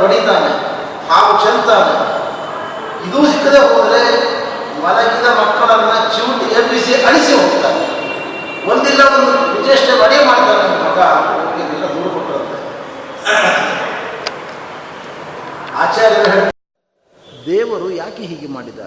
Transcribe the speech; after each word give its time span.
ಹೊಡಿತಾನೆ 0.00 0.50
ಹಾವು 1.08 1.32
ಚೆಲ್ತಾನೆ. 1.44 1.94
ಇದು 3.06 3.18
ಸಿಕ್ಕದೆ 3.30 3.60
ಹೋದರೆ 3.70 4.02
ಮಲಗಿದ 4.82 5.28
ಮಕ್ಕಳನ್ನ 5.38 5.92
ಚಿಮುಟಿ 6.14 6.46
ಎಬ್ಬಿಸಿ 6.58 6.92
ಅಳಿಸಿ 7.08 7.32
ಹೋಗ್ತಾನೆ. 7.40 7.82
ಒಂದಿಲ್ಲ 8.70 9.00
ಒಂದು 9.16 9.32
ವಿಚೇಷ್ಟೆ 9.56 9.92
ಮಡಿ 10.02 10.16
ಮಾಡ್ತಾನೆ 10.28 10.64
ಮಗ 10.84 10.98
ಇದೆಲ್ಲ 11.62 11.84
ದೂರ 11.94 12.06
ಕೊಟ್ಟರಂತೆ 12.14 12.58
ಆಚಾರ್ಯರು 15.82 16.46
ದೇವರು 17.46 17.88
ಯಾಕೆ 18.02 18.22
ಹೀಗೆ 18.30 18.48
ಮಾಡಿದ? 18.56 18.80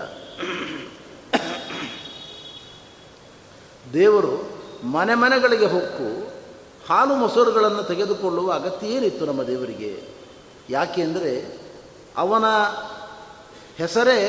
ದೇವರು 3.86 4.34
ಮನೆ 4.96 5.16
ಮನೆಗಳಿಗೆ 5.22 5.68
ಹೊಕ್ಕು, 5.76 6.08
ಹಾಲು 6.88 7.14
ಮೊಸರುಗಳನ್ನು 7.22 7.84
ತೆಗೆದುಕೊಳ್ಳುವ 7.92 8.50
ಅಗತ್ಯ 8.60 8.96
ಏನಿತ್ತು 8.96 9.24
ನಮ್ಮ 9.30 9.44
ದೇವರಿಗೆ. 9.52 9.92
ಯಾಕೆ 10.70 11.02
ಅಂದರೆ 11.02 11.32
ಅವನ 12.18 12.46
ಹೆಸರೇ 13.78 14.20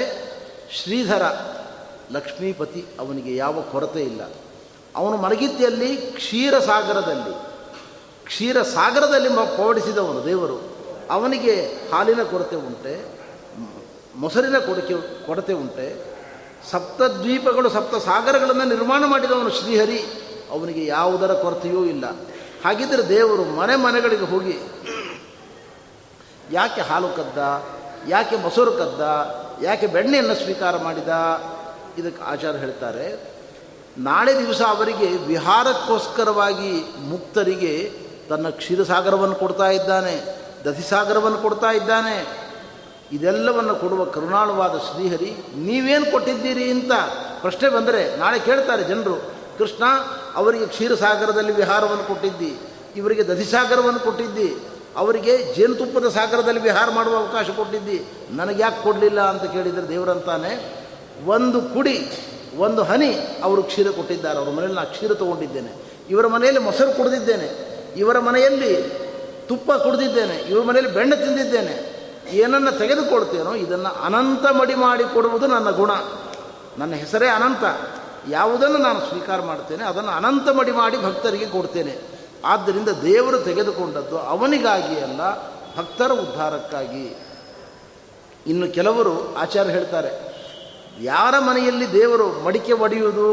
ಶ್ರೀಧರ, 0.82 1.22
ಲಕ್ಷ್ಮೀಪತಿ, 2.12 2.84
ಅವನಿಗೆ 3.00 3.36
ಯಾವ 3.36 3.62
ಕೊರತೆ 3.72 4.02
ಇಲ್ಲ. 4.02 4.22
ಅವನು 4.96 5.16
ಮಲಗಿದ್ದೆಯಲ್ಲಿ 5.16 5.96
ಕ್ಷೀರಸಾಗರದಲ್ಲಿ 5.96 7.34
ಕ್ಷೀರಸಾಗರದಲ್ಲಿ 8.24 9.28
ಮ 9.28 9.40
ಪವಡಿಸಿದವನು 9.40 10.24
ದೇವರು. 10.24 10.58
ಅವನಿಗೆ 11.10 11.54
ಹಾಲಿನ 11.92 12.22
ಕೊರತೆ 12.22 12.56
ಉಂಟೆ, 12.56 13.04
ಮೊಸರಿನ 14.16 14.58
ಕೊರಕೆ, 14.58 15.26
ಕೊರತೆ 15.26 15.52
ಉಂಟೆ. 15.52 16.14
ಸಪ್ತದ್ವೀಪಗಳು 16.70 17.70
ಸಪ್ತ 17.70 17.94
ಸಾಗರಗಳನ್ನು 17.94 18.64
ನಿರ್ಮಾಣ 18.64 19.04
ಮಾಡಿದವನು 19.06 19.50
ಶ್ರೀಹರಿ, 19.50 19.98
ಅವನಿಗೆ 20.50 20.86
ಯಾವುದರ 20.86 21.32
ಕೊರತೆಯೂ 21.32 21.84
ಇಲ್ಲ. 21.84 22.04
ಹಾಗಿದ್ದರೆ 22.64 23.08
ದೇವರು 23.08 23.44
ಮನೆ 23.44 23.76
ಮನೆಗಳಿಗೆ 23.76 24.24
ಹೋಗಿ 24.24 24.52
ಯಾಕೆ 26.52 26.80
ಹಾಲು 26.80 27.08
ಕದ್ದ? 27.08 27.38
ಯಾಕೆ 28.08 28.36
ಮೊಸರು 28.36 28.72
ಕದ್ದ? 28.72 29.02
ಯಾಕೆ 29.62 29.86
ಬೆಣ್ಣೆಯನ್ನು 29.86 30.34
ಸ್ವೀಕಾರ 30.34 30.76
ಮಾಡಿದ? 30.76 31.12
ಇದಕ್ಕೆ 31.98 32.22
ಆಚಾರ್ಯ 32.22 32.58
ಹೇಳ್ತಾರೆ, 32.58 33.06
ನಾಳೆ 33.98 34.38
ದಿವಸ 34.38 34.62
ಅವರಿಗೆ 34.62 35.06
ವಿಹಾರಕ್ಕೋಸ್ಕರವಾಗಿ 35.06 36.72
ಮುಕ್ತರಿಗೆ 37.00 37.92
ತನ್ನ 38.28 38.48
ಕ್ಷೀರಸಾಗರವನ್ನು 38.48 39.34
ಕೊಡ್ತಾ 39.34 39.68
ಇದ್ದಾನೆ, 39.70 40.14
ದಧಿಸಾಗರವನ್ನು 40.64 41.38
ಕೊಡ್ತಾ 41.38 41.70
ಇದ್ದಾನೆ. 41.70 42.16
ಇದೆಲ್ಲವನ್ನು 43.12 43.74
ಕೊಡುವ 43.76 44.04
ಕರುಣಾಳುವಾದ 44.04 44.78
ಶ್ರೀಹರಿ, 44.78 45.30
ನೀವೇನು 45.56 46.10
ಕೊಟ್ಟಿದ್ದೀರಿ 46.10 46.70
ಅಂತ 46.70 46.92
ಪ್ರಶ್ನೆ 47.40 47.68
ಬಂದರೆ 47.68 48.16
ನಾಳೆ 48.16 48.38
ಕೇಳ್ತಾರೆ 48.38 48.84
ಜನರು, 48.84 49.16
ಕೃಷ್ಣ 49.58 49.84
ಅವರಿಗೆ 50.34 50.66
ಕ್ಷೀರಸಾಗರದಲ್ಲಿ 50.66 51.52
ವಿಹಾರವನ್ನು 51.52 52.04
ಕೊಟ್ಟಿದ್ದಿ, 52.04 52.56
ಇವರಿಗೆ 52.96 53.24
ದಧಿಸಾಗರವನ್ನು 53.24 54.00
ಕೊಟ್ಟಿದ್ದಿ 54.00 54.56
ಅವರಿಗೆ 54.96 55.54
ಜೇನುತುಪ್ಪದ 55.54 56.08
ಸಾಗರದಲ್ಲಿ 56.08 56.60
ವಿಹಾರ 56.60 56.90
ಮಾಡುವ 56.90 57.16
ಅವಕಾಶ 57.16 57.50
ಕೊಟ್ಟಿದ್ದಿ. 57.50 58.04
ನನಗೆ 58.30 58.62
ಯಾಕೆ 58.62 58.82
ಕೊಡಲಿಲ್ಲ 58.82 59.20
ಅಂತ 59.20 59.52
ಕೇಳಿದರೆ 59.52 59.88
ದೇವರಂತಾನೆ 59.88 60.84
ಒಂದು 61.26 61.62
ಕುಡಿ, 61.62 62.10
ಒಂದು 62.56 62.82
ಹನಿ 62.82 63.40
ಅವರು 63.44 63.62
ಕ್ಷೀರ 63.62 63.90
ಕೊಟ್ಟಿದ್ದಾರೆ. 63.90 64.38
ಅವರ 64.38 64.48
ಮನೆಯಲ್ಲಿ 64.48 64.74
ನಾನು 64.74 64.88
ಕ್ಷೀರ 64.88 65.14
ತೊಗೊಂಡಿದ್ದೇನೆ. 65.14 65.72
ಇವರ 66.10 66.26
ಮನೆಯಲ್ಲಿ 66.26 66.60
ಮೊಸರು 66.60 66.96
ಕುಡಿದಿದ್ದೇನೆ. 66.96 67.74
ಇವರ 67.96 68.18
ಮನೆಯಲ್ಲಿ 68.18 68.82
ತುಪ್ಪ 69.48 69.72
ಕುಡಿದಿದ್ದೇನೆ. 69.72 70.36
ಇವರ 70.36 70.64
ಮನೆಯಲ್ಲಿ 70.64 70.94
ಬೆಣ್ಣೆ 70.94 71.16
ತಿಂದಿದ್ದೇನೆ. 71.16 71.94
ಏನನ್ನು 72.32 72.78
ತೆಗೆದುಕೊಡ್ತೇನೋ 72.78 73.54
ಇದನ್ನು 73.54 74.02
ಅನಂತ 74.02 74.50
ಮಡಿ 74.50 74.74
ಮಾಡಿ 74.74 75.14
ಕೊಡುವುದು 75.14 75.46
ನನ್ನ 75.46 75.70
ಗುಣ. 75.70 75.90
ನನ್ನ 76.78 76.94
ಹೆಸರೇ 76.94 77.26
ಅನಂತ. 77.26 77.90
ಯಾವುದನ್ನು 78.30 78.78
ನಾನು 78.78 79.00
ಸ್ವೀಕಾರ 79.00 79.40
ಮಾಡ್ತೇನೆ 79.40 79.84
ಅದನ್ನು 79.84 80.10
ಅನಂತ 80.10 80.48
ಮಡಿ 80.48 80.72
ಮಾಡಿ 80.72 81.02
ಭಕ್ತರಿಗೆ 81.02 81.46
ಕೊಡ್ತೇನೆ. 81.46 82.13
ಆದ್ದರಿಂದ 82.44 82.88
ದೇವರು 82.88 83.38
ತೆಗೆದುಕೊಂಡದ್ದು 83.38 84.18
ಅವನಿಗಾಗಿ 84.18 85.00
ಅಲ್ಲ, 85.00 85.20
ಭಕ್ತರ 85.76 86.12
ಉದ್ಧಾರಕ್ಕಾಗಿ. 86.12 87.06
ಇನ್ನು 88.46 88.74
ಕೆಲವರು 88.74 89.34
ಆಚಾರ್ಯ 89.34 89.70
ಹೇಳ್ತಾರೆ, 89.70 90.10
ಯಾರ 91.00 91.34
ಮನೆಯಲ್ಲಿ 91.38 91.92
ದೇವರು 91.92 92.44
ಮಡಿಕೆ 92.44 92.72
ಒಡೆಯುವುದು, 92.72 93.28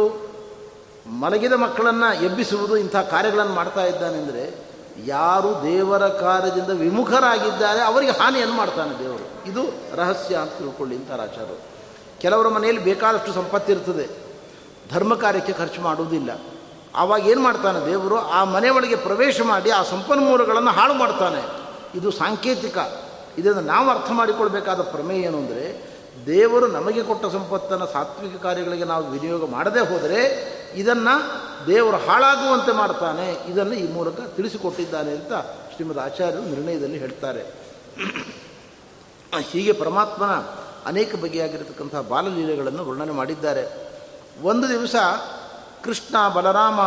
ಮಲಗಿದ 1.08 1.54
ಮಕ್ಕಳನ್ನು 1.54 2.24
ಎಬ್ಬಿಸುವುದು 2.24 2.78
ಇಂಥ 2.78 2.96
ಕಾರ್ಯಗಳನ್ನು 2.96 3.54
ಮಾಡ್ತಾ 3.54 3.86
ಇದ್ದಾನೆಂದರೆ, 3.86 4.44
ಯಾರು 5.06 5.50
ದೇವರ 5.64 6.08
ಕಾರ್ಯದಿಂದ 6.08 6.70
ವಿಮುಖರಾಗಿದ್ದಾರೆ 6.70 7.82
ಅವರಿಗೆ 7.82 8.12
ಹಾನಿಯನ್ನು 8.12 8.56
ಮಾಡ್ತಾನೆ 8.56 9.00
ದೇವರು. 9.00 9.52
ಇದು 9.52 9.64
ರಹಸ್ಯ 9.96 10.36
ಅಂತ 10.36 10.52
ತಿಳ್ಕೊಳ್ಳಿ 10.52 10.96
ಅಂತಾರೆ 10.96 11.22
ಆಚಾರ್ಯರು 11.22 11.58
ಕೆಲವರ 12.22 12.48
ಮನೆಯಲ್ಲಿ 12.48 12.84
ಬೇಕಾದಷ್ಟು 12.84 13.34
ಸಂಪತ್ತಿರ್ತದೆ, 13.34 14.08
ಧರ್ಮ 14.92 15.16
ಕಾರ್ಯಕ್ಕೆ 15.16 15.54
ಖರ್ಚು 15.54 15.82
ಮಾಡುವುದಿಲ್ಲ. 15.82 16.32
ಆವಾಗ 16.96 17.28
ಏನು 17.28 17.42
ಮಾಡ್ತಾನೆ 17.42 17.86
ದೇವರು? 17.86 18.18
ಆ 18.18 18.44
ಮನೆ 18.44 18.70
ಒಳಗೆ 18.70 18.96
ಪ್ರವೇಶ 18.96 19.42
ಮಾಡಿ 19.42 19.70
ಆ 19.70 19.84
ಸಂಪನ್ಮೂಲಗಳನ್ನು 19.84 20.72
ಹಾಳು 20.72 20.94
ಮಾಡ್ತಾನೆ. 20.94 21.42
ಇದು 21.98 22.12
ಸಾಂಕೇತಿಕ. 22.12 22.78
ಇದನ್ನು 23.38 23.62
ನಾವು 23.62 23.90
ಅರ್ಥ 23.90 24.12
ಮಾಡಿಕೊಳ್ಬೇಕಾದ 24.12 24.82
ಪ್ರಮೇಯ 24.82 25.22
ಏನು 25.22 25.38
ಅಂದರೆ, 25.38 25.92
ದೇವರು 26.26 26.68
ನಮಗೆ 26.68 27.04
ಕೊಟ್ಟ 27.04 27.26
ಸಂಪತ್ತನ್ನು 27.26 27.88
ಸಾತ್ವಿಕ 27.88 28.42
ಕಾರ್ಯಗಳಿಗೆ 28.42 28.84
ನಾವು 28.84 29.12
ವಿನಿಯೋಗ 29.12 29.50
ಮಾಡದೇ 29.50 29.80
ಹೋದರೆ 29.80 30.52
ಇದನ್ನು 30.76 31.16
ದೇವರು 31.68 31.98
ಹಾಳಾಗುವಂತೆ 31.98 32.72
ಮಾಡ್ತಾನೆ. 32.72 33.52
ಇದನ್ನು 33.52 33.74
ಈ 33.74 33.92
ಮೂಲಕ 33.92 34.20
ತಿಳಿಸಿಕೊಟ್ಟಿದ್ದಾನೆ 34.20 35.12
ಅಂತ 35.12 35.34
ಶ್ರೀಮದ್ 35.76 36.00
ಆಚಾರ್ಯರು 36.00 36.44
ನಿರ್ಣಯದಲ್ಲಿ 36.44 36.98
ಹೇಳ್ತಾರೆ. 36.98 37.42
ಹೀಗೆ 39.52 39.72
ಪರಮಾತ್ಮನ 39.72 40.32
ಅನೇಕ 40.86 41.16
ಬಗೆಯಾಗಿರತಕ್ಕಂಥ 41.16 41.96
ಬಾಲಲೀಲೆಗಳನ್ನು 41.96 42.86
ವರ್ಣನೆ 42.86 43.12
ಮಾಡಿದ್ದಾರೆ. 43.12 43.92
ಒಂದು 44.44 44.70
ದಿವಸ 44.70 44.96
ಕೃಷ್ಣ 45.84 46.30
ಬಲರಾಮ 46.30 46.80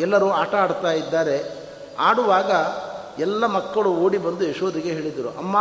ಎಲ್ಲರೂ 0.00 0.30
ಆಟ 0.30 0.54
ಆಡ್ತಾ 0.54 0.92
ಇದ್ದಾರೆ. 0.92 1.36
ಆಡುವಾಗ 1.98 2.50
ಎಲ್ಲ 3.20 3.46
ಮಕ್ಕಳು 3.46 3.90
ಓಡಿ 3.94 4.18
ಬಂದು 4.18 4.44
ಯಶೋಧಿಗೆ 4.48 4.92
ಹೇಳಿದರು, 4.92 5.30
ಅಮ್ಮ, 5.38 5.56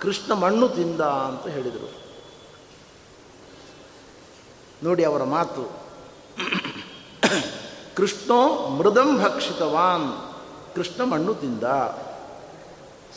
ಕೃಷ್ಣ 0.00 0.32
ಮಣ್ಣು 0.32 0.68
ತಿಂದ 0.68 1.00
ಅಂತ 1.00 1.46
ಹೇಳಿದರು. 1.46 1.88
ನೋಡಿ 4.82 5.04
ಅವರ 5.04 5.22
ಮಾತು. 5.22 5.64
ಕೃಷ್ಣೋ 7.96 8.68
ಮೃದಂ 8.68 9.22
ಭಕ್ಷಿತವಾನ್, 9.22 10.08
ಕೃಷ್ಣ 10.74 11.02
ಮಣ್ಣು 11.04 11.34
ತಿಂದ. 11.34 11.64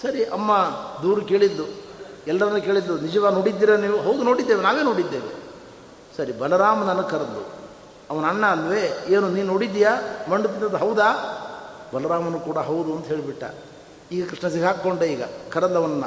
ಸರಿ, 0.02 0.24
ಅಮ್ಮ 0.24 0.52
ದೂರು 1.04 1.22
ಕೇಳಿದ್ದು, 1.22 1.66
ಎಲ್ಲರನ್ನು 2.28 2.62
ಕೇಳಿದ್ದು 2.62 2.98
ನಿಜವಾಗಿ 2.98 3.36
ನೋಡಿದ್ದೀರಾ 3.36 3.76
ನೀವು? 3.76 3.98
ಹೋಗಿ 3.98 4.24
ನೋಡಿದ್ದೇವೆ, 4.24 4.62
ನಾವೇ 4.64 4.84
ನೋಡಿದ್ದೇವೆ. 4.84 5.32
ಸರಿ, 6.18 6.32
ಬಲರಾಮನನ್ನು 6.40 7.04
ಕರೆದು 7.04 7.59
ಅವನ 8.10 8.26
ಅಣ್ಣ 8.26 8.46
ಅಲ್ವೇ 8.46 8.98
ಏನು, 9.08 9.30
ನೀನು 9.30 9.48
ನೋಡಿದ್ದೀಯಾ? 9.48 9.96
ತಿಂದದ್ದು 10.48 10.78
ಹೌದಾ? 10.78 11.36
ಬಲರಾಮನು 11.94 12.40
ಕೂಡ, 12.40 12.58
ಹೌದು 12.58 12.96
ಅಂತ 12.96 13.06
ಹೇಳಿಬಿಟ್ಟ. 13.06 13.44
ಈಗ 14.12 14.30
ಕೃಷ್ಣ 14.30 14.48
ಸಿಗಾಕೊಂಡೆ 14.48 15.06
ಈಗ, 15.06 15.24
ಕರೆದವನ್ನ. 15.52 16.04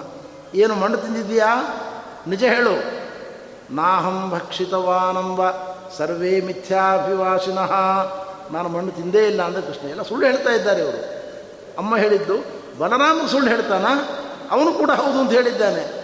ಏನು 0.55 0.75
ಮಣ್ಣು 0.75 0.99
ತಿಂದಿದ್ದೀಯಾ? 0.99 1.79
ನಿಜ 2.27 2.45
ಹೇಳು. 2.45 3.03
ನಾಹಂ 3.75 4.31
ಭಕ್ಷಿತವಾನಂಬ 4.31 5.51
ಸರ್ವೇ 5.97 6.41
ಮಿಥ್ಯಾಭಿವಾಸಿನಃ. 6.41 7.73
ನಾನು 8.53 8.69
ಮಣ್ಣು 8.69 8.93
ತಿಂದೇ 8.93 9.27
ಇಲ್ಲ 9.27 9.43
ಅಂದರೆ 9.43 9.63
ಕೃಷ್ಣ, 9.63 9.89
ಎಲ್ಲ 9.89 10.03
ಸುಳ್ಳು 10.03 10.27
ಹೇಳ್ತಾ 10.27 10.51
ಇದ್ದಾರೆ 10.51 10.81
ಇವರು. 10.81 11.23
ಅಮ್ಮ 11.79 11.97
ಹೇಳಿದ್ದು 11.97 12.45
ಬಲರಾಮ 12.79 13.27
ಸುಳ್ಳು 13.31 13.51
ಹೇಳ್ತಾನ? 13.51 13.87
ಅವನು 14.51 14.73
ಕೂಡ 14.73 14.91
ಹೌದು 14.91 15.21
ಅಂತ 15.21 15.31
ಹೇಳಿದ್ದಾನೆ. 15.31 16.03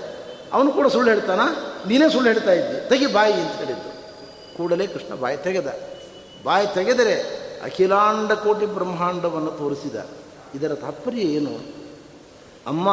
ಅವನು 0.53 0.72
ಕೂಡ 0.72 0.87
ಸುಳ್ಳು 0.87 1.10
ಹೇಳ್ತಾನ? 1.10 1.41
ನೀನೇ 1.87 2.10
ಸುಳ್ಳು 2.10 2.28
ಹೇಳ್ತಾ 2.28 2.53
ಇದ್ದೆ. 2.53 2.88
ತೆಗಿ 2.88 3.06
ಬಾಯಿ 3.06 3.32
ಅಂತ 3.32 3.53
ಹೇಳಿದ್ದು. 3.53 3.97
ಕೂಡಲೇ 4.58 4.86
ಕೃಷ್ಣ 4.86 5.14
ಬಾಯಿ 5.14 5.36
ತೆಗೆದ. 5.36 5.80
ಬಾಯಿ 6.44 6.66
ತೆಗೆದರೆ 6.74 7.14
ಅಖಿಲಾಂಡ 7.64 8.32
ಕೋಟಿ 8.32 8.66
ಬ್ರಹ್ಮಾಂಡವನ್ನು 8.66 9.50
ತೋರಿಸಿದ. 9.50 9.96
ಇದರ 10.54 10.74
ತಾತ್ಪರ್ಯ 10.74 11.19
ಏನು? 11.19 11.54
ಅಮ್ಮ, 12.66 12.88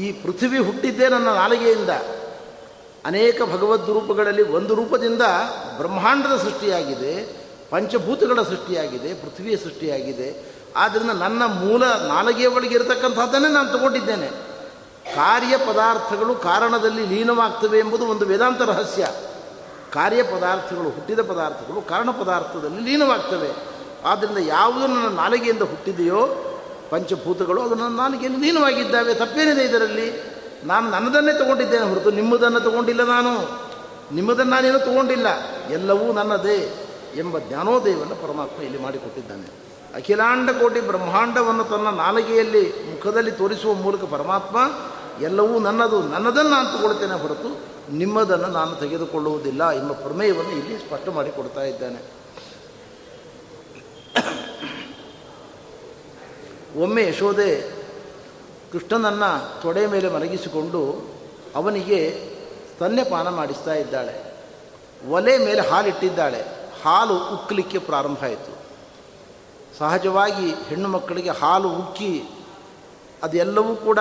ಈ 0.00 0.12
ಪೃಥ್ವಿ 0.12 0.58
ಹುಟ್ಟಿದ್ದೇ 0.58 1.08
ನನ್ನ 1.08 1.28
ನಾಲಿಗೆಯಿಂದ. 1.28 1.88
ಅನೇಕ 3.04 3.42
ಭಗವದ್ 3.42 3.90
ರೂಪಗಳಲ್ಲಿ 3.90 4.42
ಒಂದು 4.42 4.74
ರೂಪದಿಂದ 4.74 5.22
ಬ್ರಹ್ಮಾಂಡದ 5.76 6.36
ಸೃಷ್ಟಿಯಾಗಿದೆ, 6.36 7.36
ಪಂಚಭೂತಗಳ 7.70 8.42
ಸೃಷ್ಟಿಯಾಗಿದೆ, 8.42 9.14
ಪೃಥ್ವಿಯ 9.14 9.56
ಸೃಷ್ಟಿಯಾಗಿದೆ. 9.56 10.44
ಆದ್ದರಿಂದ 10.76 11.10
ನನ್ನ 11.10 11.42
ಮೂಲ 11.46 11.84
ನಾಲಿಗೆಯ 11.84 12.46
ಒಳಗೆ 12.46 12.74
ಇರತಕ್ಕಂಥದ್ದನ್ನೇ 12.74 13.48
ನಾನು 13.48 13.78
ತಗೊಂಡಿದ್ದೇನೆ. 13.78 14.28
ಕಾರ್ಯ 15.14 15.56
ಪದಾರ್ಥಗಳು 15.56 16.34
ಕಾರಣದಲ್ಲಿ 16.34 17.06
ಲೀನವಾಗ್ತವೆ 17.06 17.78
ಎಂಬುದು 17.78 18.06
ಒಂದು 18.06 18.26
ವೇದಾಂತ 18.26 18.62
ರಹಸ್ಯ. 18.62 19.08
ಕಾರ್ಯ 19.92 20.22
ಪದಾರ್ಥಗಳು 20.22 20.84
ಹುಟ್ಟಿದ 20.84 21.20
ಪದಾರ್ಥಗಳು 21.20 21.82
ಕಾರಣ 21.82 22.10
ಪದಾರ್ಥದಲ್ಲಿ 22.10 22.80
ಲೀನವಾಗ್ತವೆ. 22.80 23.50
ಆದ್ದರಿಂದ 24.04 24.38
ಯಾವುದು 24.38 24.86
ನನ್ನ 24.86 25.08
ನಾಲಿಗೆಯಿಂದ 25.08 25.62
ಹುಟ್ಟಿದೆಯೋ, 25.62 26.28
ಪಂಚಭೂತಗಳು, 26.90 27.62
ಅದು 27.62 27.74
ನನ್ನ 27.74 27.96
ನಾಲಿಗೆಯಲ್ಲಿ 27.96 28.40
ಲೀನವಾಗಿದ್ದಾವೆ. 28.40 29.14
ತಪ್ಪೇನಿದೆ 29.14 29.64
ಇದರಲ್ಲಿ? 29.64 30.40
ನಾನು 30.64 30.90
ನನ್ನದನ್ನೇ 30.90 31.32
ತಗೊಂಡಿದ್ದೇನೆ 31.32 31.88
ಹೊರತು 31.88 32.10
ನಿಮ್ಮದನ್ನು 32.10 32.60
ತಗೊಂಡಿಲ್ಲ 32.60 33.04
ನಾನು. 33.04 33.60
ನಿಮ್ಮದನ್ನು 34.14 34.52
ನಾನೇನು 34.52 34.78
ತಗೊಂಡಿಲ್ಲ. 34.78 35.26
ಎಲ್ಲವೂ 35.70 36.12
ನನ್ನದೇ 36.12 36.88
ಎಂಬ 37.16 37.38
ಜ್ಞಾನೋದಯವನ್ನು 37.38 38.14
ಪರಮಾತ್ಮ 38.14 38.62
ಇಲ್ಲಿ 38.62 38.82
ಮಾಡಿಕೊಟ್ಟಿದ್ದಾನೆ. 38.82 39.70
ಅಖಿಲಾಂಡ 39.94 40.50
ಕೋಟಿ 40.50 40.80
ಬ್ರಹ್ಮಾಂಡವನ್ನು 40.80 41.64
ತನ್ನ 41.64 41.88
ನಾಲಿಗೆಯಲ್ಲಿ, 41.88 42.62
ಮುಖದಲ್ಲಿ 42.94 43.30
ತೋರಿಸುವ 43.30 43.72
ಮೂಲಕ 43.72 44.04
ಪರಮಾತ್ಮ 44.04 44.58
ಎಲ್ಲವೂ 45.20 45.58
ನನ್ನದು, 45.58 46.02
ನನ್ನದನ್ನು 46.02 46.50
ನಾನು 46.50 46.78
ತಗೊಳ್ತೇನೆ 46.78 47.20
ಹೊರತು 47.20 47.70
ನಿಮ್ಮದನ್ನು 47.92 48.46
ನಾನು 48.46 48.76
ತೆಗೆದುಕೊಳ್ಳುವುದಿಲ್ಲ 48.76 49.70
ಎಂಬ 49.70 49.92
ಪ್ರಮೇಯವನ್ನು 49.92 50.50
ಇಲ್ಲಿ 50.50 50.78
ಸ್ಪಷ್ಟ 50.78 51.08
ಮಾಡಿ 51.08 51.30
ಕೊಡ್ತಾ 51.30 51.62
ಇದ್ದಾನೆ. 51.62 52.20
ಒಮ್ಮೆ 56.82 57.08
ಯಶೋದೆ 57.08 57.60
ಕೃಷ್ಣನನ್ನು 58.72 59.62
ತೊಡೆ 59.62 59.86
ಮೇಲೆ 59.86 60.08
ಮಲಗಿಸಿಕೊಂಡು 60.08 61.10
ಅವನಿಗೆ 61.56 62.30
ಸ್ತನ್ಯಪಾನ 62.74 63.28
ಮಾಡಿಸ್ತಾ 63.28 63.74
ಇದ್ದಾಳೆ. 63.74 64.34
ಒಲೆ 65.08 65.38
ಮೇಲೆ 65.38 65.60
ಹಾಲಿಟ್ಟಿದ್ದಾಳೆ. 65.60 66.40
ಹಾಲು 66.84 67.14
ಉಕ್ಕಲಿಕ್ಕೆ 67.14 67.78
ಪ್ರಾರಂಭ 67.78 68.24
ಆಯಿತು. 68.24 68.60
ಸಹಜವಾಗಿ 69.78 70.50
ಹೆಣ್ಣು 70.50 70.88
ಮಕ್ಕಳಿಗೆ 70.88 71.30
ಹಾಲು 71.30 71.68
ಉಕ್ಕಿ 71.68 72.22
ಅದೆಲ್ಲವೂ 73.22 73.76
ಕೂಡ 73.76 73.98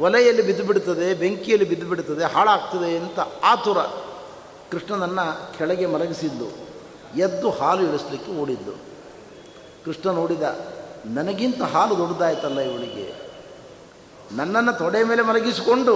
ಒಲೆಯಲ್ಲಿ 0.00 0.42
ಬಿದ್ದು 0.42 0.64
ಬಿಡುತ್ತದೆ 0.64 1.14
ಬೆಂಕಿಯಲ್ಲಿ 1.14 1.68
ಬಿದ್ದು 1.68 1.86
ಬಿಡುತ್ತದೆ 1.86 2.24
ಹಾಳಾಗ್ತದೆ 2.24 2.96
ಅಂತ 2.96 3.18
ಆತುರ 3.44 3.78
ಕೃಷ್ಣನನ್ನು 4.70 5.58
ಕೆಳಗೆ 5.58 5.86
ಮಲಗಿಸಿದ್ದು, 5.86 6.48
ಎದ್ದು 7.18 7.50
ಹಾಲು 7.50 7.82
ಇಳಿಸ್ಲಿಕ್ಕೆ 7.82 8.32
ಓಡಿದ್ದು. 8.32 8.72
ಕೃಷ್ಣ 9.84 10.10
ನೋಡಿದ, 10.10 10.42
ನನಗಿಂತ 11.06 11.62
ಹಾಲು 11.62 11.98
ದೊಡ್ಡದಾಯ್ತಲ್ಲ 11.98 12.60
ಇವಳಿಗೆ. 12.60 13.06
ನನ್ನನ್ನು 14.32 14.72
ತೊಡೆ 14.78 15.02
ಮೇಲೆ 15.02 15.22
ಮಲಗಿಸಿಕೊಂಡು, 15.22 15.94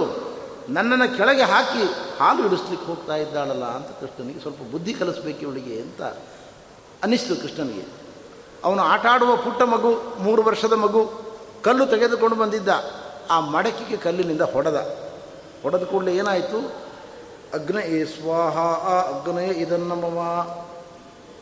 ನನ್ನನ್ನು 0.69 1.17
ಕೆಳಗೆ 1.17 1.41
ಹಾಕಿ 1.41 1.83
ಹಾಲು 2.19 2.45
ಇಡಿಸ್ಲಿಕ್ಕೆ 2.45 2.87
ಹೋಗ್ತಾ 2.87 3.15
ಇದ್ದಾಳಲ್ಲ 3.15 3.63
ಅಂತ 3.63 3.87
ಕೃಷ್ಣನಿಗೆ 3.99 4.39
ಸ್ವಲ್ಪ 4.39 4.61
ಬುದ್ಧಿ 4.71 4.93
ಕಲಿಸ್ಬೇಕು 4.93 5.39
ಇವಳಿಗೆ 5.39 5.81
ಅಂತ 5.81 6.01
ಅನ್ನಿಸ್ತು 7.03 7.35
ಕೃಷ್ಣನಿಗೆ. 7.35 7.85
ಅವನು 8.63 8.81
ಆಟ 8.81 9.05
ಆಡುವ 9.05 9.35
ಪುಟ್ಟ 9.35 9.61
ಮಗು, 9.61 9.91
ಮೂರು 10.19 10.41
ವರ್ಷದ 10.43 10.73
ಮಗು, 10.73 11.01
ಕಲ್ಲು 11.63 11.85
ತೆಗೆದುಕೊಂಡು 11.85 12.35
ಬಂದಿದ್ದ. 12.35 12.69
ಆ 13.33 13.39
ಮಡಕಿಗೆ 13.39 13.97
ಕಲ್ಲಿನಿಂದ 13.97 14.41
ಹೊಡೆದ. 14.41 14.97
ಹೊಡೆದ 15.63 15.83
ಕೂಡಲೇ 15.83 16.15
ಏನಾಯಿತು? 16.15 16.59
ಅಗ್ನಿ 17.53 18.05
ಸ್ವಾಹ, 18.05 18.57
ಆ 18.57 19.01
ಅಗ್ನಯ 19.01 19.47
ಇದನ್ನಮವ 19.47 20.47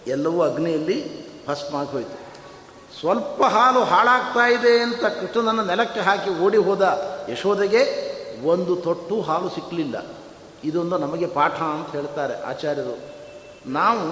ಎಲ್ಲವೂ 0.08 0.42
ಅಗ್ನಿಯಲ್ಲಿ 0.42 0.98
ಭಸ್ಮ 1.48 1.84
ಹೋಯಿತು. 1.84 2.18
ಸ್ವಲ್ಪ 3.00 3.44
ಹಾಲು 3.44 3.84
ಹಾಳಾಗ್ತಾ 3.84 4.48
ಇದೆ 4.48 4.80
ಅಂತ 4.80 5.06
ಕೃಷ್ಣನನ್ನು 5.06 5.64
ನೆಲಕ್ಕೆ 5.64 6.00
ಹಾಕಿ 6.00 6.40
ಓಡಿ 6.40 6.58
ಹೋದ 6.58 6.84
ಯಶೋದೆಗೆ 7.30 7.84
ಒಂದು 8.48 8.76
ತೊಟ್ಟು 8.76 9.22
ಹಾಲು 9.22 9.50
ಸಿಕ್ಕಲಿಲ್ಲ 9.50 10.06
ಇದೊಂದು 10.64 10.98
ನಮಗೆ 10.98 11.28
ಪಾಠ 11.28 11.62
ಅಂತ 11.62 11.92
ಹೇಳ್ತಾರೆ 11.92 12.44
ಆಚಾರ್ಯರು. 12.44 13.00
ನಾವು 13.72 14.08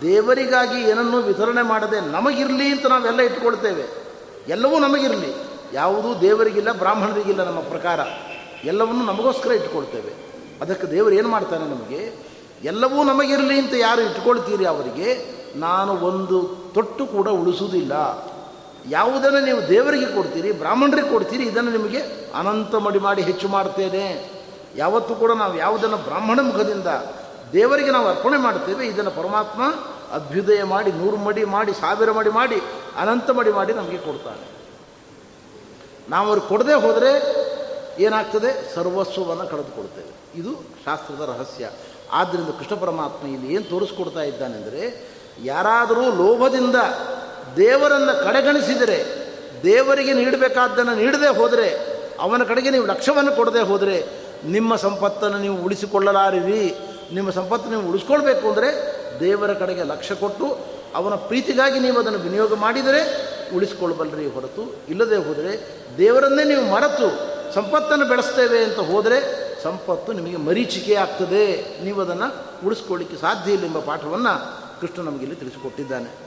ದೇವರಿಗಾಗಿ 0.00 0.90
ಏನನ್ನೂ 0.90 1.18
ವಿತರಣೆ 1.20 1.62
ಮಾಡದೆ 1.62 2.00
ನಮಗಿರಲಿ 2.00 2.68
ಅಂತ 2.68 2.86
ನಾವೆಲ್ಲ 2.86 3.20
ಇಟ್ಕೊಳ್ತೇವೆ 3.20 3.84
ಎಲ್ಲವೂ 4.48 4.78
ನಮಗಿರಲಿ. 4.78 5.45
ಯಾವುದೂ 5.72 6.20
ದೇವರಿಗಿಲ್ಲ, 6.20 6.72
ಬ್ರಾಹ್ಮಣರಿಗಿಲ್ಲ 6.72 7.44
ನಮ್ಮ 7.44 7.60
ಪ್ರಕಾರ. 7.60 8.00
ಎಲ್ಲವನ್ನು 8.64 9.04
ನಮಗೋಸ್ಕರ 9.04 9.52
ಇಟ್ಕೊಳ್ತೇವೆ 9.52 10.12
ಅದಕ್ಕೆ 10.60 10.86
ದೇವರು 10.86 11.14
ಏನು 11.14 11.28
ಮಾಡ್ತಾನೆ 11.28 11.64
ನಮಗೆ, 11.64 12.12
ಎಲ್ಲವೂ 12.64 13.04
ನಮಗಿರಲಿ 13.04 13.58
ಅಂತ 13.58 13.74
ಯಾರು 13.74 14.02
ಇಟ್ಕೊಳ್ತೀರಿ 14.02 14.64
ಅವರಿಗೆ, 14.64 15.36
ನಾನು 15.56 15.92
ಒಂದು 15.92 16.42
ತೊಟ್ಟು 16.74 17.06
ಕೂಡ 17.06 17.28
ಉಳಿಸುವುದಿಲ್ಲ. 17.28 17.92
ಯಾವುದನ್ನು 18.88 19.40
ನೀವು 19.40 19.68
ದೇವರಿಗೆ 19.68 20.06
ಕೊಡ್ತೀರಿ, 20.06 20.52
ಬ್ರಾಹ್ಮಣರಿಗೆ 20.52 21.10
ಕೊಡ್ತೀರಿ, 21.10 21.44
ಇದನ್ನು 21.44 21.70
ನಿಮಗೆ 21.70 22.00
ಅನಂತ 22.34 22.74
ಮಡಿ 22.74 22.98
ಮಾಡಿ 22.98 23.22
ಹೆಚ್ಚು 23.22 23.48
ಮಾಡ್ತೇನೆ. 23.48 24.30
ಯಾವತ್ತೂ 24.76 25.14
ಕೂಡ 25.14 25.32
ನಾವು 25.32 25.56
ಯಾವುದನ್ನು 25.56 25.96
ಬ್ರಾಹ್ಮಣ 25.96 26.40
ಮುಖದಿಂದ 26.40 26.86
ದೇವರಿಗೆ 27.52 27.90
ನಾವು 27.90 28.08
ಅರ್ಪಣೆ 28.08 28.36
ಮಾಡ್ತೇವೆ, 28.36 28.86
ಇದನ್ನು 28.86 29.10
ಪರಮಾತ್ಮ 29.10 29.62
ಅಭ್ಯುದಯ 30.12 30.62
ಮಾಡಿ, 30.64 30.92
ನೂರು 30.92 31.16
ಮಡಿ 31.16 31.44
ಮಾಡಿ, 31.44 31.72
ಸಾವಿರ 31.72 32.12
ಮಡಿ 32.12 32.30
ಮಾಡಿ, 32.30 32.62
ಅನಂತ 32.96 33.30
ಮಡಿ 33.30 33.52
ಮಾಡಿ 33.52 33.72
ನಮಗೆ 33.72 33.98
ಕೊಡ್ತಾನೆ. 33.98 34.55
ನಾವು 36.08 36.28
ಅವ್ರಿಗೆ 36.28 36.48
ಕೊಡದೆ 36.48 36.74
ಹೋದರೆ 36.74 37.10
ಏನಾಗ್ತದೆ? 38.02 38.74
ಸರ್ವಸ್ವವನ್ನು 38.74 39.46
ಕಳೆದುಕೊಡ್ತೇವೆ 39.46 40.40
ಇದು 40.40 40.52
ಶಾಸ್ತ್ರದ 40.84 41.28
ರಹಸ್ಯ. 41.28 41.70
ಆದ್ದರಿಂದ 42.12 42.48
ಕೃಷ್ಣ 42.48 42.74
ಪರಮಾತ್ಮ 42.74 43.26
ಇಲ್ಲಿ 43.26 43.54
ಏನು 43.54 43.64
ತೋರಿಸ್ಕೊಡ್ತಾ 43.64 44.22
ಇದ್ದಾನೆಂದರೆ, 44.22 45.12
ಯಾರಾದರೂ 45.44 46.04
ಲೋಭದಿಂದ 46.10 46.76
ದೇವರನ್ನು 47.56 48.24
ಕಡೆಗಣಿಸಿದರೆ, 48.24 48.98
ದೇವರಿಗೆ 49.62 50.12
ನೀಡಬೇಕಾದ್ದನ್ನು 50.12 50.94
ನೀಡದೆ 50.94 51.28
ಹೋದರೆ, 51.28 51.96
ಅವನ 52.20 52.42
ಕಡೆಗೆ 52.42 52.70
ನೀವು 52.70 52.86
ಲಕ್ಷ್ಯವನ್ನು 52.86 53.32
ಕೊಡದೆ 53.32 53.60
ಹೋದರೆ, 53.60 54.06
ನಿಮ್ಮ 54.44 54.76
ಸಂಪತ್ತನ್ನು 54.76 55.38
ನೀವು 55.38 55.56
ಉಳಿಸಿಕೊಳ್ಳಲಾರಿರಿ. 55.62 56.76
ನಿಮ್ಮ 57.14 57.30
ಸಂಪತ್ತು 57.30 57.70
ನೀವು 57.70 57.88
ಉಳಿಸ್ಕೊಳ್ಬೇಕು 57.88 58.48
ಅಂದರೆ 58.48 58.70
ದೇವರ 59.20 59.52
ಕಡೆಗೆ 59.52 59.82
ಲಕ್ಷ್ಯ 59.82 60.14
ಕೊಟ್ಟು, 60.14 60.46
ಅವನ 60.94 61.14
ಪ್ರೀತಿಗಾಗಿ 61.14 61.80
ನೀವು 61.80 61.98
ಅದನ್ನು 61.98 62.18
ವಿನಿಯೋಗ 62.18 62.54
ಮಾಡಿದರೆ 62.54 63.00
ಉಳಿಸ್ಕೊಳ್ಬಲ್ರಿ 63.56 64.26
ಹೊರತು. 64.26 64.74
ಇಲ್ಲದೆ 64.88 65.16
ಹೋದರೆ 65.16 65.52
ದೇವರನ್ನೇ 65.98 66.44
ನೀವು 66.44 66.70
ಮರೆತು 66.70 67.36
ಸಂಪತ್ತನ್ನು 67.54 68.08
ಬೆಳೆಸ್ತೇವೆ 68.08 68.64
ಅಂತ 68.64 68.78
ಹೋದರೆ 68.78 69.46
ಸಂಪತ್ತು 69.62 70.12
ನಿಮಗೆ 70.12 70.36
ಮರೀಚಿಕೆ 70.36 70.94
ಆಗ್ತದೆ. 70.94 71.78
ನೀವು 71.84 72.00
ಅದನ್ನು 72.00 72.66
ಉಳಿಸ್ಕೊಳ್ಳಿಕ್ಕೆ 72.66 73.16
ಸಾಧ್ಯ 73.16 73.52
ಇಲ್ಲ 73.52 73.64
ಎಂಬ 73.64 73.78
ಪಾಠವನ್ನು 73.78 74.56
ಕೃಷ್ಣ 74.80 75.02
ನಮಗಿಲ್ಲಿ 75.02 75.36
ತಿಳಿಸಿಕೊಟ್ಟಿದ್ದಾನೆ. 75.36 76.26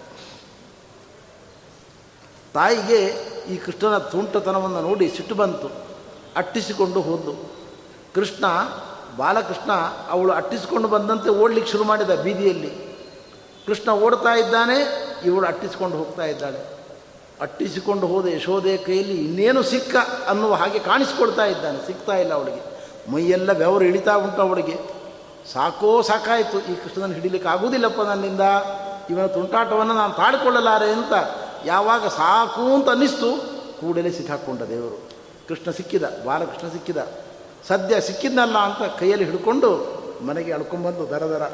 ತಾಯಿಗೆ 2.53 3.05
ಈ 3.49 3.57
ಕೃಷ್ಣನ 3.57 3.97
ತುಂಟತನವನ್ನು 3.97 4.81
ನೋಡಿ 4.81 5.09
ಸಿಟ್ಟು 5.09 5.35
ಬಂತು. 5.35 5.67
ಅಟ್ಟಿಸಿಕೊಂಡು 6.35 7.01
ಹೋದ್ಲು 7.01 7.33
ಕೃಷ್ಣ, 8.15 8.45
ಬಾಲಕೃಷ್ಣ 9.17 9.71
ಅವಳು 10.09 10.33
ಅಟ್ಟಿಸಿಕೊಂಡು 10.33 10.87
ಬಂದಂತೆ 10.87 11.29
ಓಡಲಿಕ್ಕೆ 11.29 11.71
ಶುರು 11.71 11.83
ಮಾಡಿದ 11.83 12.09
ಬೀದಿಯಲ್ಲಿ. 12.09 12.97
ಕೃಷ್ಣ 13.65 13.91
ಓಡ್ತಾ 13.91 14.35
ಇದ್ದಾನೆ, 14.35 14.77
ಇವಳು 15.25 15.47
ಅಟ್ಟಿಸಿಕೊಂಡು 15.47 15.97
ಹೋಗ್ತಾ 15.97 16.25
ಇದ್ದಾಳೆ. 16.25 16.78
ಅಟ್ಟಿಸಿಕೊಂಡು 17.41 18.07
ಹೋದ 18.07 18.25
ಯಶೋದೆ 18.25 18.77
ಕೈಯಲ್ಲಿ 18.77 19.25
ಇನ್ನೇನು 19.25 19.63
ಸಿಕ್ಕ 19.63 19.95
ಅನ್ನುವ 20.27 20.53
ಹಾಗೆ 20.53 20.79
ಕಾಣಿಸ್ಕೊಳ್ತಾ 20.79 21.45
ಇದ್ದಾನೆ. 21.45 21.87
ಸಿಗ್ತಾ 21.87 22.17
ಇಲ್ಲ 22.17 22.33
ಅವಳಿಗೆ. 22.33 22.79
ಮೈಯೆಲ್ಲ 23.11 23.53
ಬೆವರು 23.53 23.85
ಇಳಿತಾ 23.85 24.15
ಉಂಟು 24.15 24.41
ಅವಳಿಗೆ. 24.41 24.77
ಸಾಕೋ 25.53 26.01
ಸಾಕಾಯಿತು. 26.01 26.59
ಈ 26.59 26.75
ಕೃಷ್ಣನ 26.75 27.13
ಹಿಡಿಲಿಕ್ಕೆ 27.13 27.49
ಆಗುವುದಿಲ್ಲಪ್ಪ 27.49 28.01
ನನ್ನಿಂದ. 28.01 28.41
ಇವನ 29.09 29.25
ತುಂಟಾಟವನ್ನು 29.25 29.93
ನಾನು 29.93 30.13
ತಾಳ್ಕೊಳ್ಳಲಾರೆ 30.13 30.89
ಅಂತ 30.89 31.13
ಯಾವಾಗ 31.65 32.07
ಸಾಕು 32.07 32.73
ಅಂತ 32.73 32.89
ಅನ್ನಿಸ್ತು. 32.89 33.59
ಕೂಡಲೇ 33.81 34.11
ಸಿಕ್ಕಾಕೊಂಡ 34.11 34.61
ದೇವರು. 34.61 35.09
ಕೃಷ್ಣ 35.47 35.71
ಸಿಕ್ಕಿದ. 35.71 36.03
ಬಾಲಕೃಷ್ಣ 36.25 36.67
ಸಿಕ್ಕಿದ. 36.67 36.97
ಸದ್ಯ 37.67 38.01
ಸಿಕ್ಕಿದ್ನಲ್ಲ 38.01 38.57
ಅಂತ 38.57 38.99
ಕೈಯಲ್ಲಿ 38.99 39.25
ಹಿಡ್ಕೊಂಡು 39.25 39.99
ಮನೆಗೆ 40.27 40.51
ಎಳ್ಕೊಂಬಂದು 40.51 41.09
ದರ 41.09 41.23
ದರ 41.23 41.51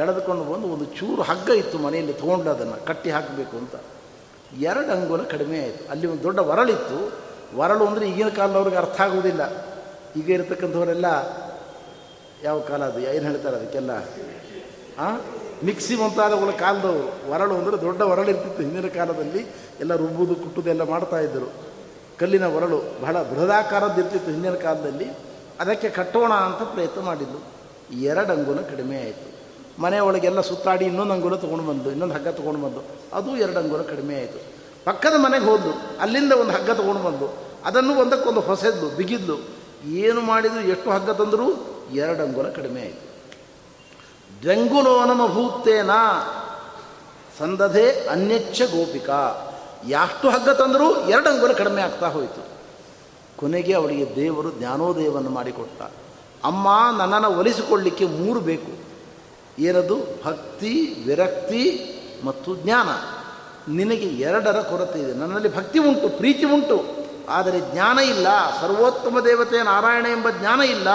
ಎಳೆದುಕೊಂಡು 0.00 0.44
ಬಂದು 0.44 0.68
ಒಂದು 0.68 0.84
ಚೂರು 0.84 1.22
ಹಗ್ಗ 1.22 1.50
ಇತ್ತು 1.50 1.78
ಮನೆಯಲ್ಲಿ 1.78 2.12
ತೊಗೊಂಡು 2.12 2.50
ಅದನ್ನು 2.50 2.86
ಕಟ್ಟಿ 2.86 3.10
ಹಾಕಬೇಕು 3.10 3.56
ಅಂತ. 3.56 3.74
ಎರಡು 4.58 4.92
ಅಂಗುಲ 4.92 5.22
ಕಡಿಮೆ 5.22 5.62
ಆಯಿತು. 5.62 5.90
ಅಲ್ಲಿ 5.90 6.06
ಒಂದು 6.06 6.22
ದೊಡ್ಡ 6.22 6.38
ವರಳಿತ್ತು. 6.38 7.12
ವರಳು 7.56 7.86
ಅಂದರೆ 7.86 8.08
ಈಗಿನ 8.08 8.28
ಕಾಲದವ್ರಿಗೆ 8.28 8.76
ಅರ್ಥ 8.76 9.00
ಆಗುವುದಿಲ್ಲ. 9.00 9.70
ಈಗ 10.16 10.30
ಇರತಕ್ಕಂಥವರೆಲ್ಲ 10.30 11.06
ಯಾವ 12.42 12.60
ಕಾಲ 12.60 12.84
ಅದು? 12.84 13.00
ಏನು 13.00 13.24
ಹೇಳ್ತಾರೆ 13.24 13.56
ಅದಕ್ಕೆಲ್ಲ? 13.56 13.90
ಹಾಂ 14.98 15.20
ಮಿಕ್ಸಿ 15.64 15.96
ಮುಂತಾದವುಗಳ 15.96 16.50
ಕಾಲದವರು. 16.50 17.30
ವರಳು 17.30 17.54
ಅಂದರೆ 17.54 17.80
ದೊಡ್ಡ 17.80 18.02
ವರಳು 18.02 18.30
ಇರ್ತಿತ್ತು 18.30 18.62
ಹಿಂದಿನ 18.62 18.88
ಕಾಲದಲ್ಲಿ. 18.88 19.46
ಎಲ್ಲ 19.80 19.96
ರುಬ್ಬುದು 19.96 20.34
ಕುಟ್ಟುದು 20.34 20.70
ಎಲ್ಲ 20.70 20.82
ಮಾಡ್ತಾಯಿದ್ದರು 20.82 21.52
ಕಲ್ಲಿನ 22.18 22.46
ವರಳು 22.46 22.82
ಬಹಳ 23.02 23.22
ಬೃಹದಾಕಾರದ್ದು 23.22 24.00
ಇರ್ತಿತ್ತು 24.00 24.30
ಹಿಂದಿನ 24.30 24.54
ಕಾಲದಲ್ಲಿ. 24.54 25.10
ಅದಕ್ಕೆ 25.60 25.88
ಕಟ್ಟೋಣ 25.88 26.32
ಅಂತ 26.32 26.62
ಪ್ರಯತ್ನ 26.62 27.00
ಮಾಡಿದ್ದು. 27.00 27.38
ಎರಡು 28.00 28.32
ಅಂಗುಲ 28.32 28.60
ಕಡಿಮೆ 28.60 29.02
ಆಯಿತು. 29.02 29.29
ಮನೆಯೊಳಗೆಲ್ಲ 29.80 30.40
ಸುತ್ತಾಡಿ 30.40 30.84
ಇನ್ನೊಂದು 30.84 31.12
ಅಂಗುಲ 31.12 31.36
ತೊಗೊಂಡು 31.36 31.64
ಬಂದು, 31.64 31.90
ಇನ್ನೊಂದು 31.90 32.14
ಹಗ್ಗ 32.14 32.28
ತೊಗೊಂಡು 32.28 32.60
ಬಂದು. 32.60 32.84
ಅದು 33.16 33.36
ಎರಡು 33.36 33.58
ಅಂಗುಲ 33.58 33.82
ಕಡಿಮೆ 33.82 34.14
ಆಯಿತು. 34.14 34.38
ಪಕ್ಕದ 34.84 35.14
ಮನೆಗೆ 35.16 35.44
ಹೋದ್ಲು, 35.44 36.00
ಅಲ್ಲಿಂದ 36.00 36.32
ಒಂದು 36.32 36.52
ಹಗ್ಗ 36.52 36.70
ತೊಗೊಂಡು 36.70 37.02
ಬಂದು 37.02 37.34
ಅದನ್ನು 37.64 37.94
ಒಂದಕ್ಕೊಂದು 37.94 38.40
ಹೊಸದ್ದು 38.40 38.88
ಬಿಗಿದ್ಲು. 38.88 39.36
ಏನು 39.84 40.20
ಮಾಡಿದ್ರು, 40.20 40.60
ಎಷ್ಟು 40.60 40.90
ಹಗ್ಗ 40.90 41.10
ತಂದರೂ? 41.10 41.76
ಎರಡು 41.92 42.22
ಅಂಗುಲ 42.22 42.48
ಕಡಿಮೆ 42.48 42.80
ಆಯಿತು. 42.80 43.10
ಭೂತೇನಾ 45.26 46.20
ಸಂದಧೆ 47.38 47.90
ಅನ್ಯಚ್ಛ 48.06 48.62
ಗೋಪಿಕಾ. 48.62 49.46
ಎಷ್ಟು 49.88 50.30
ಹಗ್ಗ 50.30 50.48
ತಂದರೂ? 50.48 50.96
ಎರಡು 50.96 51.30
ಅಂಗುಲ 51.30 51.52
ಕಡಿಮೆ 51.52 51.82
ಆಗ್ತಾ 51.82 52.08
ಹೋಯಿತು. 52.08 52.46
ಕೊನೆಗೆ 53.36 53.72
ಅವಳಿಗೆ 53.72 54.16
ದೇವರು 54.16 54.50
ಜ್ಞಾನೋದಯವನ್ನು 54.50 55.30
ಮಾಡಿಕೊಟ್ಟ. 55.30 55.82
ಅಮ್ಮ 56.44 56.68
ನನ್ನನ್ನು 56.98 57.38
ಒಲಿಸಿಕೊಳ್ಳಿಕ್ಕೆ 57.38 58.04
ಮೂರು 58.04 58.40
ಬೇಕು. 58.40 58.89
ಏನದು? 59.60 59.96
ಭಕ್ತಿ, 60.24 61.04
ವಿರಕ್ತಿ 61.06 61.86
ಮತ್ತು 62.24 62.54
ಜ್ಞಾನ. 62.54 62.88
ನಿನಗೆ 63.72 64.06
ಎರಡರ 64.06 64.60
ಕೊರತೆ 64.60 64.98
ಇದೆ. 65.00 65.14
ನನ್ನಲ್ಲಿ 65.14 65.56
ಭಕ್ತಿ 65.56 65.78
ಉಂಟು, 65.78 66.08
ಪ್ರೀತಿ 66.08 66.44
ಉಂಟು. 66.44 66.84
ಆದರೆ 67.28 67.60
ಜ್ಞಾನ 67.72 67.98
ಇಲ್ಲ. 67.98 68.26
ಸರ್ವೋತ್ತಮ 68.60 69.20
ದೇವತೆ 69.20 69.62
ನಾರಾಯಣ 69.62 70.06
ಎಂಬ 70.06 70.30
ಜ್ಞಾನ 70.30 70.60
ಇಲ್ಲ. 70.60 70.88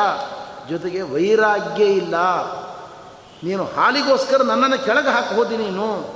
ಜೊತೆಗೆ 0.69 1.01
ವೈರಾಗ್ಯ 1.01 1.85
ಇಲ್ಲ. 1.85 2.15
ನೀನು 3.43 3.63
ಹಾಲಿಗೋಸ್ಕರ 3.63 4.41
ನನ್ನನ್ನು 4.41 4.85
ಕೆಳಗೆ 4.85 5.09
ಹಾಕಬಹುದು 5.09 5.57
ನೀನು. 5.57 6.15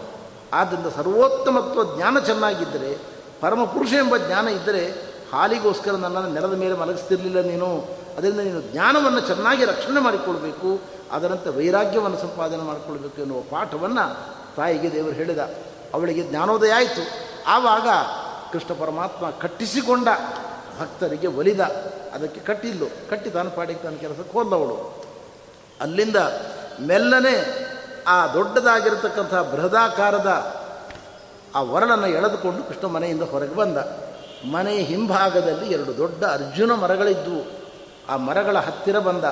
ಆದ್ದರಿಂದ 0.54 0.86
ಸರ್ವೋತ್ತಮತ್ವ 0.88 1.96
ಜ್ಞಾನ 1.96 2.20
ಚೆನ್ನಾಗಿದ್ದರೆ, 2.20 2.98
ಪರಮಪುರುಷ 3.42 3.94
ಎಂಬ 3.94 4.18
ಜ್ಞಾನ 4.18 4.48
ಇದ್ದರೆ 4.48 4.88
ಹಾಲಿಗೋಸ್ಕರ 5.34 5.92
ನನ್ನನ್ನು 5.92 6.34
ನೆಲದ 6.34 6.54
ಮೇಲೆ 6.54 6.74
ಮಲಗಿಸ್ತಿರ್ಲಿಲ್ಲ 6.74 7.42
ನೀನು. 7.42 7.88
ಅದರಿಂದ 8.20 8.40
ನೀನು 8.40 8.62
ಜ್ಞಾನವನ್ನು 8.62 9.20
ಚೆನ್ನಾಗಿ 9.20 9.66
ರಕ್ಷಣೆ 9.66 10.00
ಮಾಡಿಕೊಳ್ಬೇಕು, 10.00 10.80
ಅದರಂತೆ 11.12 11.50
ವೈರಾಗ್ಯವನ್ನು 11.50 12.18
ಸಂಪಾದನೆ 12.18 12.64
ಮಾಡಿಕೊಳ್ಬೇಕು 12.64 13.22
ಎನ್ನುವ 13.22 13.42
ಪಾಠವನ್ನು 13.42 14.28
ತಾಯಿಗೆ 14.56 14.92
ದೇವರು 14.92 15.12
ಹೇಳಿದ. 15.12 15.38
ಅವಳಿಗೆ 15.94 16.24
ಜ್ಞಾನೋದಯ 16.24 16.72
ಆಯಿತು. 16.72 17.04
ಆವಾಗ 17.48 17.88
ಕೃಷ್ಣ 18.52 18.74
ಪರಮಾತ್ಮ 18.80 19.30
ಕಟ್ಟಿಸಿಕೊಂಡ 19.30 20.08
ಭಕ್ತರಿಗೆ 20.80 21.28
ಒಲಿದ. 21.28 21.60
ಅದಕ್ಕೆ 22.14 22.40
ಕಟ್ಟಿಲ್ಲು 22.40 22.86
ಕಟ್ಟಿ 23.10 23.30
ತಾನು 23.30 23.52
ಪಾಡಿಗೆ 23.52 23.80
ತಾನು 23.80 24.00
ಕೆಲಸಕ್ಕೆ 24.00 24.34
ಹೋದವಳು. 24.34 25.04
ಅಲ್ಲಿಂದ 25.82 26.16
ಮೆಲ್ಲನೆ 26.82 27.36
ಆ 28.08 28.28
ದೊಡ್ಡದಾಗಿರತಕ್ಕಂಥ 28.28 29.34
ಬೃಹದಾಕಾರದ 29.34 30.62
ಆ 31.56 31.62
ವರಳನ್ನು 31.62 32.08
ಎಳೆದುಕೊಂಡು 32.08 32.64
ಕೃಷ್ಣ 32.64 32.88
ಮನೆಯಿಂದ 32.88 33.22
ಹೊರಗೆ 33.22 33.56
ಬಂದ. 33.56 33.78
ಮನೆ 34.52 34.76
ಹಿಂಭಾಗದಲ್ಲಿ 34.76 35.74
ಎರಡು 35.74 35.98
ದೊಡ್ಡ 35.98 36.24
ಅರ್ಜುನ 36.24 36.72
ಮರಗಳಿದ್ದವು 36.74 37.59
ಆ 38.10 38.16
ಮರಗಳ 38.16 38.58
ಹತ್ತಿರ 38.58 39.00
ಬಂದ 39.00 39.24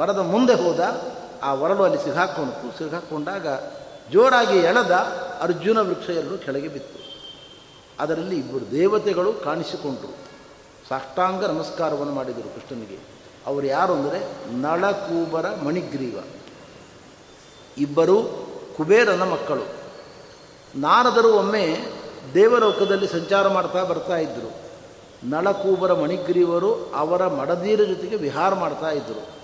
ಮರದ 0.00 0.18
ಮುಂದೆ 0.18 0.54
ಹೋದ 0.54 1.02
ಆ 1.42 1.54
ಒರಳು 1.54 1.84
ಅಲ್ಲಿ 1.84 2.04
ಸಿಗಾಕೊಂಡು 2.04 2.78
ಸಿಗಾಕೊಂಡಾಗ 2.78 3.46
ಜೋರಾಗಿ 4.12 4.58
ಎಳೆದ 4.58 4.92
ಅರ್ಜುನ 5.40 5.78
ವೃಕ್ಷ 5.78 6.10
ಎಲ್ಲರೂ 6.10 6.38
ಕೆಳಗೆ 6.38 6.68
ಬಿತ್ತು. 6.68 6.98
ಅದರಲ್ಲಿ 8.00 8.38
ಇಬ್ಬರು 8.38 8.70
ದೇವತೆಗಳು 8.70 9.32
ಕಾಣಿಸಿಕೊಂಡರು. 9.32 10.14
ಸಾಷ್ಟಾಂಗ 10.88 11.44
ನಮಸ್ಕಾರವನ್ನು 11.44 12.12
ಮಾಡಿದರು 12.12 12.54
ಕೃಷ್ಣನಿಗೆ. 12.54 12.98
ಅವರು 13.46 13.66
ಯಾರು 13.66 13.92
ಅಂದರೆ 13.92 14.52
ನಳಕೂಬರ 14.56 15.46
ಮಣಿಗ್ರೀವ. 15.64 16.22
ಇಬ್ಬರು 17.78 18.22
ಕುಬೇರನ 18.76 19.22
ಮಕ್ಕಳು. 19.22 19.62
ನಾರದರು 20.80 21.34
ಒಮ್ಮೆ 21.34 21.78
ದೇವಲೋಕದಲ್ಲಿ 22.34 23.08
ಸಂಚಾರ 23.08 23.48
ಮಾಡ್ತಾ 23.48 23.84
ಬರ್ತಾ 23.84 24.16
ಇದ್ದರು 24.16 24.65
ನಳಕೂಬರ 25.24 25.92
ಮಣಿಗ್ರೀವರು 25.92 26.92
ಅವರ 26.94 27.26
ಮಡದೀರ 27.26 27.84
ಜೊತೆಗೆ 27.84 28.16
ವಿಹಾರ 28.16 28.54
ಮಾಡ್ತಾ 28.54 28.90
ಇದ್ದರು 28.90 29.36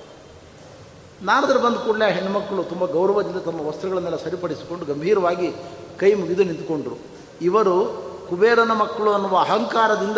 ನಾರದರು 1.22 1.58
ಬಂದ 1.58 1.76
ಕೂಡಲೇ 1.76 2.12
ಹೆಣ್ಮಕ್ಕಳು 2.12 2.64
ತುಂಬ 2.64 2.86
ಗೌರವದಿಂದ 2.86 3.36
ತಮ್ಮ 3.36 3.60
ವಸ್ತ್ರಗಳನ್ನೆಲ್ಲ 3.60 4.16
ಸರಿಪಡಿಸಿಕೊಂಡು 4.16 4.84
ಗಂಭೀರವಾಗಿ 4.84 5.52
ಕೈ 5.98 6.14
ಮುಗಿದು 6.14 6.44
ನಿಂತುಕೊಂಡರು. 6.44 6.98
ಇವರು 7.42 8.02
ಕುಬೇರನ 8.28 8.72
ಮಕ್ಕಳು 8.72 9.12
ಅನ್ನುವ 9.12 9.38
ಅಹಂಕಾರದಿಂದ 9.38 10.16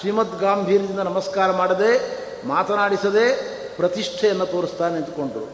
ಶ್ರೀಮದ್ 0.00 0.40
ಗಾಂಭೀರ್ಯದಿಂದ 0.40 0.98
ನಮಸ್ಕಾರ 0.98 1.52
ಮಾಡದೆ, 1.52 2.22
ಮಾತನಾಡಿಸದೆ 2.48 3.52
ಪ್ರತಿಷ್ಠೆಯನ್ನು 3.76 4.46
ತೋರಿಸ್ತಾ 4.46 4.88
ನಿಂತುಕೊಂಡರು. 4.88 5.52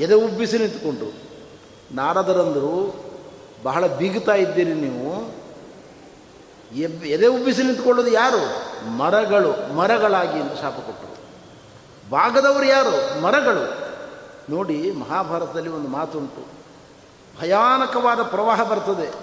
ಎದೆ 0.00 0.14
ಉಬ್ಬಿಸಿ 0.14 0.58
ನಿಂತುಕೊಂಡರು. 0.58 1.12
ನಾರದರಂದರು, 1.94 2.94
ಬಹಳ 3.62 3.86
ಬೀಗುತ್ತಾ 3.86 4.34
ಇದ್ದೀರಿ 4.34 4.74
ನೀವು. 4.74 5.41
ಎದೆ 6.80 7.26
ಉಬ್ಬಿಸಿ 7.26 7.62
ನಿಂತ್ಕೊಳ್ಳೋದು 7.62 8.08
ಯಾರು? 8.08 8.62
ಮರಗಳು, 8.90 9.74
ಮರಗಳಾಗಿ 9.74 10.40
ಎಂದು 10.40 10.56
ಶಾಪ 10.56 10.74
ಕೊಟ್ಟರು. 10.74 11.12
ಭಾಗದವರು 12.10 12.64
ಯಾರು? 12.64 13.22
ಮರಗಳು. 13.22 13.92
ನೋಡಿ, 14.50 14.90
ಮಹಾಭಾರತದಲ್ಲಿ 14.90 15.70
ಒಂದು 15.70 15.88
ಮಾತುಂಟು. 15.88 16.46
ಭಯಾನಕವಾದ 17.40 18.22
ಪ್ರವಾಹ 18.22 18.62
ಬರ್ತದೆ. 18.62 19.14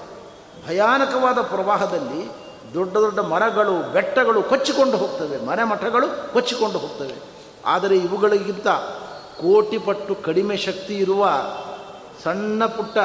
ಭಯಾನಕವಾದ 0.68 1.42
ಪ್ರವಾಹದಲ್ಲಿ 1.42 2.32
ದೊಡ್ಡ 2.74 2.98
ದೊಡ್ಡ 2.98 3.20
ಮರಗಳು, 3.20 3.92
ಬೆಟ್ಟಗಳು 3.92 4.44
ಕೊಚ್ಚಿಕೊಂಡು 4.44 4.98
ಹೋಗ್ತವೆ. 4.98 5.46
ಮನೆ 5.46 5.64
ಮಠಗಳು 5.64 6.34
ಕೊಚ್ಚಿಕೊಂಡು 6.34 6.80
ಹೋಗ್ತವೆ. 6.80 7.14
ಆದರೆ 7.66 7.98
ಇವುಗಳಿಗಿಂತ 7.98 8.68
ಕೋಟಿ 9.42 9.78
ಪಟ್ಟು 9.78 10.16
ಕಡಿಮೆ 10.16 10.58
ಶಕ್ತಿ 10.58 10.96
ಇರುವ 10.96 11.30
ಸಣ್ಣ 12.24 12.66
ಪುಟ್ಟ 12.66 12.98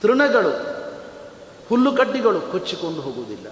ತೃಣಗಳು 0.00 0.73
ಹುಲ್ಲುಕಡ್ಡಿಗಳು 1.68 2.40
ಕೊಚ್ಚಿಕೊಂಡು 2.40 3.00
ಹೋಗುವುದಿಲ್ಲ. 3.00 3.46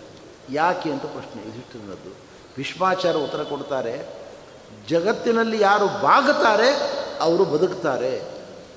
ಯಾಕೆ 0.50 0.90
ಅಂತ 0.90 1.02
ಪ್ರಶ್ನೆ 1.02 1.42
ಯುಧಿಷ್ಠಿರನದ್ದು 1.46 2.14
ವಿಶ್ವಾಚಾರ 2.56 3.16
ಉತ್ತರ 3.16 3.42
ಕೊಡ್ತಾರೆ. 3.42 4.22
ಜಗತ್ತಿನಲ್ಲಿ 4.88 5.60
ಯಾರು 5.60 5.86
ಬಾಗುತ್ತಾರೆ, 5.86 6.70
ಅವರು 7.20 7.44
ಬದುಕ್ತಾರೆ. 7.44 8.22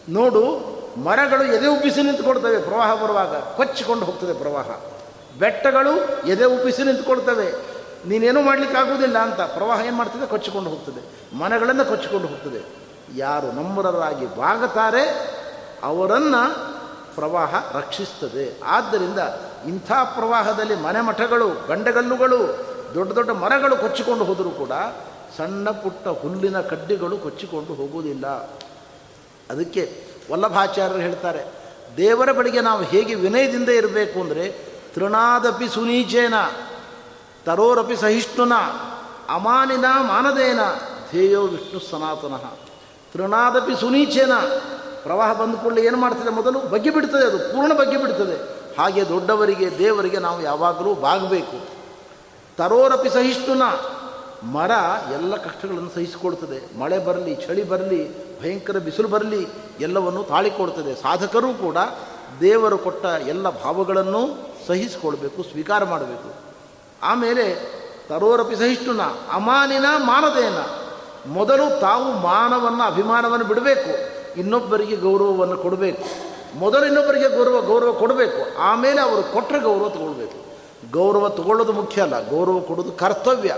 ನೋಡು, 0.09 0.75
ಮರಗಳು 1.03 1.43
ಎದೆ 1.43 1.67
ಉಬ್ಬಿಸಿ 1.67 2.01
ನಿಂತುಕೊಡ್ತವೆ 2.01 2.59
ಪ್ರವಾಹ 2.59 3.03
ಬರುವಾಗ 3.03 3.35
ಕೊಚ್ಚಿಕೊಂಡು 3.35 4.05
ಹೋಗ್ತದೆ 4.05 4.33
ಪ್ರವಾಹ. 4.33 4.69
ಬೆಟ್ಟಗಳು 5.39 6.27
ಎದೆ 6.27 6.45
ಉಬ್ಬಿಸಿ 6.45 6.83
ನಿಂತುಕೊಳ್ತವೆ. 6.83 7.53
ನೀನೇನು 8.07 8.41
ಮಾಡಲಿಕ್ಕಾಗುವುದಿಲ್ಲ 8.41 9.17
ಅಂತ 9.17 9.41
ಪ್ರವಾಹ 9.41 9.85
ಏನು 9.85 9.95
ಮಾಡ್ತದೆ? 9.95 10.27
ಕೊಚ್ಚಿಕೊಂಡು 10.27 10.69
ಹೋಗ್ತದೆ. 10.69 11.35
ಮನಗಳನ್ನು 11.37 11.85
ಕೊಚ್ಚಿಕೊಂಡು 11.85 12.27
ಹೋಗ್ತದೆ. 12.27 12.65
ಯಾರು 13.17 13.51
ನಮ್ಮರರಾಗಿ 13.51 14.25
ಬಾಗುತ್ತಾರೆ, 14.25 15.03
ಅವರನ್ನು 15.83 16.74
ಪ್ರವಾಹ 17.15 17.53
ರಕ್ಷಿಸ್ತದೆ. 17.77 18.45
ಆದ್ದರಿಂದ 18.65 19.19
ಇಂಥ 19.67 19.91
ಪ್ರವಾಹದಲ್ಲಿ 19.91 20.75
ಮನೆ 20.75 21.01
ಮಠಗಳು 21.01 21.49
ಗಂಡಗಲ್ಲುಗಳು, 21.67 22.39
ದೊಡ್ಡ 22.93 23.11
ದೊಡ್ಡ 23.11 23.31
ಮರಗಳು 23.43 23.75
ಕೊಚ್ಚಿಕೊಂಡು 23.75 24.23
ಹೋದರೂ 24.23 24.49
ಕೂಡ 24.49 24.73
ಸಣ್ಣ 25.37 25.69
ಪುಟ್ಟ 25.69 26.07
ಹುಲ್ಲಿನ 26.07 26.61
ಕಡ್ಡಿಗಳು 26.61 27.17
ಕೊಚ್ಚಿಕೊಂಡು 27.17 27.73
ಹೋಗುವುದಿಲ್ಲ. 27.73 28.27
ಅದಕ್ಕೆ 29.49 29.83
ವಲ್ಲಭಾಚಾರ್ಯರು 30.31 31.01
ಹೇಳ್ತಾರೆ, 31.01 31.41
ದೇವರ 31.97 32.31
ಬಳಿಗೆ 32.31 32.61
ನಾವು 32.61 32.83
ಹೇಗೆ 32.83 33.15
ವಿನಯದಿಂದ 33.15 33.69
ಇರಬೇಕು 33.69 34.19
ಅಂದರೆ 34.19 34.45
ತೃಣಾದಪಿ 34.95 35.67
ಸುನೀಚೇನ, 35.69 36.33
ತರೋರಪಿ 37.45 37.95
ಸಹಿಷ್ಣುನ, 37.95 38.53
ಅಮಾನಿನ 39.29 39.85
ಮಾನದೇನ, 40.01 40.61
ಧ್ಯೇಯೋ 41.11 41.41
ವಿಷ್ಣು 41.47 41.79
ಸನಾತನಃ. 41.79 42.45
ತೃಣಾದಪಿ 43.13 43.75
ಸುನೀಚೇನ 43.79 44.33
ಪ್ರವಾಹ 45.05 45.33
ಬಂದ 45.33 45.55
ಕೂಡಲೇ 45.55 45.81
ಏನು 45.81 45.97
ಮಾಡ್ತದೆ 45.97 46.29
ಮೊದಲು? 46.29 46.59
ಬಗ್ಗೆ 46.59 46.89
ಬಿಡ್ತದೆ 46.89 47.25
ಅದು, 47.25 47.39
ಪೂರ್ಣ 47.39 47.73
ಬಗ್ಗೆ 47.73 47.97
ಬಿಡ್ತದೆ. 47.97 48.55
ಹಾಗೆ 48.77 49.09
ದೊಡ್ಡವರಿಗೆ, 49.09 49.77
ದೇವರಿಗೆ 49.77 50.19
ನಾವು 50.19 50.41
ಯಾವಾಗಲೂ 50.41 50.93
ಬಾಗಬೇಕು. 50.93 51.75
ತರೋರಪಿ 52.57 53.09
ಸಹಿಷ್ಣುನ 53.09 53.61
ಮರ 54.43 54.71
ಎಲ್ಲ 55.13 55.35
ಕಷ್ಟಗಳನ್ನು 55.35 55.89
ಸಹಿಸಿಕೊಡ್ತದೆ. 55.89 56.79
ಮಳೆ 56.79 56.99
ಬರಲಿ, 56.99 57.35
ಚಳಿ 57.35 57.63
ಬರಲಿ, 57.63 58.01
ಭಯಂಕರ 58.41 58.77
ಬಿಸಿಲು 58.77 59.07
ಬರಲಿ, 59.07 59.47
ಎಲ್ಲವನ್ನು 59.79 60.23
ತಾಳಿಕೊಡ್ತದೆ. 60.23 60.95
ಸಾಧಕರೂ 60.95 61.53
ಕೂಡ 61.53 61.77
ದೇವರು 62.41 62.77
ಕೊಟ್ಟ 62.77 63.05
ಎಲ್ಲ 63.05 63.63
ಭಾವಗಳನ್ನು 63.63 64.21
ಸಹಿಸಿಕೊಳ್ಬೇಕು, 64.67 65.43
ಸ್ವೀಕಾರ 65.43 65.83
ಮಾಡಬೇಕು. 65.83 66.33
ಆಮೇಲೆ 67.03 67.75
ತರೋರಪಿ 68.09 68.55
ಸಹಿಷ್ಣುನ, 68.55 69.01
ಅಮಾನಿನ 69.31 69.85
ಮಾನದೇನ. 69.97 70.57
ಮೊದಲು 71.31 71.79
ತಾವು 71.79 72.13
ಮಾನವನ್ನು, 72.13 72.83
ಅಭಿಮಾನವನ್ನು 72.83 73.45
ಬಿಡಬೇಕು. 73.45 74.14
ಇನ್ನೊಬ್ಬರಿಗೆ 74.37 74.95
ಗೌರವವನ್ನು 74.95 75.57
ಕೊಡಬೇಕು. 75.57 76.03
ಮೊದಲು 76.55 76.85
ಇನ್ನೊಬ್ಬರಿಗೆ 76.85 77.29
ಗೌರವ 77.37 77.61
ಗೌರವ 77.61 77.93
ಕೊಡಬೇಕು. 77.93 78.57
ಆಮೇಲೆ 78.57 79.01
ಅವರು 79.01 79.33
ಕೊಟ್ಟರೆ 79.33 79.59
ಗೌರವ 79.59 79.89
ತಗೊಳ್ಬೇಕು. 79.89 80.45
ಗೌರವ 80.91 81.29
ತಗೊಳ್ಳೋದು 81.29 81.71
ಮುಖ್ಯ 81.71 82.01
ಅಲ್ಲ. 82.01 82.29
ಗೌರವ 82.29 82.59
ಕೊಡೋದು 82.59 82.91
ಕರ್ತವ್ಯ. 82.91 83.57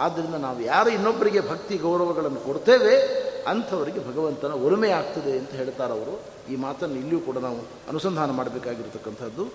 ಆದ್ದರಿಂದ 0.00 0.34
ನಾವು 0.34 0.60
ಯಾರು 0.60 0.90
ಇನ್ನೊಬ್ಬರಿಗೆ 0.90 1.50
ಭಕ್ತಿ, 1.50 1.76
ಗೌರವಗಳನ್ನು 1.76 2.40
ಕೊಡ್ತೇವೆ, 2.40 3.20
ಅಂಥವರಿಗೆ 3.42 4.14
ಭಗವಂತನ 4.14 4.52
ಒಲುಮೆ 4.52 4.90
ಆಗ್ತದೆ 4.90 5.38
ಅಂತ 5.38 5.50
ಹೇಳ್ತಾರೆ 5.50 5.92
ಅವರು. 5.92 6.20
ಈ 6.52 6.56
ಮಾತನ್ನು 6.56 6.96
ಇಲ್ಲಿಯೂ 6.96 7.20
ಕೂಡ 7.20 7.38
ನಾವು 7.38 7.56
ಅನುಸಂಧಾನ 7.88 8.30
ಮಾಡಬೇಕಾಗಿರ್ತಕ್ಕಂಥದ್ದು. 8.30 9.46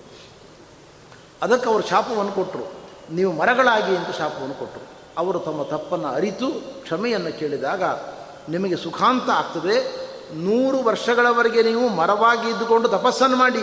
ಅದಕ್ಕೆ 1.41 1.69
ಅವರು 1.69 1.87
ಶಾಪವನ್ನು 1.87 2.31
ಕೊಟ್ಟರು 2.31 2.71
ನೀವು 3.11 3.33
ಮರಗಳಾಗಿ 3.33 3.95
ಅಂತ 3.95 4.17
ಶಾಪವನ್ನು 4.17 4.59
ಕೊಟ್ಟರು 4.59 4.87
ಅವರು 5.17 5.39
ತಮ್ಮ 5.39 5.63
ತಪ್ಪನ್ನು 5.63 6.07
ಅರಿತು 6.07 6.47
ಕ್ಷಮೆಯನ್ನು 6.83 7.39
ಕೇಳಿದಾಗ 7.39 7.83
ನಿಮಗೆ 8.49 8.75
ಸುಖಾಂತ 8.75 9.29
ಆಗ್ತದೆ. 9.29 10.04
ನೂರು 10.33 10.77
ವರ್ಷಗಳವರೆಗೆ 10.77 11.63
ನೀವು 11.63 11.89
ಮರವಾಗಿ 11.89 12.49
ಇದ್ದುಕೊಂಡು 12.49 12.89
ತಪಸ್ಸನ್ನು 12.89 13.37
ಮಾಡಿ. 13.37 13.61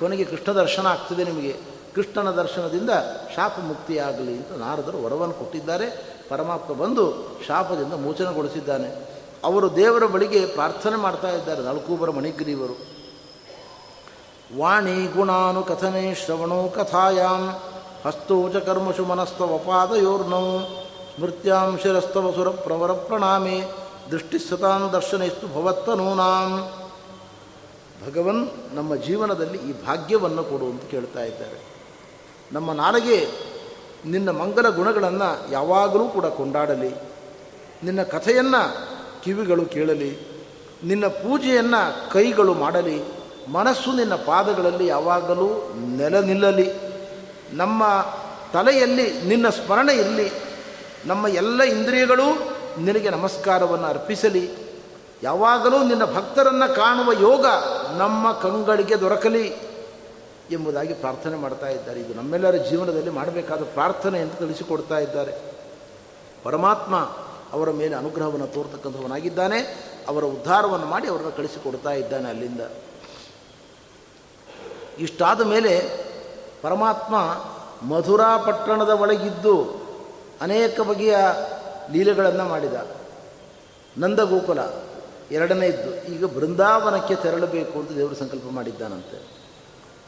ಕೊನೆಗೆ 0.00 0.24
ಕೃಷ್ಣ 0.24 0.52
ದರ್ಶನ 0.52 0.86
ಆಗ್ತದೆ 0.86 1.24
ನಿಮಗೆ. 1.24 1.56
ಕೃಷ್ಣನ 1.94 2.30
ದರ್ಶನದಿಂದ 2.30 2.90
ಶಾಪ 3.36 3.52
ಮುಕ್ತಿಯಾಗಲಿ 3.60 4.36
ಅಂತ 4.36 4.52
ನಾರದರು 4.52 5.04
ವರವನ್ನು 5.04 5.34
ಕೊಟ್ಟಿದ್ದಾರೆ. 5.34 6.16
ಪರಮಾತ್ಮ 6.28 6.74
ಬಂದು 6.74 7.12
ಶಾಪದಿಂದ 7.46 7.92
ಮೋಚನಗೊಳಿಸಿದ್ದಾನೆ 7.92 9.16
ಅವರು 9.44 9.76
ದೇವರ 9.76 10.06
ಬಳಿಗೆ 10.06 10.46
ಪ್ರಾರ್ಥನೆ 10.46 10.96
ಮಾಡ್ತಾ 10.96 11.30
ಇದ್ದಾರೆ 11.30 11.62
ನಳಕೂಬರ 11.62 12.10
ಮಣಿಗ್ರೀವರು. 12.10 12.96
ವಾಣಿ 14.58 15.06
ಗುಣಾನು 15.06 15.62
ಕಥನೆ 15.62 16.14
ಶ್ರವಣೋ 16.14 16.68
ಕಥಾಯಾಂ 16.68 17.56
ಹಸ್ತೋಚ 18.06 18.56
ಕರ್ಮಶು 18.56 19.04
ಮನಸ್ತವ 19.04 19.60
ಪಾದಯೋರ್ನೌ 19.66 20.58
ಸ್ಮೃತ್ಯಾಂ 21.16 21.78
ಶಿರಸ್ತವ 21.82 22.30
ಸುರ 22.30 22.48
ಪ್ರವರ 22.48 22.92
ಪ್ರಣಾಮೆ. 22.92 23.85
ದೃಷ್ಟಿಸ್ತಾನ್ 24.10 24.90
ಭವತ್ತ 24.90 25.54
ಭವತ್ತನೂನಾಂ. 25.54 26.70
ಭಗವನ್ 28.06 28.74
ನಮ್ಮ 28.74 28.96
ಜೀವನದಲ್ಲಿ 28.96 29.58
ಈ 29.58 29.72
ಭಾಗ್ಯವನ್ನು 29.72 30.44
ಕೊಡು 30.44 30.64
ಅಂತ 30.66 30.82
ಕೇಳ್ತಾ 30.82 31.22
ಇದ್ದಾರೆ. 31.22 31.64
ನಮ್ಮ 32.52 32.72
ನಾಲಿಗೆ 32.72 33.28
ನಿನ್ನ 34.04 34.30
ಮಂಗಲ 34.30 34.68
ಗುಣಗಳನ್ನು 34.68 35.52
ಯಾವಾಗಲೂ 35.52 36.08
ಕೂಡ 36.08 36.26
ಕೊಂಡಾಡಲಿ. 36.26 36.90
ನಿನ್ನ 37.82 38.02
ಕಥೆಯನ್ನು 38.02 38.88
ಕಿವಿಗಳು 39.22 39.64
ಕೇಳಲಿ. 39.64 40.18
ನಿನ್ನ 40.84 41.06
ಪೂಜೆಯನ್ನು 41.06 42.10
ಕೈಗಳು 42.10 42.54
ಮಾಡಲಿ. 42.54 43.02
ಮನಸ್ಸು 43.48 43.92
ನಿನ್ನ 43.92 44.14
ಪಾದಗಳಲ್ಲಿ 44.14 44.86
ಯಾವಾಗಲೂ 44.86 45.72
ನೆಲ 45.96 46.20
ನಿಲ್ಲಲಿ. 46.20 46.70
ನಮ್ಮ 47.52 48.06
ತಲೆಯಲ್ಲಿ 48.52 49.22
ನಿನ್ನ 49.22 49.48
ಸ್ಮರಣೆ 49.48 49.94
ಇರಲಿ. 49.94 50.30
ನಮ್ಮ 51.06 51.28
ಎಲ್ಲ 51.28 51.62
ಇಂದ್ರಿಯಗಳು 51.62 52.55
ನಿನಗೆ 52.78 53.10
ನಮಸ್ಕಾರವನ್ನು 53.10 53.86
ಅರ್ಪಿಸಲಿ. 53.86 54.50
ಯಾವಾಗಲೂ 55.22 55.82
ನಿನ್ನ 55.82 56.04
ಭಕ್ತರನ್ನು 56.04 56.74
ಕಾಣುವ 56.74 57.12
ಯೋಗ 57.12 57.46
ನಮ್ಮ 57.96 58.32
ಕಂಗಳಿಗೆ 58.32 59.00
ದೊರಕಲಿ 59.00 59.56
ಎಂಬುದಾಗಿ 60.50 60.94
ಪ್ರಾರ್ಥನೆ 60.94 61.36
ಮಾಡ್ತಾ 61.36 61.68
ಇದ್ದಾರೆ. 61.68 62.00
ಇದು 62.00 62.14
ನಮ್ಮೆಲ್ಲರ 62.14 62.54
ಜೀವನದಲ್ಲಿ 62.54 63.10
ಮಾಡಬೇಕಾದ 63.10 63.60
ಪ್ರಾರ್ಥನೆ 63.60 64.20
ಎಂದು 64.20 64.38
ತಿಳಿಸಿಕೊಡ್ತಾ 64.38 64.98
ಇದ್ದಾರೆ. 64.98 65.32
ಪರಮಾತ್ಮ 66.42 66.96
ಅವರ 67.52 67.70
ಮೇಲೆ 67.70 67.94
ಅನುಗ್ರಹವನ್ನು 67.94 68.46
ತೋರ್ತಕ್ಕಂಥವನಾಗಿದ್ದಾನೆ. 68.46 69.60
ಅವರ 70.08 70.24
ಉದ್ಧಾರವನ್ನು 70.24 70.86
ಮಾಡಿ 70.86 71.08
ಅವರನ್ನು 71.08 71.32
ಕಳಿಸಿಕೊಡ್ತಾ 71.32 71.90
ಇದ್ದಾನೆ 71.90 72.28
ಅಲ್ಲಿಂದ. 72.28 72.60
ಇಷ್ಟಾದ 74.98 75.40
ಮೇಲೆ 75.40 75.90
ಪರಮಾತ್ಮ 76.62 77.16
ಮಧುರಾ 77.88 78.36
ಪಟ್ಟಣದ 78.36 78.88
ಒಳಗಿದ್ದು 78.88 79.86
ಅನೇಕ 80.40 80.80
ಬಗೆಯ 80.80 81.16
ಲೀಲೆಗಳನ್ನು 81.92 82.44
ಮಾಡಿದ. 82.44 82.74
ನಂದಗೋಕುಲ 83.98 84.58
ಎರಡನೇ 85.30 85.66
ಇದ್ದು. 85.66 86.14
ಈಗ 86.14 86.24
ಬೃಂದಾವನಕ್ಕೆ 86.24 87.14
ತೆರಳಬೇಕು 87.14 87.78
ಅಂತ 87.78 87.92
ದೇವರು 87.92 88.14
ಸಂಕಲ್ಪ 88.14 88.42
ಮಾಡಿದ್ದಾನಂತೆ. 88.50 89.22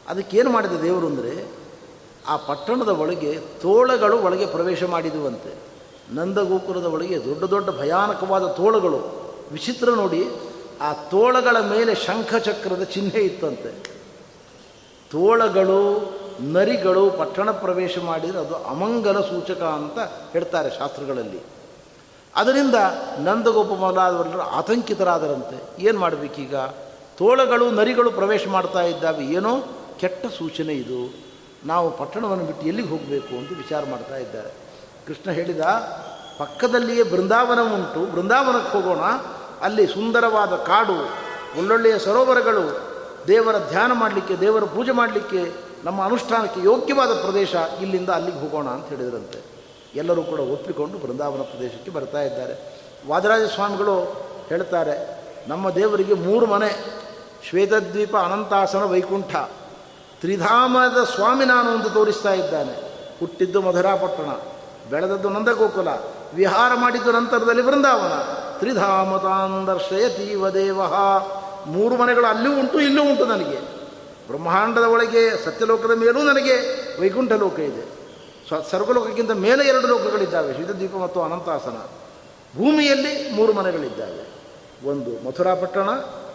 ಅದಕ್ಕೇನು 0.07 0.49
ಮಾಡಿದ 0.49 0.71
ದೇವರು 0.81 1.07
ಅಂದರೆ, 1.07 1.51
ಆ 2.27 2.37
ಪಟ್ಟಣದ 2.37 2.87
ಒಳಗೆ 2.87 3.39
ತೋಳಗಳು 3.39 4.17
ಒಳಗೆ 4.17 4.45
ಪ್ರವೇಶ 4.45 4.83
ಮಾಡಿದುವಂತೆ. 4.83 5.55
ನಂದಗೋಕುಲದ 6.15 6.85
ಒಳಗೆ 6.85 7.25
ದೊಡ್ಡ 7.25 7.43
ದೊಡ್ಡ 7.43 7.69
ಭಯಾನಕವಾದ 7.69 8.47
ತೋಳಗಳು. 8.47 9.29
ವಿಚಿತ್ರ 9.51 9.89
ನೋಡಿ, 9.89 10.29
ಆ 10.81 10.93
ತೋಳಗಳ 10.93 11.59
ಮೇಲೆ 11.59 11.95
ಶಂಖಚಕ್ರದ 11.95 12.83
ಚಿಹ್ನೆ 12.83 13.19
ಇತ್ತಂತೆ. 13.19 13.99
ತೋಳಗಳು, 15.11 16.13
ನರಿಗಳು 16.41 17.11
ಪಟ್ಟಣ 17.11 17.51
ಪ್ರವೇಶ 17.51 17.97
ಮಾಡಿದರೆ 17.97 18.39
ಅದು 18.39 18.55
ಅಮಂಗಲ 18.55 19.21
ಸೂಚಕ 19.21 19.61
ಅಂತ 19.61 19.99
ಹೇಳ್ತಾರೆ 20.31 20.69
ಶಾಸ್ತ್ರಗಳಲ್ಲಿ. 20.69 21.39
ಅದರಿಂದ 22.35 22.75
ನಂದಗೋಪ 23.19 23.79
ಮೊದಲಾದವರೆಲ್ಲರೂ 23.79 24.41
ಆತಂಕಿತರಾದರಂತೆ. 24.41 25.83
ಏನು 25.83 25.99
ಮಾಡಬೇಕೀಗ? 25.99 26.55
ತೋಳಗಳು, 27.17 27.71
ನರಿಗಳು 27.71 28.11
ಪ್ರವೇಶ 28.11 28.47
ಮಾಡ್ತಾ 28.47 28.81
ಇದ್ದಾವೆ 28.81 29.25
ಏನೋ 29.25 29.59
ಕೆಟ್ಟ 29.99 30.25
ಸೂಚನೆ 30.25 30.73
ಇದು. 30.73 31.29
ನಾವು 31.65 31.97
ಪಟ್ಟಣವನ್ನು 31.97 32.43
ಬಿಟ್ಟು 32.43 32.67
ಎಲ್ಲಿಗೆ 32.67 32.89
ಹೋಗಬೇಕು 32.89 33.37
ಅಂತ 33.37 33.49
ವಿಚಾರ 33.49 33.83
ಮಾಡ್ತಾ 33.89 34.17
ಇದ್ದಾರೆ. 34.17 34.49
ಕೃಷ್ಣ 35.07 35.31
ಹೇಳಿದ, 35.31 35.59
ಪಕ್ಕದಲ್ಲಿಯೇ 36.37 37.03
ಬೃಂದಾವನ 37.03 37.59
ಉಂಟು, 37.73 38.11
ಬೃಂದಾವನಕ್ಕೆ 38.11 38.77
ಹೋಗೋಣ. 38.77 38.99
ಅಲ್ಲಿ 39.61 39.87
ಸುಂದರವಾದ 39.87 40.55
ಕಾಡು, 40.55 41.09
ಒಳ್ಳೊಳ್ಳೆಯ 41.59 41.99
ಸರೋವರಗಳು, 41.99 42.81
ದೇವರ 43.27 43.55
ಧ್ಯಾನ 43.69 43.91
ಮಾಡಲಿಕ್ಕೆ, 43.91 44.39
ದೇವರ 44.39 44.63
ಪೂಜೆ 44.63 44.91
ಮಾಡಲಿಕ್ಕೆ, 44.91 45.53
ನಮ್ಮ 45.83 46.03
ಅನುಷ್ಠಾನಕ್ಕೆ 46.03 46.61
ಯೋಗ್ಯವಾದ 46.61 47.13
ಪ್ರದೇಶ 47.13 47.55
ಇಲ್ಲಿಂದ 47.81 48.09
ಅಲ್ಲಿಗೆ 48.09 48.39
ಹೋಗೋಣ 48.39 48.67
ಅಂತ 48.67 48.87
ಹೇಳಿದ್ರಂತೆ. 48.87 49.58
ಎಲ್ಲರೂ 49.95 50.23
ಕೂಡ 50.23 50.39
ಒಪ್ಪಿಕೊಂಡು 50.39 50.97
ಬೃಂದಾವನ 50.97 51.41
ಪ್ರದೇಶಕ್ಕೆ 51.41 51.91
ಬರ್ತಾ 51.91 52.21
ಇದ್ದಾರೆ. 52.21 52.55
ವಾದರಾಜ 53.07 53.41
ಸ್ವಾಮಿಗಳು 53.43 53.95
ಹೇಳ್ತಾರೆ, 54.49 54.95
ನಮ್ಮ 55.47 55.69
ದೇವರಿಗೆ 55.69 56.13
ಮೂರು 56.13 56.45
ಮನೆ, 56.45 56.69
ಶ್ವೇತದ್ವೀಪ, 57.49 58.15
ಅನಂತಾಸನ, 58.17 58.83
ವೈಕುಂಠ. 58.83 59.35
ತ್ರಿಧಾಮದ 60.21 61.03
ಸ್ವಾಮಿ 61.03 61.45
ನಾನು 61.45 61.71
ಒಂದು 61.71 61.89
ತೋರಿಸ್ತಾ 61.89 62.33
ಇದ್ದಾನೆ. 62.33 62.73
ಹುಟ್ಟಿದ್ದು 63.19 63.61
ಮಧುರಾಪಟ್ಟಣ, 63.61 64.29
ಬೆಳೆದದ್ದು 64.89 65.29
ನಂದಗೋಕುಲ, 65.29 65.87
ವಿಹಾರ 66.33 66.71
ಮಾಡಿದ್ದು 66.75 67.11
ನಂತರದಲ್ಲಿ 67.11 67.61
ಬೃಂದಾವನ 67.61 68.15
ತ್ರಿಧಾಮತಾಂದರ್ಶಯತೀವ 68.59 70.49
ದೇವ 70.49 70.79
ಮೂರು 71.65 71.95
ಮನೆಗಳು 71.97 72.25
ಅಲ್ಲೂ 72.25 72.59
ಉಂಟು, 72.59 72.79
ಇಲ್ಲೂ 72.79 73.01
ಉಂಟು 73.03 73.25
ನನಗೆ. 73.25 73.59
ಬ್ರಹ್ಮಾಂಡದ 74.27 74.83
ಒಳಗೆ 74.83 75.45
ಸತ್ಯಲೋಕದ 75.45 75.91
ಮೇಲೂ 75.95 76.21
ನನಗೆ 76.21 76.55
ವೈಕುಂಠ 77.01 77.31
ಲೋಕ 77.31 77.59
ಇದೆ. 77.59 77.98
ಸ್ವ 78.49 78.55
ಸರ್ವಲೋಕಕ್ಕಿಂತ 78.71 79.31
ಮೇಲೆ 79.31 79.67
ಎರಡು 79.67 79.87
ಲೋಕಗಳಿದ್ದಾವೆ 79.87 80.53
ಶೀತದ್ವೀಪ 80.53 80.95
ಮತ್ತು 80.95 81.21
ಅನಂತಾಸನ. 81.21 81.77
ಭೂಮಿಯಲ್ಲಿ 82.57 83.31
ಮೂರು 83.31 83.53
ಮನೆಗಳಿದ್ದಾವೆ. 83.53 84.29
ಒಂದು 84.87 85.25
ಮಥುರಾ 85.25 85.55
ಪಟ್ಟಣ 85.55 85.89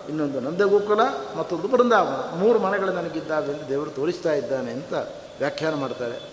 ಇನ್ನೊಂದು 0.08 0.40
ನಂದಗೋಕುಲ 0.40 1.00
ಮತ್ತೊಂದು 1.36 1.68
ಬೃಂದಾವನ 1.68 2.38
ಮೂರು 2.38 2.58
ಮನೆಗಳು 2.58 2.92
ನನಗಿದ್ದಾವೆ 2.92 3.52
ಎಂದು 3.52 3.68
ದೇವರು 3.68 3.90
ತೋರಿಸ್ತಾ 3.90 4.32
ಇದ್ದಾನೆ 4.32 4.72
ಅಂತ 4.72 4.92
ವ್ಯಾಖ್ಯಾನ 5.38 5.74
ಮಾಡ್ತಾರೆ. 5.74 6.32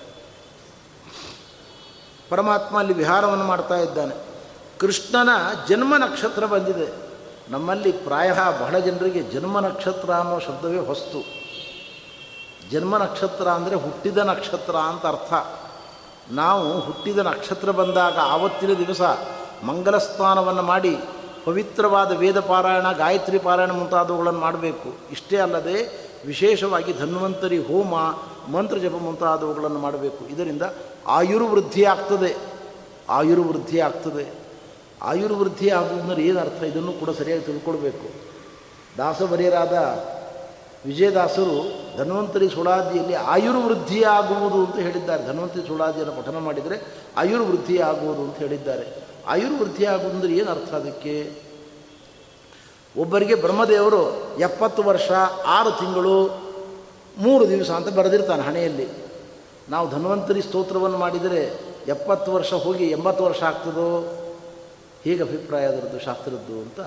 ಪರಮಾತ್ಮ 2.30 2.80
ಅಲ್ಲಿ 2.80 2.94
ವಿಹಾರವನ್ನು 2.94 3.46
ಮಾಡ್ತಾ 3.46 3.76
ಇದ್ದಾನೆ. 3.76 4.16
ಕೃಷ್ಣನ 4.80 5.30
ಜನ್ಮ 5.68 5.98
ನಕ್ಷತ್ರ 5.98 6.46
ಬಂದಿದೆ. 6.46 6.94
ನಮ್ಮಲ್ಲಿ 7.52 7.92
ಪ್ರಾಯ 7.92 8.32
ಬಹಳ 8.60 8.80
ಜನರಿಗೆ 8.80 9.22
ಜನ್ಮ 9.22 9.60
ನಕ್ಷತ್ರ 9.60 10.14
ಅನ್ನೋ 10.14 10.40
ಶಬ್ದವೇ 10.40 10.80
ಹೊಸ್ತು. 10.80 11.42
ಜನ್ಮ 12.72 12.98
ನಕ್ಷತ್ರ 12.98 13.48
ಅಂದರೆ 13.48 13.76
ಹುಟ್ಟಿದ 13.76 14.18
ನಕ್ಷತ್ರ 14.18 14.76
ಅಂತ 14.76 15.06
ಅರ್ಥ. 15.06 15.34
ನಾವು 16.32 16.80
ಹುಟ್ಟಿದ 16.80 17.18
ನಕ್ಷತ್ರ 17.18 17.72
ಬಂದಾಗ 17.72 18.18
ಆವತ್ತಿನ 18.22 18.74
ದಿವಸ 18.74 19.02
ಮಂಗಲ 19.64 19.98
ಸ್ನಾನವನ್ನು 19.98 20.62
ಮಾಡಿ 20.62 20.98
ಪವಿತ್ರವಾದ 21.46 22.12
ವೇದ 22.18 22.40
ಪಾರಾಯಣ, 22.40 22.92
ಗಾಯತ್ರಿ 22.92 23.40
ಪಾರಾಯಣ 23.40 23.72
ಮುಂತಾದವುಗಳನ್ನು 23.72 24.40
ಮಾಡಬೇಕು. 24.40 24.94
ಇಷ್ಟೇ 25.12 25.38
ಅಲ್ಲದೆ 25.38 26.08
ವಿಶೇಷವಾಗಿ 26.26 26.94
ಧನ್ವಂತರಿ 26.94 27.58
ಹೋಮ, 27.58 27.94
ಮಂತ್ರ 28.52 28.78
ಜಪ 28.78 28.96
ಮುಂತಾದವುಗಳನ್ನು 29.02 29.80
ಮಾಡಬೇಕು. 29.80 30.26
ಇದರಿಂದ 30.26 30.62
ಆಯುರ್ವೃದ್ಧಿ 31.08 31.84
ಆಗ್ತದೆ. 31.84 32.38
ಆಯುರ್ವೃದ್ಧಿ 33.10 33.80
ಆಗ್ತದೆ. 33.80 34.34
ಆಯುರ್ವೃದ್ಧಿ 35.02 35.70
ಆಗುವುದರ 35.70 36.20
ಏನು 36.20 36.40
ಅರ್ಥ? 36.40 36.64
ಇದನ್ನು 36.64 36.92
ಕೂಡ 36.92 37.10
ಸರಿಯಾಗಿ 37.10 37.44
ತಿಳ್ಕೊಳ್ಬೇಕು. 37.44 38.10
ದಾಸವರಿಯರಾದ 38.98 39.74
ವಿಜಯದಾಸರು 40.86 41.82
ಧನ್ವಂತರಿ 41.98 42.50
ಸುಳಾದಿಯಲ್ಲಿ 42.50 43.14
ಆಯುರ್ವೃದ್ಧಿ 43.14 44.04
ಆಗುವುದು 44.04 44.66
ಅಂತ 44.66 44.76
ಹೇಳಿದ್ದಾರೆ. 44.76 45.28
ಧನ್ವಂತರಿ 45.28 45.68
ಸುಳಾದಿಯನ್ನು 45.68 46.22
ಪಠನ 46.22 46.38
ಮಾಡಿದರೆ 46.38 47.04
ಆಯುರ್ವೃದ್ಧಿ 47.18 47.82
ಆಗುವುದು 47.82 48.22
ಅಂತ 48.22 48.38
ಹೇಳಿದ್ದಾರೆ. 48.38 49.04
ಆಯುರ್ವೃದ್ಧಿ 49.28 49.86
ಆಗುವುದಂದ್ರೆ 49.86 50.34
ಏನು 50.34 50.52
ಅರ್ಥ 50.52 50.74
ಅದಕ್ಕೆ? 50.74 51.32
ಒಬ್ಬರಿಗೆ 52.98 53.36
ಬ್ರಹ್ಮದೇವರು 53.36 54.32
ಎಪ್ಪತ್ತು 54.40 54.84
ವರ್ಷ, 54.84 55.12
ಆರು 55.46 55.72
ತಿಂಗಳು, 55.72 56.26
ಮೂರು 57.18 57.50
ದಿವಸ 57.50 57.70
ಅಂತ 57.70 57.88
ಬರೆದಿರ್ತಾನೆ 57.88 58.42
ಹಣೆಯಲ್ಲಿ. 58.42 58.88
ನಾವು 59.70 59.90
ಧನ್ವಂತರಿ 59.90 60.42
ಸ್ತೋತ್ರವನ್ನು 60.42 60.98
ಮಾಡಿದರೆ 60.98 61.60
ಎಪ್ಪತ್ತು 61.88 62.32
ವರ್ಷ 62.34 62.54
ಹೋಗಿ 62.54 62.86
ಎಂಬತ್ತು 62.88 63.24
ವರ್ಷ 63.24 63.44
ಆಗ್ತದೋ? 63.44 64.18
ಹೀಗೆ 65.04 65.24
ಅಭಿಪ್ರಾಯ 65.24 65.66
ಅದರದ್ದು 65.66 66.00
ಶಾಸ್ತ್ರದ್ದು 66.00 66.54
ಅಂತ 66.62 66.80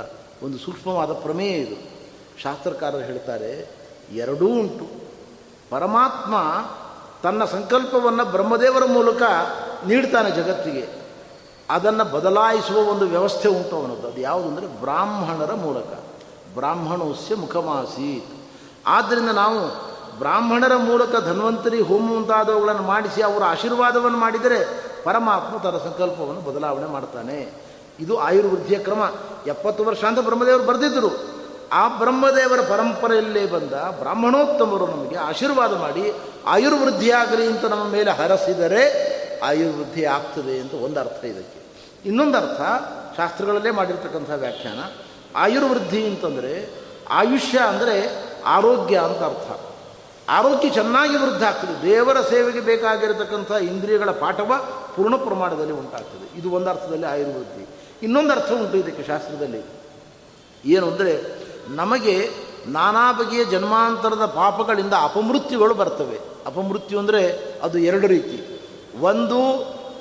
ಒಂದು 0.42 0.58
ಸೂಕ್ಷ್ಮವಾದ 0.58 1.12
ಪ್ರಮೇಯ 1.12 1.50
ಇದು. 1.50 1.94
ಶಾಸ್ತ್ರಕಾರರು 2.42 2.98
ಹೇಳ್ತಾರೆ 2.98 3.83
ಎರಡೂ 4.16 4.46
ಉಂಟು. 4.46 5.04
ಪರಮಾತ್ಮ 5.70 6.34
ತನ್ನ 7.22 7.44
ಸಂಕಲ್ಪವನ್ನು 7.44 8.24
ಬ್ರಹ್ಮದೇವರ 8.24 8.84
ಮೂಲಕ 8.84 9.22
ನೀಡ್ತಾನೆ 9.86 10.30
ಜಗತ್ತಿಗೆ. 10.30 11.04
ಅದನ್ನು 11.70 12.04
ಬದಲಾಯಿಸುವ 12.04 12.76
ಒಂದು 12.76 13.04
ವ್ಯವಸ್ಥೆ 13.04 13.48
ಉಂಟು 13.48 13.76
ಅವನದ್ದು. 13.76 14.08
ಅದು 14.08 14.20
ಯಾವುದು 14.20 14.48
ಅಂದರೆ 14.48 14.66
ಬ್ರಾಹ್ಮಣರ 14.66 15.54
ಮೂಲಕ. 15.54 15.86
ಬ್ರಾಹ್ಮಣೋಸ್ಯ 16.54 17.34
ಮುಖಮಾಸೀತ್. 17.34 18.34
ಆದ್ದರಿಂದ 18.86 19.30
ನಾವು 19.30 19.60
ಬ್ರಾಹ್ಮಣರ 20.18 20.76
ಮೂಲಕ 20.76 21.16
ಧನ್ವಂತರಿ, 21.16 21.80
ಹೋಮ 21.80 22.08
ಮುಂತಾದವುಗಳನ್ನು 22.08 22.82
ಮಾಡಿಸಿ 22.82 23.22
ಅವರ 23.22 23.42
ಆಶೀರ್ವಾದವನ್ನು 23.44 24.18
ಮಾಡಿದರೆ 24.18 24.84
ಪರಮಾತ್ಮ 25.04 25.58
ತನ್ನ 25.58 25.78
ಸಂಕಲ್ಪವನ್ನು 25.78 26.40
ಬದಲಾವಣೆ 26.40 26.86
ಮಾಡ್ತಾನೆ. 26.86 27.52
ಇದು 28.00 28.18
ಆಯುರ್ವೃದ್ಧಿಯ 28.18 28.78
ಕ್ರಮ. 28.78 29.12
ಎಪ್ಪತ್ತು 29.46 29.84
ವರ್ಷ 29.84 30.04
ಅಂತ 30.04 30.18
ಬ್ರಹ್ಮದೇವರು 30.18 30.64
ಬರೆದಿದ್ದರು. 30.64 31.33
ಆ 31.72 31.88
ಬ್ರಹ್ಮದೇವರ 31.88 32.60
ಪರಂಪರೆಯಲ್ಲೇ 32.60 33.46
ಬಂದ 33.46 33.72
ಬ್ರಾಹ್ಮಣೋತ್ತಮರು 33.72 34.86
ನಮಗೆ 34.86 35.16
ಆಶೀರ್ವಾದ 35.16 35.76
ಮಾಡಿ 35.76 36.12
ಆಯುರ್ವೃದ್ಧಿಯಾಗಲಿ 36.46 37.46
ಅಂತ 37.46 37.64
ನಮ್ಮ 37.64 37.84
ಮೇಲೆ 37.84 38.10
ಹರಸಿದರೆ 38.10 39.14
ಆಯುರ್ವೃದ್ಧಿ 39.40 40.04
ಆಗ್ತದೆ 40.04 40.58
ಅಂತ 40.58 40.74
ಒಂದು 40.74 41.00
ಅರ್ಥ 41.00 41.24
ಇದಕ್ಕೆ. 41.24 41.64
ಇನ್ನೊಂದು 42.08 42.38
ಅರ್ಥ 42.38 42.60
ಶಾಸ್ತ್ರಗಳಲ್ಲೇ 43.16 43.70
ಮಾಡಿರ್ತಕ್ಕಂಥ 43.70 44.30
ವ್ಯಾಖ್ಯಾನ. 44.34 44.78
ಆಯುರ್ವೃದ್ಧಿ 45.36 46.06
ಅಂತಂದರೆ 46.06 46.84
ಆಯುಷ್ಯ 47.10 47.58
ಅಂದರೆ 47.58 48.24
ಆರೋಗ್ಯ 48.44 48.98
ಅಂತ 48.98 49.18
ಅರ್ಥ. 49.18 49.60
ಆರೋಗ್ಯ 50.28 50.68
ಚೆನ್ನಾಗಿ 50.68 51.16
ವೃದ್ಧ 51.16 51.42
ಆಗ್ತದೆ. 51.42 51.82
ದೇವರ 51.82 52.20
ಸೇವೆಗೆ 52.20 52.60
ಬೇಕಾಗಿರತಕ್ಕಂಥ 52.60 53.50
ಇಂದ್ರಿಯಗಳ 53.50 54.10
ಪಾಠವ 54.10 54.52
ಪೂರ್ಣ 54.96 55.16
ಪ್ರಮಾಣದಲ್ಲಿ 55.16 55.72
ಉಂಟಾಗ್ತದೆ. 55.72 56.38
ಇದು 56.38 56.50
ಒಂದು 56.50 56.70
ಅರ್ಥದಲ್ಲಿ 56.70 57.06
ಆಯುರ್ವೃದ್ಧಿ. 57.06 57.66
ಇನ್ನೊಂದು 58.02 58.32
ಅರ್ಥ 58.32 58.52
ಉಂಟು 58.52 58.76
ಇದಕ್ಕೆ 58.76 59.02
ಶಾಸ್ತ್ರದಲ್ಲಿ. 59.02 59.62
ಏನು 60.64 60.90
ಅಂದರೆ 60.90 61.43
ನಮಗೆ 61.68 62.30
ನಾನಾ 62.66 63.12
ಬಗೆಯ 63.12 63.44
ಜನ್ಮಾಂತರದ 63.44 64.26
ಪಾಪಗಳಿಂದ 64.26 64.94
ಅಪಮೃತ್ಯುಗಳು 65.02 65.74
ಬರ್ತವೆ. 65.74 66.18
ಅಪಮೃತ್ಯು 66.46 66.98
ಅಂದರೆ 66.98 67.54
ಅದು 67.62 67.78
ಎರಡು 67.78 68.06
ರೀತಿ. 68.06 68.60
ಒಂದು 69.00 69.38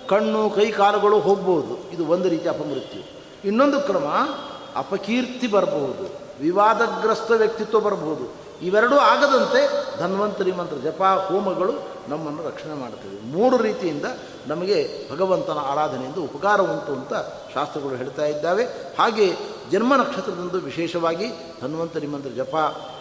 ಕಣ್ಣು, 0.08 0.50
ಕೈ, 0.50 0.72
ಕಾಲುಗಳು 0.72 1.20
ಹೋಗ್ಬೋದು. 1.20 1.92
ಇದು 1.92 2.06
ಒಂದು 2.06 2.30
ರೀತಿ 2.30 2.50
ಅಪಮೃತ್ಯು. 2.50 3.12
ಇನ್ನೊಂದು 3.48 3.82
ಕ್ರಮ, 3.82 4.28
ಅಪಕೀರ್ತಿ 4.76 5.48
ಬರಬಹುದು. 5.48 6.24
ವಿವಾದಗ್ರಸ್ತ 6.42 7.32
ವ್ಯಕ್ತಿತ್ವ 7.32 7.80
ಬರಬಹುದು. 7.80 8.44
ಇವೆರಡೂ 8.66 8.98
ಆಗದಂತೆ 8.98 9.70
ಧನ್ವಂತರಿ 10.00 10.52
ಮಂತ್ರ, 10.52 10.78
ಜಪ, 10.78 11.02
ಹೋಮಗಳು 11.02 11.74
ನಮ್ಮನ್ನು 12.08 12.48
ರಕ್ಷಣೆ 12.48 12.74
ಮಾಡ್ತವೆ 12.74 13.32
ಮೂರು 13.32 13.58
ರೀತಿಯಿಂದ 13.58 14.06
ನಮಗೆ 14.48 15.10
ಭಗವಂತನ 15.12 15.58
ಆರಾಧನೆಯಿಂದ 15.58 16.18
ಉಪಕಾರ 16.18 16.62
ಉಂಟು 16.62 16.94
ಅಂತ 16.94 17.14
ಶಾಸ್ತ್ರಗಳು 17.54 17.96
ಹೇಳ್ತಾ 17.96 18.26
ಇದ್ದಾವೆ. 18.26 18.64
ಹಾಗೆ 19.00 19.36
ಜನ್ಮ 19.74 19.96
ನಕ್ಷತ್ರದಂದು 19.96 20.60
ವಿಶೇಷವಾಗಿ 20.60 21.26
ಹನುಮಂತ 21.64 21.98
ನಿಮ್ಮಂತ್ರ 21.98 22.30
ಜಪ, 22.30 22.56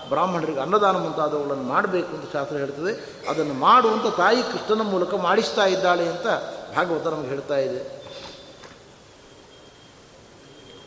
ಬ್ರಾಹ್ಮಣರಿಗೆ 0.08 0.60
ಅನ್ನದಾನ 0.60 0.96
ಮುಂತಾದವುಗಳನ್ನು 0.96 1.62
ಮಾಡಬೇಕು 1.62 2.08
ಅಂತ 2.08 2.32
ಶಾಸ್ತ್ರ 2.32 2.56
ಹೇಳ್ತದೆ. 2.56 2.92
ಅದನ್ನು 3.28 3.54
ಮಾಡುವಂಥ 3.54 4.16
ತಾಯಿ 4.16 4.42
ಕೃಷ್ಣನ 4.42 4.82
ಮೂಲಕ 4.82 5.14
ಮಾಡಿಸ್ತಾ 5.14 5.66
ಇದ್ದಾಳೆ 5.66 6.08
ಅಂತ 6.08 6.26
ಭಾಗವತ 6.76 7.06
ನಮಗೆ 7.06 7.28
ಹೇಳ್ತಾ 7.28 7.56
ಇದೆ. 7.56 8.02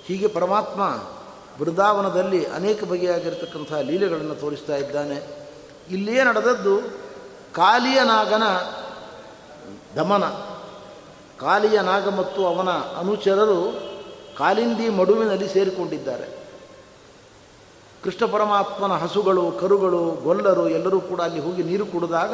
ಹೀಗೆ 0.06 0.28
ಪರಮಾತ್ಮ 0.28 1.04
ಬೃಂದಾವನದಲ್ಲಿ 1.60 2.45
ಅನೇಕ 2.45 2.84
ಬಗೆಯಾಗಿರ್ತಕ್ಕಂಥ 2.84 3.74
ಲೀಲೆಗಳನ್ನು 3.74 4.36
ತೋರಿಸ್ತಾ 4.36 4.76
ಇದ್ದಾನೆ. 4.76 5.48
ಇಲ್ಲಿಯೇ 5.91 6.24
ನಡೆದದ್ದು 6.24 6.78
ಕಾಲಿಯ 7.54 8.04
ನಾಗನ 8.04 8.43
ದಮನ. 9.95 10.24
ಕಾಲಿಯ 11.39 11.82
ನಾಗ 11.82 12.10
ಮತ್ತು 12.10 12.48
ಅವನ 12.48 12.69
ಅನುಚರರು 12.69 13.94
ಕಾಲಿಂದಿ 14.38 14.89
ಮಡುವಿನಲ್ಲಿ 14.89 15.50
ಸೇರಿಕೊಂಡಿದ್ದಾರೆ. 15.50 16.45
ಕೃಷ್ಣ 18.04 18.26
ಪರಮಾತ್ಮನ 18.26 18.91
ಹಸುಗಳು, 18.91 19.52
ಕರುಗಳು, 19.52 20.12
ಗೊಲ್ಲರು 20.24 20.69
ಎಲ್ಲರೂ 20.69 21.00
ಕೂಡ 21.00 21.21
ಅಲ್ಲಿ 21.21 21.39
ಹೋಗಿ 21.39 21.63
ನೀರು 21.63 21.86
ಕುಡಿದಾಗ 21.86 22.34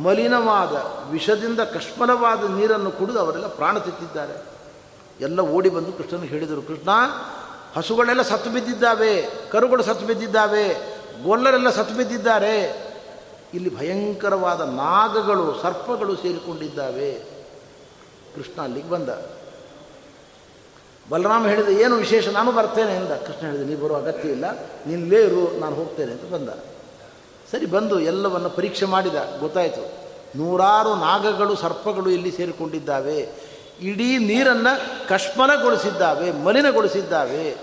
ಮಲಿನವಾದ, 0.00 0.72
ವಿಷದಿಂದ 1.10 1.60
ಕಷ್ಮಲವಾದ 1.60 2.58
ನೀರನ್ನು 2.58 2.90
ಕುಡಿದು 2.90 3.18
ಅವರೆಲ್ಲ 3.18 3.46
ಪ್ರಾಣ 3.46 3.78
ತೆತ್ತಿದ್ದಾರೆ 3.78 4.44
ಎಲ್ಲ 5.20 5.40
ಓಡಿ 5.40 5.68
ಬಂದು 5.68 5.92
ಕೃಷ್ಣನಿಗೆ 5.92 6.28
ಹೇಳಿದರು, 6.28 6.62
ಕೃಷ್ಣ, 6.62 6.90
ಹಸುಗಳೆಲ್ಲ 7.76 8.22
ಸತ್ತು 8.22 8.50
ಬಿದ್ದಿದ್ದಾವೆ, 8.50 9.28
ಕರುಗಳು 9.50 9.82
ಸತ್ತು 9.82 10.06
ಬಿದ್ದಿದ್ದಾವೆ, 10.06 10.68
ಗೊಲ್ಲರೆಲ್ಲ 11.24 11.70
ಸತ್ತು 11.70 11.94
ಬಿದ್ದಿದ್ದಾರೆ. 11.94 12.92
ಇಲ್ಲಿ 13.54 13.78
ಭಯಂಕರವಾದ 13.78 14.60
ನಾಗಗಳು, 14.60 15.58
ಸರ್ಪಗಳು 15.62 16.16
ಸೇರಿಕೊಂಡಿದ್ದಾವೆ. 16.16 17.12
ಕೃಷ್ಣ 18.34 18.62
ಅಲ್ಲಿಗೆ 18.62 18.90
ಬಂದ. 18.90 19.08
ಬಲರಾಮ 21.10 21.46
ಹೇಳಿದ 21.46 21.68
ಏನು 21.68 21.96
ವಿಶೇಷ 21.96 22.28
ನಾನು 22.28 22.52
ಬರ್ತೇನೆ 22.52 22.96
ಎಂದ. 22.96 23.08
ಕೃಷ್ಣ 23.08 23.46
ಹೇಳಿದ, 23.46 23.70
ನೀ 23.70 23.76
ಬರೋ 23.76 23.94
ಅಗತ್ಯ 23.94 24.28
ಇಲ್ಲ. 24.28 24.44
ನಿಲ್ಲೇ 24.86 25.24
ಇರು, 25.24 25.60
ನಾನು 25.60 25.76
ಹೋಗ್ತೇನೆ 25.76 26.12
ಅಂತ 26.12 26.32
ಬಂದ. 26.32 26.48
ಸರಿ 27.52 27.66
ಬಂದು 27.66 28.00
ಎಲ್ಲವನ್ನು 28.00 28.50
ಪರೀಕ್ಷೆ 28.50 28.84
ಮಾಡಿದ. 28.84 29.14
ಗೊತ್ತಾಯಿತು. 29.40 30.02
ನೂರಾರು 30.38 30.94
ನಾಗಗಳು, 30.94 31.56
ಸರ್ಪಗಳು 31.56 32.10
ಇಲ್ಲಿ 32.10 32.30
ಸೇರಿಕೊಂಡಿದ್ದಾವೆ. 32.30 33.30
ಇಡೀ 33.80 34.18
ನೀರನ್ನು 34.18 35.08
ಕಷ್ಮಲಗೊಳಿಸಿದ್ದಾವೆ 35.08 36.30
ಮಲಿನಗೊಳಿಸಿದ್ದಾವೆ. 36.30 37.56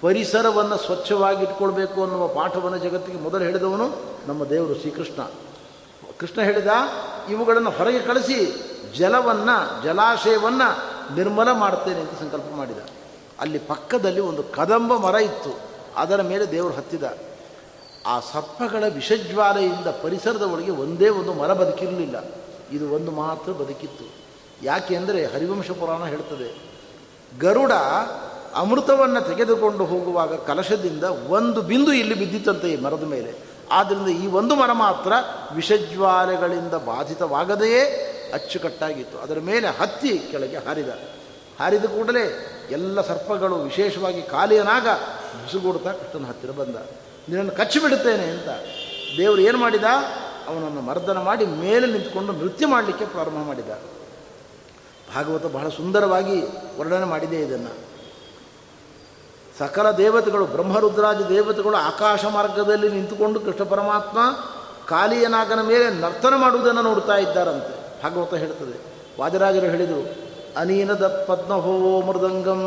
ಪರಿಸರವನ್ನು 0.00 0.76
ಸ್ವಚ್ಛವಾಗಿ 0.76 1.42
ಇಟ್ಕೊಳ್ಬೇಕು 1.42 2.02
ಅನ್ನುವ 2.02 2.28
ಪಾಠವನ್ನು 2.28 2.78
ಜಗತ್ತಿಗೆ 2.78 3.18
ಮೊದಲು 3.18 3.44
ಹೇಳಿದವನು 3.44 3.96
ನಮ್ಮ 4.26 4.44
ದೇವರು 4.44 4.80
ಶ್ರೀಕೃಷ್ಣ. 4.80 5.22
ಕೃಷ್ಣ 6.18 6.42
ಹೇಳಿದ, 6.42 6.66
ಇವುಗಳನ್ನು 7.30 7.70
ಹೊರಗೆ 7.70 7.98
ಕಳಿಸಿ, 7.98 8.62
ಜಲವನ್ನು, 8.98 9.84
ಜಲಾಶಯವನ್ನು 9.84 10.89
ನಿರ್ಮಲ 11.14 11.52
ಮಾಡ್ತೇನೆ 11.52 12.00
ಅಂತ 12.00 12.14
ಸಂಕಲ್ಪ 12.20 12.48
ಮಾಡಿದ. 12.56 12.80
ಅಲ್ಲಿ 13.40 13.58
ಪಕ್ಕದಲ್ಲಿ 13.58 14.20
ಒಂದು 14.20 14.42
ಕದಂಬ 14.42 14.96
ಮರ 14.96 15.14
ಇತ್ತು. 15.14 15.52
ಅದರ 15.96 16.22
ಮೇಲೆ 16.22 16.44
ದೇವರು 16.52 16.74
ಹತ್ತಿದ. 16.74 17.04
ಆ 18.06 18.20
ಸರ್ಪಗಳ 18.32 18.84
ವಿಷಜ್ವಾಲೆಯಿಂದ 18.94 19.88
ಪರಿಸರದ 20.02 20.42
ಒಳಗೆ 20.42 20.70
ಒಂದೇ 20.70 21.08
ಒಂದು 21.08 21.32
ಮರ 21.32 21.52
ಬದುಕಿರಲಿಲ್ಲ. 21.52 22.16
ಇದು 22.72 22.84
ಒಂದು 22.94 23.10
ಮಾತ್ರ 23.10 23.52
ಬದುಕಿತ್ತು. 23.52 24.06
ಯಾಕೆ 24.62 24.96
ಅಂದರೆ 24.96 25.20
ಹರಿವಂಶ 25.26 25.70
ಪುರಾಣ 25.70 26.02
ಹೇಳ್ತದೆ, 26.04 26.48
ಗರುಡ 27.40 27.72
ಅಮೃತವನ್ನು 28.54 29.20
ತೆಗೆದುಕೊಂಡು 29.20 29.84
ಹೋಗುವಾಗ 29.84 30.34
ಕಲಶದಿಂದ 30.34 31.04
ಒಂದು 31.28 31.60
ಬಿಂದು 31.62 31.92
ಇಲ್ಲಿ 31.92 32.14
ಬಿದ್ದಿತ್ತಂತೆ 32.14 32.68
ಈ 32.68 32.76
ಮರದ 32.80 33.04
ಮೇಲೆ. 33.04 33.32
ಆದ್ದರಿಂದ 33.72 34.08
ಈ 34.08 34.26
ಒಂದು 34.26 34.54
ಮರ 34.54 34.72
ಮಾತ್ರ 34.72 35.12
ವಿಷಜ್ವಾಲೆಗಳಿಂದ 35.54 36.74
ಬಾಧಿತವಾಗದೆಯೇ? 36.74 37.82
ಅಚ್ಚುಕಟ್ಟಾಗಿತ್ತು. 38.32 39.18
ಅದರ 39.18 39.38
ಮೇಲೆ 39.40 39.68
ಹತ್ತಿ 39.68 40.18
ಕೆಳಗೆ 40.30 40.56
ಹಾರಿದ. 40.56 40.88
ಹಾರಿದ 41.60 41.84
ಕೂಡಲೇ 41.84 42.46
ಎಲ್ಲ 42.70 43.00
ಸರ್ಪಗಳು 43.00 43.56
ವಿಶೇಷವಾಗಿ 43.56 44.22
ಕಾಲಿಯನಾಗ 44.22 44.88
ಬಿಸುಗೂಡ್ತಾ 45.44 45.92
ಕೃಷ್ಣನ 45.92 46.26
ಹತ್ತಿರ 46.28 46.50
ಬಂದ. 46.50 46.76
ನಿನ್ನನ್ನು 47.28 47.52
ಕಚ್ಚಿಬಿಡುತ್ತೇನೆ 47.52 48.24
ಅಂತ 48.24 48.48
ದೇವರು 49.18 49.40
ಏನು 49.40 49.58
ಮಾಡಿದ? 49.58 49.84
ಅವನನ್ನು 50.48 50.80
ಮರ್ದನ 50.80 51.18
ಮಾಡಿ 51.18 51.46
ಮೇಲೆ 51.46 51.86
ನಿಂತ್ಕೊಂಡು 51.86 52.32
ನೃತ್ಯ 52.32 52.66
ಮಾಡಲಿಕ್ಕೆ 52.66 53.04
ಪ್ರಾರಂಭ 53.04 53.46
ಮಾಡಿದ. 53.46 53.68
ಭಾಗವತ 55.14 55.46
ಬಹಳ 55.46 55.68
ಸುಂದರವಾಗಿ 55.68 56.42
ವರ್ಣನೆ 56.78 57.04
ಮಾಡಿದೆ 57.04 57.40
ಇದನ್ನು. 57.40 57.90
ಸಕಲ 59.58 59.90
ದೇವತೆಗಳು, 59.90 60.44
ಬ್ರಹ್ಮರುದ್ರಾದಿ 60.44 61.28
ದೇವತೆಗಳು 61.28 61.76
ಆಕಾಶ 61.76 62.24
ಮಾರ್ಗದಲ್ಲಿ 62.24 62.88
ನಿಂತುಕೊಂಡು 62.88 63.40
ಕೃಷ್ಣ 63.40 63.64
ಪರಮಾತ್ಮ 63.64 64.18
ಕಾಲಿಯನಾಗನ 64.88 65.62
ಮೇಲೆ 65.62 65.90
ನರ್ತನ 65.90 66.34
ಮಾಡುವುದನ್ನು 66.36 66.82
ನೋಡ್ತಾ 66.82 67.16
ಇದ್ದಾರಂತೆ. 67.16 67.79
ಭಾಗವತ 68.02 68.34
ಹೇಳ್ತದೆ 68.42 68.76
ವಾಜರಾಜರು 69.20 69.68
ಹೇಳಿದರು, 69.72 70.02
ಅನೀನದ 70.60 71.04
ಪದ್ಮಹೋ 71.28 71.74
ಮೃದಂಗಂ 72.06 72.62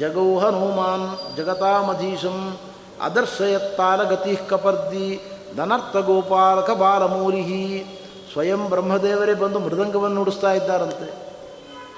ಜಗೌ 0.00 0.30
ಹನುಮಾನ್ 0.42 1.06
ಜಗತಾಮಧೀಶಂ 1.36 2.38
ಅದರ್ಶಯತ್ತಾಲಗತಿ 3.06 4.34
ಕಪರ್ದಿ 4.50 5.08
ಧನರ್ಥ 5.56 5.96
ಗೋಪಾಲಕ 6.08 6.70
ಬಾಲಮೂರಿಹಿ 6.82 7.62
ಸ್ವಯಂ 8.32 8.62
ಬ್ರಹ್ಮದೇವರೇ 8.72 9.34
ಬಂದು 9.42 9.58
ಮೃದಂಗವನ್ನು 9.58 10.16
ನುಡಿಸ್ತಾ 10.18 10.50
ಇದ್ದಾರಂತೆ. 10.52 11.06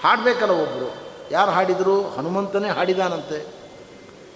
ಹಾಡಬೇಕಲ್ಲ 0.02 0.52
ಒಬ್ಬರು 0.64 0.88
ಯಾರು 1.36 1.50
ಹಾಡಿದರು? 1.50 1.96
ಹನುಮಂತನೇ 2.16 2.68
ಹಾಡಿದಾನಂತೆ. 2.76 3.38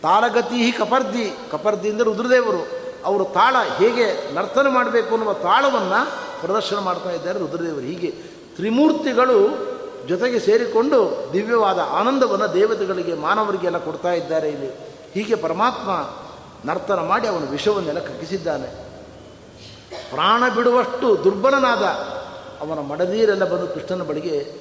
ತಾಳಗತಿ 0.03 0.61
ಕಪರ್ದಿ 0.79 1.27
ಕಪರ್ದಿ 1.53 1.89
ಅಂದರೆ 1.91 2.07
ರುದ್ರದೇವರು, 2.11 2.63
ಅವರು 3.05 3.25
ತಾಳ 3.37 3.55
ಹೇಗೆ 3.79 4.07
ನರ್ತನ 4.35 4.67
ಮಾಡಬೇಕು 4.69 5.13
ಅನ್ನುವ 5.15 5.33
ತಾಳವನ್ನು 5.47 6.01
ಪ್ರದರ್ಶನ 6.44 6.78
ಮಾಡ್ತಾ 6.78 7.11
ಇದ್ದಾರೆ 7.11 7.38
ರುದ್ರದೇವರು. 7.38 7.80
ಹೀಗೆ 7.80 8.11
ತ್ರಿಮೂರ್ತಿಗಳು 8.57 9.38
ಜೊತೆಗೆ 10.09 10.38
ಸೇರಿಕೊಂಡು 10.38 11.30
ದಿವ್ಯವಾದ 11.33 11.78
ಆನಂದವನ್ನು 11.78 12.54
ದೇವತೆಗಳಿಗೆ, 12.54 13.14
ಮಾನವರಿಗೆಲ್ಲ 13.14 13.78
ಕೊಡ್ತಾ 13.78 14.12
ಇದ್ದಾರೆ 14.12 14.48
ಇಲ್ಲಿ. 14.48 14.70
ಹೀಗೆ 15.12 15.35
ಪರಮಾತ್ಮ 15.35 15.90
ನರ್ತನ 16.70 17.00
ಮಾಡಿ 17.00 17.28
ಅವನು 17.28 17.46
ವಿಷವನ್ನೆಲ್ಲ 17.46 18.00
ಕಕ್ಕಿಸಿದ್ದಾನೆ. 18.00 18.66
ಪ್ರಾಣ 20.11 20.42
ಬಿಡುವಷ್ಟು 20.54 21.24
ದುರ್ಬಲನಾದ 21.24 21.83
ಅವನ 22.61 22.78
ಮಡದೀರೆಲ್ಲ 22.78 23.44
ಬಂದು 23.44 23.68
ಕೃಷ್ಣನ 23.68 24.02
ಬಳಿಗೆ 24.02 24.52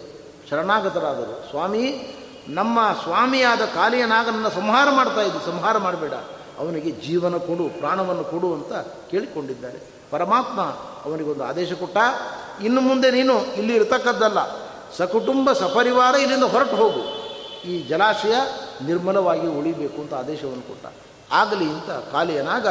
ಶರಣಾಗತರಾದರು. 0.49 1.49
ಸ್ವಾಮಿ, 1.49 2.15
ನಮ್ಮ 2.49 2.79
ಸ್ವಾಮಿಯಾದ 3.03 3.59
ಕಾಲಿಯನಾಗನನ್ನು 3.59 4.49
ಸಂಹಾರ 4.49 4.87
ಮಾಡ್ತಾ 4.91 5.21
ಇದ್ದು. 5.21 5.39
ಸಂಹಾರ 5.39 5.77
ಮಾಡಬೇಡ. 5.77 6.13
ಅವನಿಗೆ 6.59 6.91
ಜೀವನ 6.91 7.37
ಕೊಡು, 7.37 7.79
ಪ್ರಾಣವನ್ನು 7.79 8.23
ಕೊಡು 8.23 8.53
ಅಂತ 8.53 8.73
ಕೇಳಿಕೊಂಡಿದ್ದಾರೆ. 9.11 9.92
ಪರಮಾತ್ಮ 10.13 10.61
ಅವನಿಗೊಂದು 11.05 11.43
ಆದೇಶ 11.43 11.71
ಕೊಟ್ಟ, 11.73 11.97
ಇನ್ನು 12.63 12.81
ಮುಂದೆ 12.81 13.09
ನೀನು 13.11 13.35
ಇಲ್ಲಿ 13.53 13.73
ಇರತಕ್ಕದ್ದಲ್ಲ. 13.75 14.39
ಸಕುಟುಂಬ 14.97 15.47
ಸಪರಿವಾರ 15.53 16.15
ಇಲ್ಲಿಂದ 16.15 16.43
ಹೊರಟು 16.43 16.75
ಹೋಗು. 16.75 17.03
ಈ 17.69 17.73
ಜಲಾಶಯ 17.87 18.35
ನಿರ್ಮಲವಾಗಿ 18.85 19.47
ಉಳಿಬೇಕು 19.47 19.97
ಅಂತ 20.01 20.13
ಆದೇಶವನ್ನು 20.13 20.65
ಕೊಟ್ಟ. 20.67 20.85
ಆಗಲಿ 21.31 21.67
ಅಂತ 21.75 21.91
ಕಾಲಿಯನಾಗ 22.13 22.67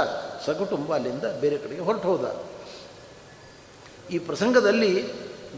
ಸಕುಟುಂಬ 0.46 0.88
ಅಲ್ಲಿಂದ 0.94 1.26
ಬೇರೆ 1.40 1.56
ಕಡೆಗೆ 1.58 1.80
ಹೊರಟು 1.80 2.08
ಹೋದ. 2.08 2.24
ಈ 4.10 4.18
ಪ್ರಸಂಗದಲ್ಲಿ 4.18 4.92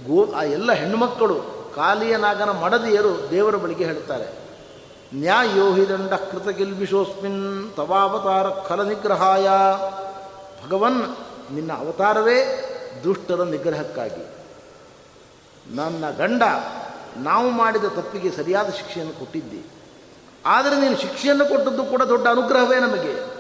ಗೋ, 0.08 0.18
ಆ 0.32 0.42
ಎಲ್ಲ 0.56 0.70
ಹೆಣ್ಣುಮಕ್ಕಳು 0.72 1.36
ಕಾಲಿಯನಾಗನ 1.76 2.50
ಮಡದಿಯರು 2.62 3.12
ದೇವರ 3.30 3.56
ಬಳಿಗೆ 3.56 3.84
ಹೇಳ್ತಾರೆ 3.84 4.28
ನ್ಯಾಯೋಹಿದಂಡ 5.14 6.12
ಕೃತ 6.30 6.48
ಗಿಲ್ಬಿಶೋಸ್ಮಿನ್ 6.48 7.42
ತವಾವತಾರ 7.76 8.46
ಖಲ 8.68 8.80
ನಿಗ್ರಹಾಯ. 8.82 9.48
ಭಗವನ್ 10.64 11.00
ನಿನ್ನ 11.52 11.72
ಅವತಾರವೇ 11.72 12.70
ದುಷ್ಟರ 13.04 13.42
ನಿಗ್ರಹಕ್ಕಾಗಿ. 13.42 14.36
ನನ್ನ 15.76 16.04
ಗಂಡ, 16.10 16.42
ನಾವು 17.16 17.50
ಮಾಡಿದ 17.50 17.84
ತಪ್ಪಿಗೆ 17.84 18.30
ಸರಿಯಾದ 18.30 18.70
ಶಿಕ್ಷೆಯನ್ನು 18.70 19.18
ಕೊಟ್ಟಿದ್ದಿ. 19.18 19.66
ಆದರೆ 20.46 20.80
ನೀನು 20.80 20.96
ಶಿಕ್ಷೆಯನ್ನು 20.96 21.46
ಕೊಟ್ಟದ್ದು 21.46 21.84
ಕೂಡ 21.84 22.02
ದೊಡ್ಡ 22.02 22.26
ಅನುಗ್ರಹವೇ 22.26 22.80
ನಮಗೆ. 22.80 23.34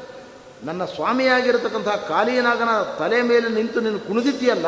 ನನ್ನ 0.66 0.84
ಸ್ವಾಮಿಯಾಗಿರತಕ್ಕಂಥ 0.84 1.88
ಕಾಲಿಯನಾಗನ 1.88 2.82
ತಲೆ 2.98 3.22
ಮೇಲೆ 3.22 3.48
ನಿಂತು 3.48 3.80
ನೀನು 3.80 4.00
ಕುಣಿದಿದ್ದೀಯಲ್ಲ 4.00 4.66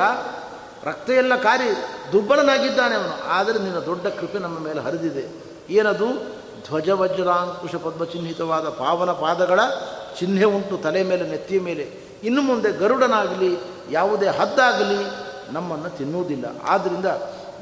ರಕ್ತ 0.85 1.11
ಎಲ್ಲ 1.11 1.37
ಕಾರಿ 1.37 1.71
ದುರ್ಬಲನಾಗಿದ್ದಾನೆ 2.13 2.95
ಅವನು. 2.95 3.25
ಆದರೆ 3.25 3.59
ನಿನ್ನ 3.59 3.79
ದೊಡ್ಡ 3.79 4.07
ಕೃಪೆ 4.07 4.39
ನಮ್ಮ 4.39 4.59
ಮೇಲೆ 4.59 4.81
ಹರಿದಿದೆ. 4.81 5.29
ಏನದು? 5.73 6.37
ಧ್ವಜ 6.69 6.89
ವಜ್ರಾಂಕುಶ 6.89 7.75
ಪದ್ಮಚಿಹ್ನಿತವಾದ 7.75 8.69
ಪಾವನ 8.69 9.13
ಪಾದಗಳ 9.13 9.61
ಚಿಹ್ನೆ 10.19 10.45
ಉಂಟು 10.45 10.79
ತಲೆ 10.79 11.03
ಮೇಲೆ, 11.03 11.29
ನೆತ್ತಿಯ 11.29 11.61
ಮೇಲೆ. 11.61 12.06
ಇನ್ನು 12.25 12.43
ಮುಂದೆ 12.43 12.73
ಗರುಡನಾಗಲಿ, 12.73 13.59
ಯಾವುದೇ 13.91 14.27
ಹದ್ದಾಗಲಿ 14.27 15.27
ನಮ್ಮನ್ನು 15.53 15.91
ತಿನ್ನುವುದಿಲ್ಲ. 15.99 16.45
ಆದ್ದರಿಂದ 16.65 17.07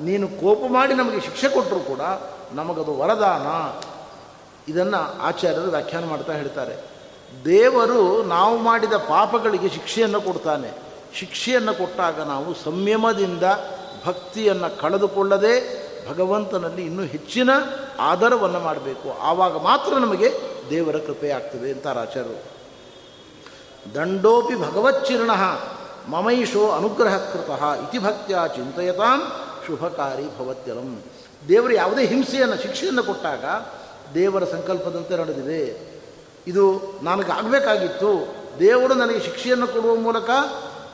ನೀನು 0.03 0.29
ಕೋಪ 0.29 0.59
ಮಾಡಿ 0.69 0.95
ನಮಗೆ 0.95 1.21
ಶಿಕ್ಷೆ 1.21 1.49
ಕೊಟ್ಟರೂ 1.49 1.81
ಕೂಡ 1.81 2.01
ನಮಗದು 2.53 2.99
ವರದಾನ. 2.99 3.47
ಇದನ್ನು 4.73 5.23
ಆಚಾರ್ಯರು 5.23 5.65
ವ್ಯಾಖ್ಯಾನ 5.65 6.05
ಮಾಡ್ತಾ 6.05 6.33
ಹೇಳ್ತಾರೆ. 6.33 6.95
ದೇವರು 7.45 8.23
ನಾವು 8.23 8.59
ಮಾಡಿದ 8.59 8.93
ಪಾಪಗಳಿಗೆ 8.93 9.69
ಶಿಕ್ಷೆಯನ್ನು 9.69 10.21
ಕೊಡ್ತಾನೆ. 10.21 10.71
ಶಿಕ್ಷೆಯನ್ನು 11.15 11.75
ಕೊಟ್ಟಾಗ 11.75 12.21
ನಾವು 12.21 12.55
ಸಂಯಮದಿಂದ 12.55 13.43
ಭಕ್ತಿಯನ್ನು 14.07 14.81
ಕಳೆದುಕೊಳ್ಳದೆ 14.81 15.85
ಭಗವಂತನಲ್ಲಿ 16.11 16.83
ಇನ್ನೂ 16.83 17.03
ಹೆಚ್ಚಿನ 17.03 17.51
ಆಧಾರವನ್ನು 18.01 18.61
ಮಾಡಬೇಕು. 18.61 19.19
ಆವಾಗ 19.21 19.57
ಮಾತ್ರ 19.57 19.93
ನಮಗೆ 19.93 20.33
ದೇವರ 20.71 20.97
ಕೃಪೆಯಾಗ್ತದೆ 20.97 21.73
ಅಂತಾರೆ 21.73 22.01
ಆಚಾರ್ಯರು. 22.01 22.54
ದಂಡೋಪಿ 23.95 24.55
ಭಗವಚ್ಚಿರ್ಣ 24.55 25.31
ಮಮೈಷೋ 26.11 26.71
ಅನುಗ್ರಹ 26.71 27.17
ಕೃತಃ 27.17 27.75
ಇತಿ 27.75 27.99
ಭಕ್ತ 27.99 28.55
ಚಿಂತೆಯತಾಂ 28.57 29.23
ಶುಭಕಾರಿ 29.67 30.39
ಭವತ್ಯಲಂ. 30.39 31.03
ದೇವರು 31.49 31.73
ಯಾವುದೇ 31.73 32.07
ಹಿಂಸೆಯನ್ನು, 32.07 32.63
ಶಿಕ್ಷೆಯನ್ನು 32.63 33.03
ಕೊಟ್ಟಾಗ 33.03 33.45
ದೇವರ 34.15 34.45
ಸಂಕಲ್ಪದಂತೆ 34.45 35.17
ನಡೆದಿದೆ. 35.17 35.95
ಇದು 36.47 36.83
ನನಗಾಗಬೇಕಾಗಿತ್ತು. 37.03 38.35
ದೇವರು 38.59 38.95
ನನಗೆ 38.95 39.21
ಶಿಕ್ಷೆಯನ್ನು 39.21 39.67
ಕೊಡುವ 39.67 39.95
ಮೂಲಕ 39.95 40.31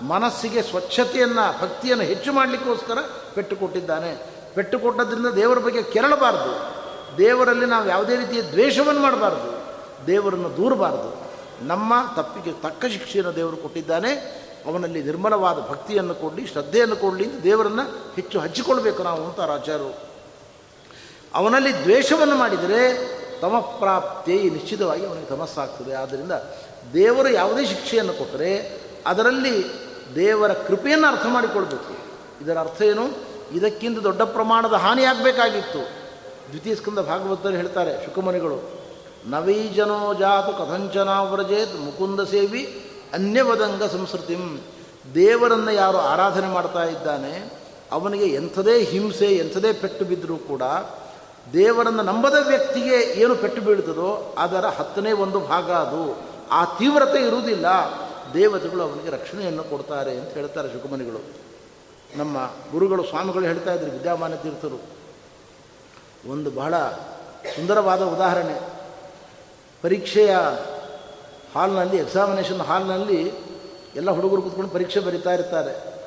ಮನಸ್ಸಿಗೆ 0.03 0.63
ಸ್ವಚ್ಛತೆಯನ್ನು, 0.63 1.63
ಭಕ್ತಿಯನ್ನು 1.63 2.05
ಹೆಚ್ಚು 2.05 2.33
ಮಾಡಲಿಕ್ಕೋಸ್ಕರ 2.33 2.99
ಪೆಟ್ಟು 3.35 3.57
ಕೊಟ್ಟಿದ್ದಾನೆ 3.57 4.27
ಪೆಟ್ಟು 4.55 4.79
ಕೊಟ್ಟದ್ರಿಂದ 4.79 5.27
ದೇವರ 5.27 5.59
ಬಗ್ಗೆ 5.59 5.83
ಕೆರಳಬಾರ್ದು. 5.83 6.81
ದೇವರಲ್ಲಿ 7.19 7.67
ನಾವು 7.67 7.89
ಯಾವುದೇ 7.89 8.17
ರೀತಿಯ 8.17 8.43
ದ್ವೇಷವನ್ನು 8.43 9.01
ಮಾಡಬಾರ್ದು. 9.01 9.61
ದೇವರನ್ನು 10.07 10.57
ದೂರಬಾರ್ದು. 10.57 11.30
ನಮ್ಮ 11.61 11.95
ತಪ್ಪಿಗೆ 12.17 12.63
ತಕ್ಕ 12.63 12.87
ಶಿಕ್ಷೆಯನ್ನು 12.87 13.37
ದೇವರು 13.37 13.57
ಕೊಟ್ಟಿದ್ದಾನೆ. 13.57 14.41
ಅವನಲ್ಲಿ 14.67 15.03
ನಿರ್ಮಲವಾದ 15.03 15.59
ಭಕ್ತಿಯನ್ನು 15.71 16.15
ಕೊಡಲಿ 16.15 16.47
ಶ್ರದ್ಧೆಯನ್ನು 16.47 16.97
ಕೊಡಲಿ 16.97 17.25
ಅಂತ 17.25 17.43
ದೇವರನ್ನು 17.43 18.15
ಹೆಚ್ಚು 18.15 18.41
ಹಚ್ಚಿಕೊಳ್ಬೇಕು 18.41 19.03
ನಾವು 19.03 19.25
ಅಂತ 19.25 19.41
ರಾಜರು. 19.41 19.99
ಅವನಲ್ಲಿ 21.35 21.73
ದ್ವೇಷವನ್ನು 21.73 22.37
ಮಾಡಿದರೆ 22.37 23.11
ತಮಪ್ರಾಪ್ತಿ 23.41 24.51
ನಿಶ್ಚಿತವಾಗಿ 24.51 25.07
ಅವನಿಗೆ 25.07 25.27
ತಮಸ್ಸಾಗ್ತದೆ. 25.27 25.95
ಆದ್ದರಿಂದ 25.95 26.33
ದೇವರು 26.95 27.29
ಯಾವುದೇ 27.29 27.67
ಶಿಕ್ಷೆಯನ್ನು 27.67 28.13
ಕೊಟ್ಟರೆ 28.13 28.81
ಅದರಲ್ಲಿ 29.07 29.65
ದೇವರ 30.15 30.53
ಕೃಪೆಯನ್ನು 30.53 31.09
ಅರ್ಥ 31.09 31.27
ಮಾಡಿಕೊಳ್ಬೇಕು. 31.29 31.97
ಇದರ 32.45 32.59
ಅರ್ಥ 32.59 32.83
ಏನು? 32.83 33.31
ಇದಕ್ಕಿಂತ 33.53 33.99
ದೊಡ್ಡ 33.99 34.23
ಪ್ರಮಾಣದ 34.23 34.73
ಹಾನಿಯಾಗಬೇಕಾಗಿತ್ತು. 34.73 35.79
ದ್ವಿತೀಯ 36.49 36.75
ಸ್ಕಂದ 36.75 36.99
ಭಾಗವತರು 36.99 37.53
ಹೇಳ್ತಾರೆ, 37.53 38.05
ಶುಕಮನಿಗಳು 38.05 38.80
ನವೈಜನೋ 39.27 40.15
ಜಾತು 40.15 40.53
ಕಥಂಚನ 40.53 41.09
ವ್ರಜೇತ್ 41.09 41.75
ಮುಕುಂದ 41.75 42.21
ಸೇವಿ 42.21 42.91
ಅನ್ಯವದಂಗ 43.13 43.85
ಸಂಸ್ಕೃತಿಂ 43.85 44.61
ದೇವರನ್ನು 45.15 45.71
ಯಾರು 45.71 45.99
ಆರಾಧನೆ 45.99 46.47
ಮಾಡ್ತಾ 46.47 46.85
ಇದ್ದಾನೆ, 46.85 47.53
ಅವನಿಗೆ 47.93 48.25
ಎಂಥದೇ 48.25 48.83
ಹಿಂಸೆ, 48.83 49.27
ಎಂಥದೇ 49.27 49.73
ಪೆಟ್ಟು 49.73 50.05
ಬಿದ್ದರೂ 50.05 50.37
ಕೂಡ 50.37 50.63
ದೇವರನ್ನು 51.53 52.03
ನಂಬದ 52.03 52.37
ವ್ಯಕ್ತಿಗೆ 52.49 52.97
ಏನು 52.97 53.37
ಪೆಟ್ಟು 53.37 53.63
ಬೀಳ್ತದೋ 53.63 54.35
ಅದರ 54.39 54.65
ಹತ್ತನೇ 54.67 55.13
ಒಂದು 55.13 55.41
ಭಾಗ 55.41 55.71
ಅದು. 55.71 56.19
ಆ 56.51 56.65
ತೀವ್ರತೆ 56.65 57.27
ಇರುವುದಿಲ್ಲ. 57.27 57.67
ದೇವತೆಗಳು 58.35 58.83
ಅವನಿಗೆ 58.83 59.11
ರಕ್ಷಣೆಯನ್ನು 59.11 59.65
ಕೊಡ್ತಾರೆ 59.65 60.17
ಅಂತ 60.17 60.31
ಹೇಳ್ತಾರೆ 60.31 60.69
ಶುಕಮನಿಗಳು. 60.69 61.21
ನಮ್ಮ 62.17 62.51
ಗುರುಗಳು, 62.73 63.05
ಸ್ವಾಮಿಗಳು 63.05 63.45
ಹೇಳ್ತಾ 63.45 63.75
ಇದ್ರು 63.75 63.91
ವಿದ್ಯಾಮಾನ 63.91 64.35
ತೀರ್ಥರು. 64.35 64.81
ಒಂದು 66.31 66.51
ಬಹಳ 66.51 66.79
ಸುಂದರವಾದ 67.57 68.03
ಉದಾಹರಣೆ. 68.03 68.80
ಪರೀಕ್ಷೆಯ 69.83 70.37
ಹಾಲ್ನಲ್ಲಿ 71.55 71.97
ಎಕ್ಸಾಮಿನೇಷನ್ 71.97 72.61
ಹಾಲ್ನಲ್ಲಿ 72.61 73.33
ಎಲ್ಲ 73.97 74.11
ಹುಡುಗರು 74.11 74.43
ಕೂತ್ಕೊಂಡು 74.43 74.71
ಪರೀಕ್ಷೆ 74.71 75.01
ಬರಿತಾ 75.01 75.33
ಇರ್ತಾರೆ. 75.33 76.01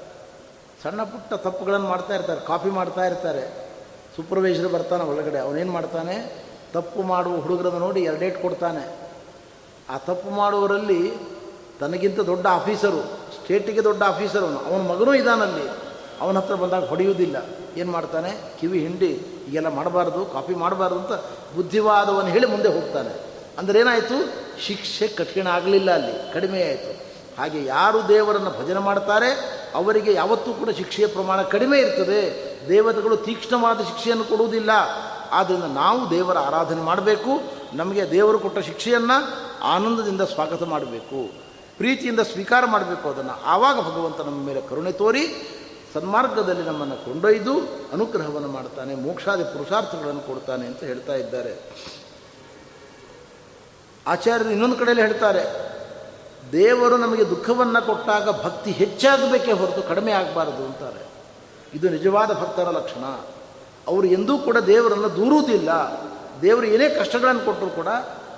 ಸಣ್ಣ 0.83 1.03
ಪುಟ್ಟ 1.03 1.33
ತಪ್ಪುಗಳನ್ನು 1.33 1.87
ಮಾಡ್ತಾ 1.87 2.15
ಇರ್ತಾರೆ, 2.15 2.41
ಕಾಪಿ 2.41 2.69
ಮಾಡ್ತಾ 2.69 3.05
ಇರ್ತಾರೆ. 3.05 3.69
ಸೂಪರ್ವೈಸರ್ 4.15 4.73
ಬರ್ತಾನೆ 4.73 5.03
ಒಳಗಡೆ, 5.03 5.39
ಅವನೇನು 5.39 5.71
ಮಾಡ್ತಾನೆ? 5.71 6.43
ತಪ್ಪು 6.73 7.03
ಮಾಡುವ 7.03 7.35
ಹುಡುಗರನ್ನು 7.35 7.79
ನೋಡಿ 7.79 8.01
ಎರಡೇಟ್ 8.01 8.41
ಕೊಡ್ತಾನೆ. 8.41 9.09
ಆ 9.89 9.97
ತಪ್ಪು 9.97 10.29
ಮಾಡುವವರಲ್ಲಿ 10.29 11.13
ತನಗಿಂತ 11.79 12.19
ದೊಡ್ಡ 12.19 12.47
ಆಫೀಸರು, 12.47 13.01
ಸ್ಟೇಟಿಗೆ 13.33 13.83
ದೊಡ್ಡ 13.83 14.03
ಆಫೀಸರ್ 14.03 14.43
ಅವನು. 14.43 14.59
ಅವನ 14.59 14.87
ಮಗನೂ 14.87 15.13
ಇದಾನಲ್ಲಿ. 15.13 15.67
ಅವನ 16.21 16.37
ಹತ್ರ 16.37 16.55
ಬಂದಾಗ 16.55 16.85
ಹೊಡೆಯುವುದಿಲ್ಲ. 16.85 17.45
ಏನು 17.77 17.91
ಮಾಡ್ತಾನೆ? 17.91 18.31
ಕಿವಿ 18.59 18.79
ಹಿಂಡಿ, 18.79 19.11
ಈಗೆಲ್ಲ 19.49 19.67
ಮಾಡಬಾರ್ದು, 19.67 20.25
ಕಾಪಿ 20.25 20.53
ಮಾಡಬಾರ್ದು 20.53 20.99
ಅಂತ 20.99 21.11
ಬುದ್ಧಿವಾದವನ್ನು 21.55 22.31
ಹೇಳಿ 22.31 22.45
ಮುಂದೆ 22.45 22.67
ಹೋಗ್ತಾನೆ. 22.67 23.32
ಅಂದರೆ 23.59 23.79
ಏನಾಯಿತು? 23.79 24.17
ಶಿಕ್ಷೆ 24.65 25.07
ಕಠಿಣ 25.07 25.47
ಆಗಲಿಲ್ಲ 25.47 25.89
ಅಲ್ಲಿ, 25.91 26.15
ಕಡಿಮೆ 26.33 26.59
ಆಯಿತು. 26.63 26.91
ಹಾಗೆ 27.37 27.59
ಯಾರು 27.65 27.99
ದೇವರನ್ನು 28.07 28.51
ಭಜನೆ 28.59 28.81
ಮಾಡ್ತಾರೆ, 28.89 29.29
ಅವರಿಗೆ 29.75 30.11
ಯಾವತ್ತೂ 30.13 30.53
ಕೂಡ 30.53 30.69
ಶಿಕ್ಷೆಯ 30.69 31.07
ಪ್ರಮಾಣ 31.07 31.39
ಕಡಿಮೆ 31.53 31.77
ಇರ್ತದೆ. 31.79 32.21
ದೇವತೆಗಳು 32.69 33.15
ತೀಕ್ಷ್ಣವಾದ 33.17 33.79
ಶಿಕ್ಷೆಯನ್ನು 33.89 34.25
ಕೊಡುವುದಿಲ್ಲ. 34.25 34.71
ಆದ್ದರಿಂದ 35.31 35.67
ನಾವು 35.75 35.99
ದೇವರ 36.09 36.37
ಆರಾಧನೆ 36.37 36.81
ಮಾಡಬೇಕು, 36.81 37.31
ನಮಗೆ 37.73 38.03
ದೇವರು 38.11 38.39
ಕೊಟ್ಟ 38.39 38.59
ಶಿಕ್ಷೆಯನ್ನು 38.59 39.17
ಆನಂದದಿಂದ 39.75 40.21
ಸ್ವಾಗತ 40.33 40.63
ಮಾಡಬೇಕು, 40.63 41.19
ಪ್ರೀತಿಯಿಂದ 41.77 42.21
ಸ್ವೀಕಾರ 42.33 42.63
ಮಾಡಬೇಕು, 42.65 43.05
ಅದನ್ನು 43.09 43.35
ಆವಾಗ 43.45 43.77
ಭಗವಂತ 43.89 44.19
ನಮ್ಮ 44.21 44.41
ಮೇಲೆ 44.49 44.61
ಕರುಣೆ 44.69 44.91
ತೋರಿ 44.91 45.23
ಸನ್ಮಾರ್ಗದಲ್ಲಿ 45.93 46.63
ನಮ್ಮನ್ನು 46.63 46.95
ಕೊಂಡೊಯ್ದು 47.05 47.53
ಅನುಗ್ರಹವನ್ನು 47.93 48.47
ಮಾಡ್ತಾನೆ, 48.47 48.95
ಮೋಕ್ಷಾದಿ 48.95 49.43
ಪುರುಷಾರ್ಥಗಳನ್ನು 49.43 50.23
ಕೊಡ್ತಾನೆ 50.27 50.65
ಅಂತ 50.67 50.81
ಹೇಳ್ತಾ 50.83 51.15
ಇದ್ದಾರೆ. 51.15 51.53
ಆಚಾರ್ಯರು 54.07 54.49
ಇನ್ನೊಂದು 54.49 54.75
ಕಡೆಯಲ್ಲಿ 54.75 55.03
ಹೇಳ್ತಾರೆ, 55.03 55.43
ದೇವರು 56.51 56.97
ನಮಗೆ 56.97 57.29
ದುಃಖವನ್ನು 57.29 57.85
ಕೊಟ್ಟಾಗ 57.85 58.29
ಭಕ್ತಿ 58.43 58.71
ಹೆಚ್ಚಾಗಬೇಕೇ 58.71 59.51
ಹೊರತು 59.51 59.81
ಕಡಿಮೆ 59.81 60.11
ಆಗಬಾರದು 60.11 60.65
ಅಂತಾರೆ. 60.65 61.05
ಇದು 61.73 61.89
ನಿಜವಾದ 61.89 62.31
ಭಕ್ತರ 62.33 62.69
ಲಕ್ಷಣ. 62.69 63.05
ಅವರು 63.87 64.07
ಎಂದೂ 64.07 64.37
ಕೂಡ 64.37 64.57
ದೇವರನ್ನು 64.57 65.09
ದೂರುವುದಿಲ್ಲ. 65.15 65.69
ದೇವರು 66.41 66.65
ಏನೇ 66.65 66.89
ಕಷ್ಟಗಳನ್ನು 66.89 67.45
ಕೊಟ್ಟರು 67.45 67.69
ಕೂಡ 67.69 67.87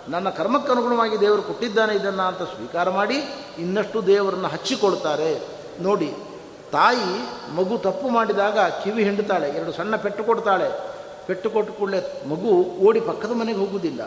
ನನ್ನ 0.09 0.29
ಕರ್ಮಕ್ಕನುಗುಣವಾಗಿ 0.29 1.19
ದೇವರು 1.19 1.41
ಕೊಟ್ಟಿದ್ದಾನೆ 1.41 1.93
ಇದನ್ನು 1.95 2.23
ಅಂತ 2.23 2.41
ಸ್ವೀಕಾರ 2.41 2.89
ಮಾಡಿ 2.89 3.17
ಇನ್ನಷ್ಟು 3.59 4.07
ದೇವರನ್ನು 4.07 4.47
ಹಚ್ಚಿಕೊಳ್ತಾರೆ. 4.47 5.41
ನೋಡಿ, 5.79 6.13
ತಾಯಿ 6.71 7.11
ಮಗು 7.55 7.77
ತಪ್ಪು 7.77 8.09
ಮಾಡಿದಾಗ 8.09 8.59
ಕಿವಿ 8.59 9.03
ಹಿಂಡುತ್ತಾಳೆ 9.03 9.49
ಎರಡು 9.49 9.71
ಸಣ್ಣ 9.71 9.95
ಪೆಟ್ಟು 9.95 10.23
ಕೊಡ್ತಾಳೆ. 10.23 10.69
ಪೆಟ್ಟು 11.27 11.49
ಕೊಟ್ಟು 11.49 11.73
ಕೂಡಲೇ 11.73 12.23
ಮಗು 12.29 12.51
ಓಡಿ 12.85 12.99
ಪಕ್ಕದ 12.99 13.31
ಮನೆಗೆ 13.31 13.57
ಹೋಗುವುದಿಲ್ಲ. 13.57 14.01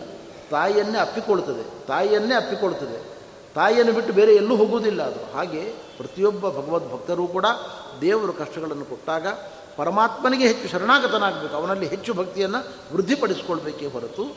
ತಾಯಿಯನ್ನೇ 0.51 0.99
ಅಪ್ಪಿಕೊಳ್ತದೆ 0.99 1.87
ತಾಯಿಯನ್ನೇ 1.87 2.35
ಅಪ್ಪಿಕೊಳ್ತದೆ 2.35 3.19
ತಾಯಿಯನ್ನು 3.55 3.93
ಬಿಟ್ಟು 3.93 4.13
ಬೇರೆ 4.13 4.35
ಎಲ್ಲೂ 4.35 4.57
ಹೋಗುವುದಿಲ್ಲ 4.57 5.03
ಅದು. 5.03 5.33
ಹಾಗೆ 5.33 5.63
ಪ್ರತಿಯೊಬ್ಬ 5.97 6.49
ಭಗವದ್ 6.49 6.93
ಭಕ್ತರೂ 6.93 7.27
ಕೂಡ 7.27 7.47
ದೇವರು 8.01 8.33
ಕಷ್ಟಗಳನ್ನು 8.33 8.85
ಕೊಟ್ಟಾಗ 8.85 9.27
ಪರಮಾತ್ಮನಿಗೆ 9.77 10.47
ಹೆಚ್ಚು 10.47 10.69
ಶರಣಾಗತನಾಗಬೇಕು, 10.69 11.55
ಅವನಲ್ಲಿ 11.55 11.87
ಹೆಚ್ಚು 11.87 12.15
ಭಕ್ತಿಯನ್ನು 12.15 12.95
ವೃದ್ಧಿಪಡಿಸಿಕೊಳ್ಬೇಕೇ 12.95 13.87
ಹೊರತು 13.87 14.37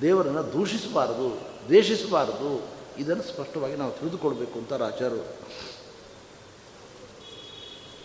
ದೇವರನ್ನು 0.00 0.52
ದೂಷಿಸಬಾರದು, 0.52 1.40
ದ್ವೇಷಿಸಬಾರದು. 1.66 2.80
ಇದನ್ನು 2.98 3.22
ಸ್ಪಷ್ಟವಾಗಿ 3.22 3.76
ನಾವು 3.76 3.92
ತಿಳಿದುಕೊಳ್ಬೇಕು 3.92 4.58
ಅಂತ 4.58 4.72
ರಾಚಾರು 4.72 5.20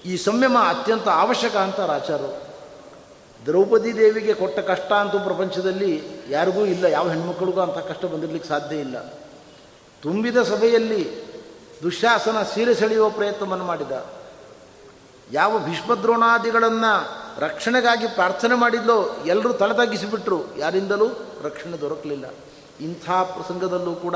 ಈ 0.06 0.18
ಸಂಯಮ 0.18 0.58
ಅತ್ಯಂತ 0.58 1.08
ಅವಶ್ಯಕ 1.08 1.56
ಅಂತ 1.56 1.80
ರಾಚಾರು 1.80 2.45
ದ್ರೌಪದಿ 3.46 3.98
ದೇವಿಗೆ 3.98 4.34
ಕೊಟ್ಟ 4.34 4.60
ಕಷ್ಟ 4.60 4.94
ಅಂತೂ 4.94 5.20
ಪ್ರಪಂಚದಲ್ಲಿ 5.20 6.04
ಯಾರಿಗೂ 6.30 6.66
ಇಲ್ಲ, 6.66 6.86
ಯಾವ 6.86 7.10
ಹೆಣ್ಮಕ್ಳಿಗೂ 7.10 7.62
ಅಂಥ 7.62 7.78
ಕಷ್ಟ 7.78 8.06
ಬಂದಿರಲಿಕ್ಕೆ 8.06 8.50
ಸಾಧ್ಯ 8.50 8.76
ಇಲ್ಲ. 8.76 8.98
ತುಂಬಿದ 10.04 10.38
ಸಭೆಯಲ್ಲಿ 10.42 11.02
ದುಶ್ಯಾಸನ 11.84 12.44
ಸೀರೆ 12.44 12.76
ಸೆಳೆಯುವ 12.76 13.10
ಪ್ರಯತ್ನವನ್ನು 13.10 13.66
ಮಾಡಿದ. 13.66 14.06
ಯಾವ 15.32 15.60
ಭೀಷ್ಮದ್ರೋಣಾದಿಗಳನ್ನು 15.60 16.92
ರಕ್ಷಣೆಗಾಗಿ 17.40 18.08
ಪ್ರಾರ್ಥನೆ 18.08 18.56
ಮಾಡಿದ್ಲೋ 18.56 19.16
ಎಲ್ಲರೂ 19.26 19.54
ತಲೆ 19.54 19.74
ತಗ್ಗಿಸಿಬಿಟ್ರು 19.74 20.58
ಯಾರಿಂದಲೂ 20.58 21.08
ರಕ್ಷಣೆ 21.44 21.82
ದೊರಕಲಿಲ್ಲ. 21.82 22.26
ಇಂಥ 22.82 23.10
ಪ್ರಸಂಗದಲ್ಲೂ 23.10 23.96
ಕೂಡ 23.96 24.16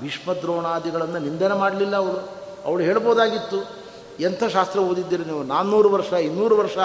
ಭೀಷ್ಮದ್ರೋಣಾದಿಗಳನ್ನು 0.00 1.18
ನಿಂದನೆ 1.18 1.54
ಮಾಡಲಿಲ್ಲ 1.54 1.96
ಅವಳು 1.96 2.28
ಅವಳು 2.64 2.82
ಹೇಳ್ಬೋದಾಗಿತ್ತು 2.82 3.83
ಎಂಥ 4.20 4.44
ಶಾಸ್ತ್ರ 4.44 4.80
ಓದಿದ್ದೀರಿ 4.80 5.24
ನೀವು? 5.24 5.42
ನಾನ್ನೂರು 5.42 5.90
ವರ್ಷ, 5.90 6.12
ಇನ್ನೂರು 6.12 6.56
ವರ್ಷ, 6.56 6.76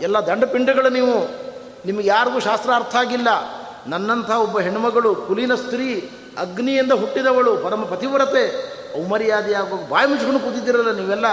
ಎಲ್ಲ 0.00 0.18
ದಂಡಪಿಂಡಗಳು 0.18 0.88
ನೀವು. 0.88 1.44
ನಿಮಗೆ 1.86 2.08
ಯಾರಿಗೂ 2.08 2.40
ಶಾಸ್ತ್ರ 2.40 2.70
ಅರ್ಥ 2.74 2.96
ಆಗಿಲ್ಲ. 2.96 3.28
ನನ್ನಂಥ 3.86 4.30
ಒಬ್ಬ 4.30 4.60
ಹೆಣ್ಮಗಳು, 4.60 5.14
ಕುಲೀನ 5.14 5.54
ಸ್ತ್ರೀ, 5.54 6.10
ಅಗ್ನಿಯಿಂದ 6.38 6.92
ಹುಟ್ಟಿದವಳು, 6.92 7.56
ಪರಮ 7.56 7.84
ಪತಿವ್ರತೆ 7.84 8.74
ಔಮರ್ಯಾದೆಯಾಗುವ 9.04 9.78
ಬಾಯಿ 9.88 10.08
ಮುಚ್ಕೊಂಡು 10.08 10.40
ಕೂತಿದ್ದಿರಲ್ಲ 10.40 10.92
ನೀವೆಲ್ಲ? 10.92 11.24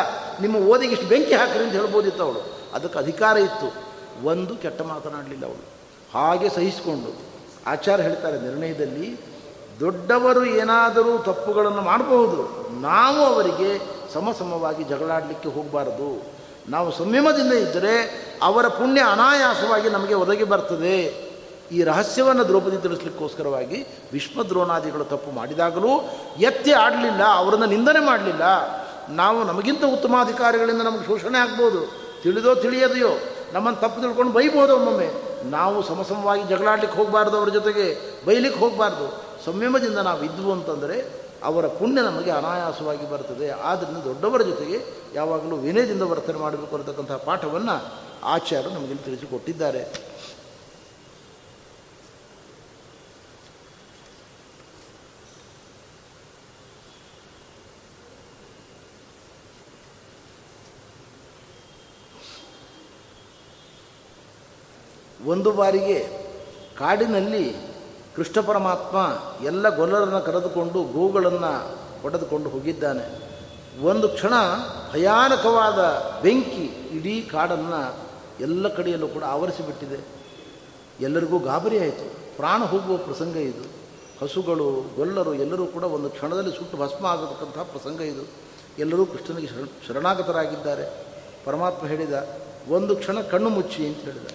ನಿಮ್ಮ 0.41 0.55
ಓದಿಗೆ 0.55 0.91
ಇಷ್ಟು 0.91 1.07
ಬೆಂಕಿ 1.07 1.33
ಹಾಕಿರಿ 1.33 1.63
ಅಂತ 1.63 1.73
ಹೇಳ್ಬೋದಿತ್ತು 1.73 2.23
ಅವಳು. 2.23 2.59
ಅದಕ್ಕೆ 2.73 2.99
ಅಧಿಕಾರ 2.99 3.37
ಇತ್ತು. 3.37 3.91
ಒಂದು, 4.25 4.55
ಕೆಟ್ಟ 4.55 4.81
ಮಾತನಾಡಲಿಲ್ಲ 4.81 5.45
ಅವಳು. 5.45 5.65
ಹಾಗೆ 6.13 6.49
ಸಹಿಸಿಕೊಂಡು 6.49 7.15
ಆಚಾರ 7.67 8.01
ಹೇಳ್ತಾರೆ 8.01 8.41
ನಿರ್ಣಯದಲ್ಲಿ, 8.41 9.19
ದೊಡ್ಡವರು 9.79 10.45
ಏನಾದರೂ 10.45 11.17
ತಪ್ಪುಗಳನ್ನು 11.17 11.81
ಮಾಡಬಹುದು. 11.81 12.67
ನಾವು 12.81 13.19
ಅವರಿಗೆ 13.19 14.00
ಸಮಸಮವಾಗಿ 14.13 14.83
ಜಗಳಾಡಲಿಕ್ಕೆ 14.83 15.49
ಹೋಗಬಾರದು. 15.49 16.41
ನಾವು 16.69 16.91
ಸಂಯಮದಿಂದ 16.91 17.53
ಇದ್ದರೆ 17.53 17.93
ಅವರ 18.43 18.67
ಪುಣ್ಯ 18.67 19.01
ಅನಾಯಾಸವಾಗಿ 19.01 19.89
ನಮಗೆ 19.89 20.13
ಒದಗಿ 20.13 20.43
ಬರ್ತದೆ. 20.43 21.31
ಈ 21.71 21.83
ರಹಸ್ಯವನ್ನು 21.83 22.47
ದ್ರೌಪದಿ 22.47 22.77
ತಿಳಿಸ್ಲಿಕ್ಕೋಸ್ಕರವಾಗಿ 22.77 23.87
ವಿಶ್ವದ್ರೋಣಾದಿಗಳು 24.13 25.03
ತಪ್ಪು 25.03 25.31
ಮಾಡಿದಾಗಲೂ 25.31 25.91
ಎತ್ತಿ 26.39 26.71
ಆಡಲಿಲ್ಲ, 26.71 27.23
ಅವರನ್ನು 27.23 27.65
ನಿಂದನೆ 27.65 27.99
ಮಾಡಲಿಲ್ಲ. 27.99 28.43
ನಾವು 29.09 29.43
ನಮಗಿಂತ 29.43 29.83
ಉತ್ತಮಾಧಿಕಾರಿಗಳಿಂದ 29.83 30.81
ನಮಗೆ 30.81 31.05
ಶೋಷಣೆ 31.05 31.37
ಆಗ್ಬೋದು. 31.37 31.81
ತಿಳಿದೋ 32.23 32.55
ತಿಳಿಯದೆಯೋ 32.55 33.09
ನಮ್ಮನ್ನು 33.53 33.81
ತಪ್ಪು 33.81 34.01
ತಿಳ್ಕೊಂಡು 34.01 34.31
ಬೈಬೋದು 34.31 34.75
ಒಮ್ಮೊಮ್ಮೆ. 34.75 35.09
ನಾವು 35.49 35.83
ಸಮಸಮವಾಗಿ 35.83 36.43
ಜಗಳಾಡ್ಲಿಕ್ಕೆ 36.43 36.97
ಹೋಗಬಾರ್ದು 36.97 37.37
ಅವರ 37.37 37.49
ಜೊತೆಗೆ, 37.49 37.85
ಬೈಲಿಕ್ಕೆ 38.25 38.59
ಹೋಗಬಾರ್ದು. 38.59 39.23
ಸಂಯಮದಿಂದ 39.45 39.97
ನಾವು 39.97 40.23
ಇದ್ವು 40.23 40.51
ಅಂತಂದರೆ 40.51 41.20
ಅವರ 41.43 41.67
ಪುಣ್ಯ 41.67 42.01
ನಮಗೆ 42.01 42.31
ಅನಾಯಾಸವಾಗಿ 42.31 43.09
ಬರ್ತದೆ. 43.09 43.49
ಆದ್ದರಿಂದ 43.49 43.97
ದೊಡ್ಡವರ 43.97 44.41
ಜೊತೆಗೆ 44.41 44.79
ಯಾವಾಗಲೂ 45.13 45.55
ವಿನಯದಿಂದ 45.55 46.01
ವರ್ತನೆ 46.01 46.37
ಮಾಡಬೇಕು 46.37 46.75
ಅನ್ನತಕ್ಕಂಥ 46.75 47.11
ಪಾಠವನ್ನು 47.11 47.75
ಆಚಾರ್ಯರು 48.23 48.73
ನಮಗೆ 48.73 48.95
ತಿಳಿಸಿಕೊಟ್ಟಿದ್ದಾರೆ. 48.95 50.11
ಒಂದು 65.25 65.51
ಬಾರಿಗೆ 65.51 65.97
ಕಾಡಿನಲ್ಲಿ 66.77 67.70
ಕೃಷ್ಣ 68.15 68.41
ಪರಮಾತ್ಮ 68.41 68.97
ಎಲ್ಲ 69.45 69.75
ಗೊಲ್ಲರನ್ನು 69.75 70.21
ಕರೆದುಕೊಂಡು 70.21 70.83
ಗೋಗಳನ್ನು 70.83 71.81
ಹೊಡೆದುಕೊಂಡು 72.01 72.49
ಹೋಗಿದ್ದಾನೆ. 72.49 73.31
ಒಂದು 73.81 74.09
ಕ್ಷಣ 74.09 74.33
ಭಯಾನಕವಾದ 74.93 75.79
ಬೆಂಕಿ 76.21 76.65
ಇಡೀ 76.91 77.21
ಕಾಡನ್ನು 77.21 77.95
ಎಲ್ಲ 78.39 78.67
ಕಡೆಯಲ್ಲೂ 78.67 79.07
ಕೂಡ 79.07 79.23
ಆವರಿಸಿಬಿಟ್ಟಿದೆ. 79.23 79.99
ಎಲ್ಲರಿಗೂ 80.99 81.39
ಗಾಬರಿ 81.39 81.79
ಆಯಿತು. 81.79 82.37
ಪ್ರಾಣ 82.37 82.63
ಹೋಗುವ 82.63 82.97
ಪ್ರಸಂಗ 82.97 83.35
ಇದು. 83.35 83.81
ಹಸುಗಳು, 84.21 84.95
ಗೊಲ್ಲರು 84.95 85.33
ಎಲ್ಲರೂ 85.33 85.65
ಕೂಡ 85.65 85.83
ಒಂದು 85.83 86.09
ಕ್ಷಣದಲ್ಲಿ 86.09 86.57
ಸುಟ್ಟು 86.57 86.77
ಭಸ್ಮ 86.77 87.05
ಆಗತಕ್ಕಂತಹ 87.05 87.63
ಪ್ರಸಂಗ 87.63 88.01
ಇದು. 88.01 88.27
ಎಲ್ಲರೂ 88.79 89.05
ಕೃಷ್ಣನಿಗೆ 89.05 89.47
ಶರಣಾಗತರಾಗಿದ್ದಾರೆ. 89.87 91.05
ಪರಮಾತ್ಮ 91.45 91.87
ಹೇಳಿದ, 91.87 92.39
ಒಂದು 92.69 92.95
ಕ್ಷಣ 92.95 93.21
ಕಣ್ಣು 93.21 93.49
ಮುಚ್ಚಿ 93.49 93.87
ಅಂತ 93.87 93.97
ಹೇಳಿದ. 93.97 94.27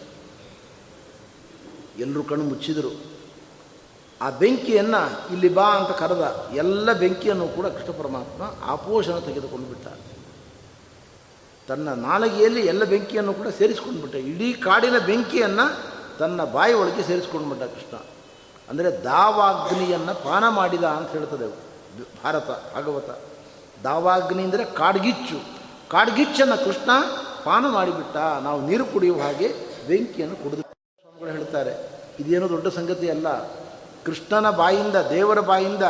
ಎಲ್ಲರೂ 1.98 2.22
ಕಣ್ಣು 2.22 2.44
ಮುಚ್ಚಿದರು. 2.44 3.15
ಆ 4.24 4.28
ಬೆಂಕಿಯನ್ನು 4.40 5.00
ಇಲ್ಲಿ 5.34 5.48
ಬಾ 5.56 5.66
ಅಂತ 5.78 5.90
ಕರೆದ 6.00 6.24
ಎಲ್ಲ 6.62 6.88
ಬೆಂಕಿಯನ್ನು 7.02 7.46
ಕೂಡ 7.56 7.66
ಕೃಷ್ಣ 7.74 7.92
ಪರಮಾತ್ಮ 7.98 8.42
ಆಪೋಷಣ 8.74 9.16
ತೆಗೆದುಕೊಂಡು 9.26 9.66
ಬಿಟ್ಟ. 9.72 9.86
ತನ್ನ 11.68 11.88
ನಾಲಿಗೆಯಲ್ಲಿ 12.08 12.62
ಎಲ್ಲ 12.72 12.82
ಬೆಂಕಿಯನ್ನು 12.92 13.32
ಕೂಡ 13.40 13.48
ಸೇರಿಸ್ಕೊಂಡು 13.58 14.00
ಬಿಟ್ಟ. 14.02 14.16
ಇಡೀ 14.32 14.48
ಕಾಡಿನ 14.66 14.98
ಬೆಂಕಿಯನ್ನು 15.10 15.66
ತನ್ನ 16.20 16.40
ಬಾಯಿ 16.56 16.74
ಒಳಗೆ 16.80 17.02
ಸೇರಿಸ್ಕೊಂಡು 17.08 17.48
ಬಿಟ್ಟ 17.50 17.64
ಕೃಷ್ಣ. 17.74 17.96
ಅಂದರೆ 18.68 18.90
ದಾವಾಗ್ನಿಯನ್ನು 19.04 20.14
ಪಾನ 20.26 20.44
ಮಾಡಿದ 20.58 20.86
ಅಂತ 20.98 21.08
ಹೇಳ್ತದೆ 21.16 21.48
ಭಾರತ, 22.22 22.48
ಭಾಗವತ. 22.74 23.10
ದಾವಾಗ್ನಿ 23.84 24.42
ಅಂದರೆ 24.46 24.64
ಕಾಡ್ಗಿಚ್ಚು. 24.80 25.38
ಕಾಡ್ಗಿಚ್ಚನ್ನು 25.92 26.56
ಕೃಷ್ಣ 26.64 26.90
ಪಾನ 27.44 27.64
ಮಾಡಿಬಿಟ್ಟ. 27.76 28.16
ನಾವು 28.46 28.58
ನೀರು 28.68 28.84
ಕುಡಿಯುವ 28.92 29.20
ಹಾಗೆ 29.26 29.48
ಬೆಂಕಿಯನ್ನು 29.88 30.36
ಕುಡಿದು 30.42 30.62
ಸ್ವಾಮಿಗಳು 30.62 31.30
ಹೇಳ್ತಾರೆ, 31.36 31.74
ಇದೇನೋ 32.22 32.46
ದೊಡ್ಡ 32.54 32.66
ಸಂಗತಿ 32.78 33.08
ಅಲ್ಲ. 33.14 33.28
ಕೃಷ್ಣನ 34.06 34.50
ಬಾಯಿಂದ, 34.50 34.96
ದೇವರ 34.96 35.40
ಬಾಯಿಂದ 35.40 35.82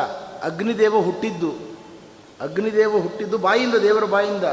ಅಗ್ನಿದೇವ 0.42 0.98
ಹುಟ್ಟಿದ್ದು. 1.00 1.50
ಅಗ್ನಿದೇವ 2.40 2.90
ಹುಟ್ಟಿದ್ದು 2.90 3.38
ಬಾಯಿಂದ, 3.38 3.74
ದೇವರ 3.74 4.04
ಬಾಯಿಂದ. 4.04 4.44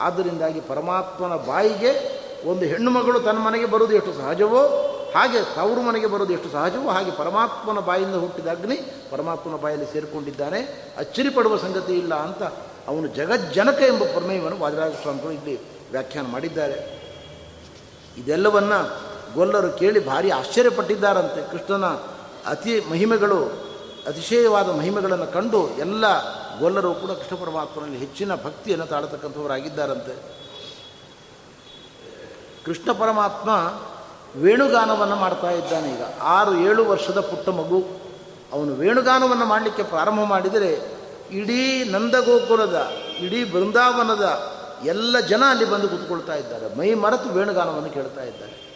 ಆದ್ದರಿಂದಾಗಿ 0.00 0.60
ಪರಮಾತ್ಮನ 0.60 1.36
ಬಾಯಿಗೆ 1.36 2.22
ಒಂದು 2.50 2.64
ಹೆಣ್ಣು 2.64 2.90
ಮಗಳು 2.90 3.20
ತನ್ನ 3.20 3.38
ಮನೆಗೆ 3.38 3.66
ಬರುವುದು 3.66 3.96
ಎಷ್ಟು 3.96 4.12
ಸಹಜವೋ, 4.12 4.88
ಹಾಗೆ 5.14 5.56
ತವರು 5.56 5.82
ಮನೆಗೆ 5.82 6.06
ಬರೋದು 6.06 6.32
ಎಷ್ಟು 6.32 6.48
ಸಹಜವೋ, 6.48 6.90
ಹಾಗೆ 6.90 7.10
ಪರಮಾತ್ಮನ 7.10 7.78
ಬಾಯಿಂದ 7.78 8.14
ಹುಟ್ಟಿದ 8.14 8.46
ಅಗ್ನಿ 8.46 8.76
ಪರಮಾತ್ಮನ 9.10 9.56
ಬಾಯಲ್ಲಿ 9.56 9.92
ಸೇರಿಕೊಂಡಿದ್ದಾನೆ. 9.92 10.92
ಅಚ್ಚರಿ 10.98 11.28
ಪಡುವ 11.28 11.56
ಸಂಗತಿ 11.56 11.92
ಇಲ್ಲ 11.92 12.14
ಅಂತ 12.14 12.42
ಅವನು 12.88 13.06
ಜಗಜ್ಜನಕ 13.06 13.82
ಎಂಬ 13.82 14.04
ಪ್ರಮೇಯವನ್ನು 14.04 14.58
ವಾದರಾಜ 14.58 14.92
ಸ್ವಾಮಿಗಳು 15.02 15.32
ಇಲ್ಲಿ 15.32 15.60
ವ್ಯಾಖ್ಯಾನ 15.90 16.26
ಮಾಡಿದ್ದಾರೆ. 16.26 17.02
ಇದೆಲ್ಲವನ್ನು 18.18 19.00
ಗೊಲ್ಲರು 19.34 19.72
ಕೇಳಿ 19.72 20.06
ಭಾರಿ 20.06 20.30
ಆಶ್ಚರ್ಯಪಟ್ಟಿದ್ದಾರಂತೆ. 20.30 21.50
ಕೃಷ್ಣನ 21.50 21.84
ಅತಿ 22.46 22.80
ಮಹಿಮೆಗಳು, 22.90 23.44
ಅತಿಶಯವಾದ 24.06 24.78
ಮಹಿಮೆಗಳನ್ನು 24.78 25.26
ಕಂಡು 25.26 25.70
ಎಲ್ಲ 25.70 26.04
ಗೊಲ್ಲರು 26.58 26.94
ಕೂಡ 26.94 27.10
ಕೃಷ್ಣ 27.10 27.44
ಪರಮಾತ್ಮನಲ್ಲಿ 27.44 27.98
ಹೆಚ್ಚಿನ 27.98 28.34
ಭಕ್ತಿಯನ್ನು 28.34 28.86
ತಾಳತಕ್ಕಂಥವರಾಗಿದ್ದಾರಂತೆ. 28.86 30.42
ಕೃಷ್ಣ 32.64 32.92
ಪರಮಾತ್ಮ 32.92 33.50
ವೇಣುಗಾನವನ್ನು 34.40 35.16
ಮಾಡ್ತಾ 35.16 35.50
ಇದ್ದಾನೆ 35.50 35.94
ಈಗ. 35.94 36.02
ಆರು, 36.22 36.56
ಏಳು 36.56 36.84
ವರ್ಷದ 36.84 37.20
ಪುಟ್ಟ 37.20 37.48
ಮಗು. 37.48 37.84
ಅವನು 38.52 38.74
ವೇಣುಗಾನವನ್ನು 38.74 39.44
ಮಾಡಲಿಕ್ಕೆ 39.44 39.82
ಪ್ರಾರಂಭ 39.82 40.20
ಮಾಡಿದರೆ 40.20 41.02
ಇಡೀ 41.30 41.84
ನಂದಗೋಕುಲದ 41.84 42.90
ಇಡೀ 43.18 43.44
ಬೃಂದಾವನದ 43.44 44.52
ಎಲ್ಲ 44.84 45.20
ಜನ 45.20 45.42
ಅಲ್ಲಿ 45.48 45.64
ಬಂದು 45.64 45.88
ಕೂತ್ಕೊಳ್ತಾ 45.88 46.34
ಇದ್ದಾರೆ. 46.34 46.74
ಮೈ 46.74 46.94
ಮರೆತು 46.94 47.28
ವೇಣುಗಾನವನ್ನು 47.28 47.90
ಕೇಳ್ತಾ 47.90 48.22
ಇದ್ದಾರೆ. 48.22 48.72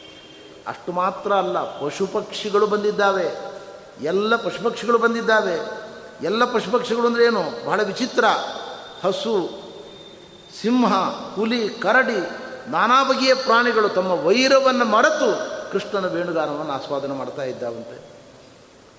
ಅಷ್ಟು 0.67 0.93
ಮಾತ್ರ 0.93 1.33
ಅಲ್ಲ 1.33 1.59
ಪಶು 1.61 2.07
ಪಕ್ಷಿಗಳು 2.07 2.67
ಬಂದಿದ್ದಾವೆ. 2.67 3.56
ಎಲ್ಲ 4.03 4.37
ಪಶುಪಕ್ಷಿಗಳು 4.37 4.99
ಬಂದಿದ್ದಾವೆ. 4.99 5.87
ಎಲ್ಲ 6.23 6.45
ಪಶುಪಕ್ಷಿಗಳು 6.45 7.07
ಅಂದರೆ 7.07 7.25
ಏನು? 7.25 7.67
ಬಹಳ 7.67 7.83
ವಿಚಿತ್ರ. 7.83 8.25
ಹಸು, 9.05 9.51
ಸಿಂಹ, 10.63 10.93
ಹುಲಿ, 11.35 11.69
ಕರಡಿ, 11.69 12.31
ನಾನಾ 12.71 13.05
ಬಗೆಯ 13.05 13.35
ಪ್ರಾಣಿಗಳು 13.35 13.89
ತಮ್ಮ 13.89 14.27
ವೈರವನ್ನು 14.27 14.85
ಮರೆತು 14.85 15.57
ಕೃಷ್ಣನ 15.73 16.07
ವೇಣುಗಾನವನ್ನು 16.07 16.73
ಆಸ್ವಾದನೆ 16.73 17.15
ಮಾಡ್ತಾ 17.15 17.43
ಇದ್ದಾವಂತೆ. 17.43 18.17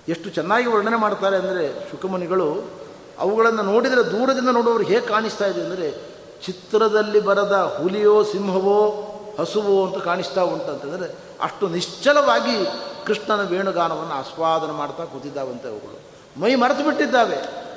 ಎಷ್ಟು 0.08 0.30
ಚೆನ್ನಾಗಿ 0.30 0.66
ವರ್ಣನೆ 0.66 0.96
ಮಾಡ್ತಾರೆ 0.96 1.36
ಅಂದರೆ 1.36 1.90
ಶುಕಮುನಿಗಳು, 1.90 2.70
ಅವುಗಳನ್ನು 3.18 3.62
ನೋಡಿದರೆ 3.62 4.04
ದೂರದಿಂದ 4.04 4.48
ನೋಡುವವರು 4.48 4.84
ಹೇಗೆ 4.84 5.00
ಕಾಣಿಸ್ತಾ 5.00 5.46
ಇದೆ 5.46 5.60
ಅಂದರೆ 5.60 5.92
ಚಿತ್ರದಲ್ಲಿ 6.46 7.20
ಬರದ 7.20 7.78
ಹುಲಿಯೋ, 7.82 8.22
ಸಿಂಹವೋ, 8.22 9.04
ಹಸುವೋ 9.40 9.86
ಅಂತ 9.86 10.04
ಕಾಣಿಸ್ತಾ 10.04 10.42
ಉಂಟಂತಂದರೆ 10.42 11.27
ಅಷ್ಟು 11.40 11.68
ನಿಶ್ಚಲವಾಗಿ 11.68 12.66
ಕೃಷ್ಣನ 13.06 13.42
ವೇಣುಗಾನವನ್ನು 13.42 14.14
ಆಸ್ವಾದನೆ 14.14 14.72
ಮಾಡ್ತಾ 14.72 15.04
ಕೂತಿದ್ದಾವಂತೆ 15.04 15.68
ಅವುಗಳು. 15.68 15.98
ಮೈ 16.40 16.54
ಮರೆತು 16.54 16.84
ಬಿಟ್ಟಿದ್ದಾವೆ. 16.84 17.68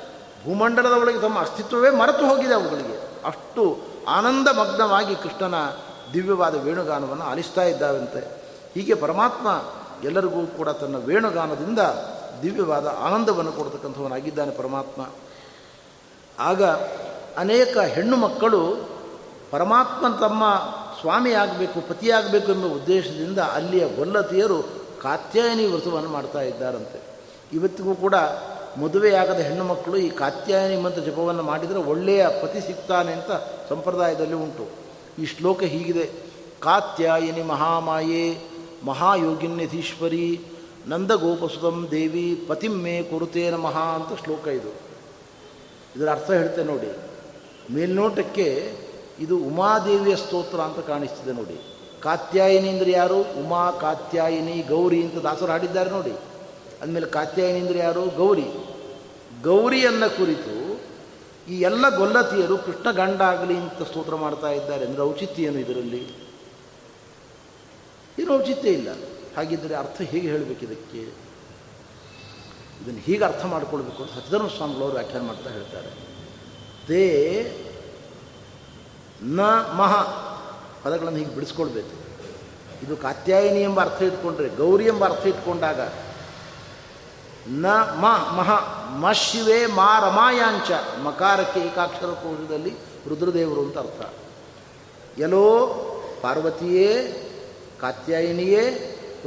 ಭೂಮಂಡಲದ 0.44 0.92
ಒಳಗೆ 0.92 1.20
ತಮ್ಮ 1.20 1.38
ಅಸ್ತಿತ್ವವೇ 1.38 1.90
ಮರೆತು 1.90 2.28
ಹೋಗಿದೆ 2.28 2.54
ಅವುಗಳಿಗೆ. 2.54 3.26
ಅಷ್ಟು 3.26 3.78
ಆನಂದ 4.08 4.48
ಮಗ್ನವಾಗಿ 4.48 5.14
ಕೃಷ್ಣನ 5.14 5.54
ದಿವ್ಯವಾದ 6.14 6.54
ವೇಣುಗಾನವನ್ನು 6.54 7.24
ಆಲಿಸ್ತಾ 7.24 7.62
ಇದ್ದಾವಂತೆ. 7.62 8.44
ಹೀಗೆ 8.74 8.94
ಪರಮಾತ್ಮ 8.94 9.62
ಎಲ್ಲರಿಗೂ 10.04 10.46
ಕೂಡ 10.46 10.68
ತನ್ನ 10.68 10.96
ವೇಣುಗಾನದಿಂದ 10.96 11.78
ದಿವ್ಯವಾದ 12.42 12.86
ಆನಂದವನ್ನು 12.86 13.52
ಕೊಡ್ತಕ್ಕಂಥವನಾಗಿದ್ದಾನೆ 13.52 14.50
ಪರಮಾತ್ಮ. 14.50 15.06
ಆಗ 16.38 16.64
ಅನೇಕ 17.36 17.78
ಹೆಣ್ಣು 17.78 18.16
ಮಕ್ಕಳು 18.16 18.88
ಪರಮಾತ್ಮ 19.50 20.08
ತಮ್ಮ 20.08 20.44
ಸ್ವಾಮಿಯಾಗಬೇಕು, 21.02 21.80
ಪತಿಯಾಗಬೇಕು 21.80 22.52
ಎಂಬ 22.52 22.66
ಉದ್ದೇಶದಿಂದ 22.66 23.38
ಅಲ್ಲಿಯ 23.38 23.88
ಗೊಲ್ಲತಿಯರು 23.88 24.62
ಕಾತ್ಯಾಯನಿ 25.02 25.64
ವ್ರತವನ್ನು 25.66 26.08
ಮಾಡ್ತಾ 26.08 26.40
ಇದ್ದಾರಂತೆ. 26.40 27.00
ಇವತ್ತಿಗೂ 27.52 27.94
ಕೂಡ 27.94 28.14
ಮದುವೆಯಾಗದ 28.80 29.40
ಹೆಣ್ಣು 29.40 29.64
ಮಕ್ಕಳು 29.64 29.96
ಈ 29.96 30.10
ಕಾತ್ಯಾಯನಿ 30.10 30.82
ಮಂತ್ರ 30.82 31.02
ಜಪವನ್ನು 31.02 31.42
ಮಾಡಿದರೆ 31.42 31.78
ಒಳ್ಳೆಯ 31.78 32.26
ಪತಿ 32.42 32.60
ಸಿಗ್ತಾನೆ 32.60 33.12
ಅಂತ 33.12 33.30
ಸಂಪ್ರದಾಯದಲ್ಲಿ 33.68 34.34
ಉಂಟು. 34.34 34.68
ಈ 35.22 35.26
ಶ್ಲೋಕ 35.26 35.62
ಹೀಗಿದೆ. 35.62 36.10
ಕಾತ್ಯಾಯಿನಿ 36.60 37.42
ಮಹಾಮಾಯೆ 37.42 38.38
ಮಹಾಯೋಗಿನ್ಯಧೀಶ್ವರಿ 38.84 40.40
ನಂದಗೋಪಸುತಂ 40.86 41.88
ದೇವಿ 41.90 42.44
ಪತಿಮ್ಮೆ 42.48 43.02
ಕುರುತೇ 43.02 43.50
ನಮಃ 43.50 43.78
ಅಂತ 43.78 44.24
ಶ್ಲೋಕ 44.24 44.48
ಇದು. 44.48 44.68
ಇದರ 45.96 46.10
ಅರ್ಥ 46.10 46.30
ಹೇಳ್ತೆ 46.30 46.64
ನೋಡಿ. 46.64 46.96
ಮೇಲ್ನೋಟಕ್ಕೆ 47.74 48.76
ಇದು 49.22 49.36
ಉಮಾದೇವಿಯ 49.36 50.16
ಸ್ತೋತ್ರ 50.16 50.60
ಅಂತ 50.60 50.78
ಕಾಣಿಸ್ತಿದೆ 50.78 51.32
ನೋಡಿ. 51.32 51.56
ಕಾತ್ಯಾಯಿನಿ 52.00 52.68
ಅಂದರೆ 52.68 52.90
ಯಾರು? 52.90 53.20
ಉಮಾ, 53.20 53.70
ಕಾತ್ಯಾಯಿನಿ, 53.70 54.62
ಗೌರಿ 54.62 55.04
ಅಂತ 55.04 55.14
ದಾಸರು 55.14 55.46
ಹಾಡಿದ್ದಾರೆ 55.46 55.90
ನೋಡಿ. 55.90 56.12
ಅಂದಮೇಲೆ 56.82 57.06
ಕಾತ್ಯಾಯಿನಿ 57.06 57.60
ಅಂದರೆ 57.60 57.78
ಯಾರು? 57.78 58.04
ಗೌರಿ. 58.04 58.46
ಗೌರಿಯನ್ನು 59.42 60.16
ಕುರಿತು 60.16 60.80
ಈ 61.48 61.60
ಎಲ್ಲ 61.60 61.96
ಗೊಲ್ಲತಿಯರು 61.96 62.58
ಕೃಷ್ಣ 62.58 62.90
ಗಂಡ 62.90 63.20
ಆಗಲಿ 63.22 63.56
ಅಂತ 63.56 63.82
ಸ್ತೋತ್ರ 63.82 64.14
ಮಾಡ್ತಾ 64.14 64.50
ಇದ್ದಾರೆ. 64.50 64.86
ಅಂದರೆ 64.86 65.02
ಔಚಿತ್ಯ 65.02 65.42
ಇದರಲ್ಲಿ? 65.42 66.32
ಏನು 68.18 68.34
ಔಚಿತ್ಯ 68.34 68.70
ಇಲ್ಲ. 68.70 68.88
ಹಾಗಿದ್ದರೆ 69.36 69.74
ಅರ್ಥ 69.74 70.00
ಹೇಗೆ 70.02 70.28
ಹೇಳಬೇಕು 70.28 70.64
ಇದಕ್ಕೆ? 70.64 71.02
ಇದನ್ನು 72.82 73.00
ಹೀಗೆ 73.00 73.24
ಅರ್ಥ 73.24 73.44
ಮಾಡಿಕೊಳ್ಬೇಕು 73.44 74.02
ಅಂತ 74.02 74.12
ಸತ್ಯಧರ್ಮ 74.12 74.48
ಸ್ವಾಮಿಗಳವರು 74.48 74.92
ವ್ಯಾಖ್ಯಾನ 74.92 75.26
ಮಾಡ್ತಾ 75.26 75.50
ಹೇಳ್ತಾರೆ. 75.50 75.90
ತೇ 76.88 77.02
ನ 79.22 79.40
ಮಹ. 79.76 80.02
ಪದಗಳನ್ನು 80.84 81.18
ಹೀಗೆ 81.18 81.34
ಬಿಡಿಸ್ಕೊಳ್ಬೇಕು. 81.34 82.02
ಇದು 82.86 82.96
ಕಾತ್ಯಾಯಿನಿ 82.96 83.62
ಎಂಬ 83.62 83.80
ಅರ್ಥ 83.80 84.02
ಇಟ್ಕೊಂಡ್ರೆ, 84.02 84.48
ಗೌರಿ 84.48 84.84
ಎಂಬ 84.84 85.04
ಅರ್ಥ 85.04 85.26
ಇಟ್ಕೊಂಡಾಗ 85.26 85.80
ನ 87.48 87.66
ಮ, 87.76 88.06
ಮಹ 88.36 88.50
ಮ 88.98 89.12
ಶಿವೆ 89.12 89.66
ಮಾ 89.66 89.98
ರಮಾಯಾಂಚ 90.00 90.70
ಮಕಾರಕ್ಕೆ 91.02 91.60
ಏಕಾಕ್ಷರ 91.60 92.06
ಕೋಶದಲ್ಲಿ 92.06 92.74
ರುದ್ರದೇವರು 93.08 93.60
ಅಂತ 93.60 93.78
ಅರ್ಥ. 93.78 94.14
ಎಲ್ಲೋ 95.18 95.66
ಪಾರ್ವತಿಯೇ, 96.22 96.88
ಕಾತ್ಯಾಯಿನಿಯೇ, 97.80 98.70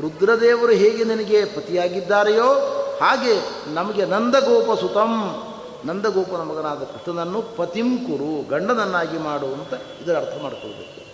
ರುದ್ರದೇವರು 0.02 0.72
ಹೇಗೆ 0.72 1.04
ನನಗೆ 1.04 1.46
ಪತಿಯಾಗಿದ್ದಾರೆಯೋ 1.46 2.54
ಹಾಗೆ 3.02 3.34
ನಮಗೆ 3.74 4.06
ನಂದಗೋಪ 4.06 4.80
ಸುತಂ 4.80 5.44
ನಂದಗೋಪನ 5.86 6.42
ಮಗನಾದ 6.42 6.84
ಕೃಷ್ಣನನ್ನು 6.84 7.42
ಪತಿಂ 7.42 7.98
ಕುರು 7.98 8.50
ಗಂಡನನ್ನಾಗಿ 8.50 9.18
ಮಾಡು 9.18 9.46
ಅಂತ 9.46 9.74
ಇದರ 10.04 10.18
ಅರ್ಥ 10.18 10.44
ಮಾಡಿಕೊಳ್ಬೇಕು. 10.44 11.06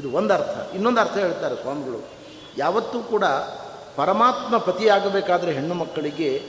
ಇದು 0.00 0.10
ಒಂದು 0.10 0.34
ಅರ್ಥ. 0.34 0.74
ಇನ್ನೊಂದು 0.74 1.00
ಅರ್ಥ 1.00 1.16
ಹೇಳ್ತಾರೆ 1.16 1.56
ಸ್ವಾಮಿಗಳು. 1.56 2.04
ಯಾವತ್ತೂ 2.56 3.00
ಕೂಡ 3.00 3.24
ಪರಮಾತ್ಮ 3.96 4.58
ಪತಿಯಾಗಬೇಕಾದ್ರೆ 4.58 5.52
ಹೆಣ್ಣು 5.52 5.74
ಮಕ್ಕಳಿಗೆ 5.74 6.42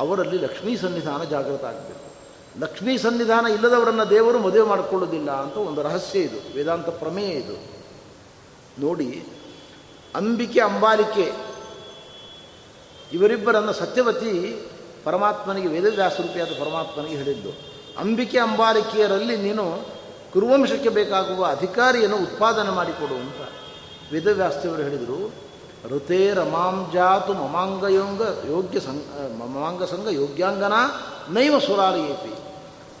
ಅವರಲ್ಲಿ 0.00 0.38
ಲಕ್ಷ್ಮೀ 0.38 0.76
ಸನ್ನಿಧಾನ 0.76 1.24
ಜಾಗೃತ 1.24 1.64
ಆಗಬೇಕು. 1.64 2.12
ಲಕ್ಷ್ಮೀ 2.60 2.98
ಸನ್ನಿಧಾನ 2.98 3.46
ಇಲ್ಲದವರನ್ನು 3.46 4.10
ದೇವರು 4.10 4.38
ಮದುವೆ 4.38 4.68
ಮಾಡಿಕೊಳ್ಳೋದಿಲ್ಲ 4.68 5.30
ಅಂತ 5.30 5.56
ಒಂದು 5.56 5.82
ರಹಸ್ಯ 5.82 6.18
ಇದು. 6.18 6.54
ವೇದಾಂತ 6.54 6.88
ಪ್ರಮೇಯ 6.88 7.26
ಇದು. 7.26 7.84
ನೋಡಿ, 8.80 9.26
ಅಂಬಿಕೆ, 10.14 10.60
ಅಂಬಾಲಿಕೆ, 10.60 11.32
ಇವರಿಬ್ಬರನ್ನು 13.12 13.72
ಸತ್ಯವತಿ 13.72 14.62
ಪರಮಾತ್ಮನಿಗೆ 15.04 15.68
ವೇದವ್ಯಾಸರೂಪಿಯಾದ 15.74 16.52
ಪರಮಾತ್ಮನಿಗೆ 16.62 17.16
ಹೇಳಿದ್ದು, 17.22 17.52
ಅಂಬಿಕೆ 18.02 18.38
ಅಂಬಾಲಿಕೆಯರಲ್ಲಿ 18.38 19.36
ನೀನು 19.46 19.64
ಕುರುವಂಶಕ್ಕೆ 20.32 20.90
ಬೇಕಾಗುವ 20.98 21.40
ಅಧಿಕಾರಿಯನ್ನು 21.56 22.18
ಉತ್ಪಾದನೆ 22.26 22.72
ಮಾಡಿಕೊಡು 22.76 23.16
ಅಂತ 23.24 23.40
ವೇದವ್ಯಾಸದೇವರು 24.12 24.82
ಹೇಳಿದರು. 24.82 25.18
ಋತೆ 25.90 26.20
ರಮಾಂ 26.34 26.76
ಜಾತು 26.94 27.32
ಮಮಾಂಗಯೋಂಗ 27.34 28.22
ಯೋಗ್ಯ 28.50 28.80
ಸಂಘ 28.80 29.02
ಮಮಾಂಗ 29.40 29.82
ಸಂಘ 29.92 30.06
ಯೋಗ್ಯಾಂಗನ 30.22 30.76
ನೈವ 31.36 31.54
ಸುರಾರಿಯೇಪಿ 31.66 32.34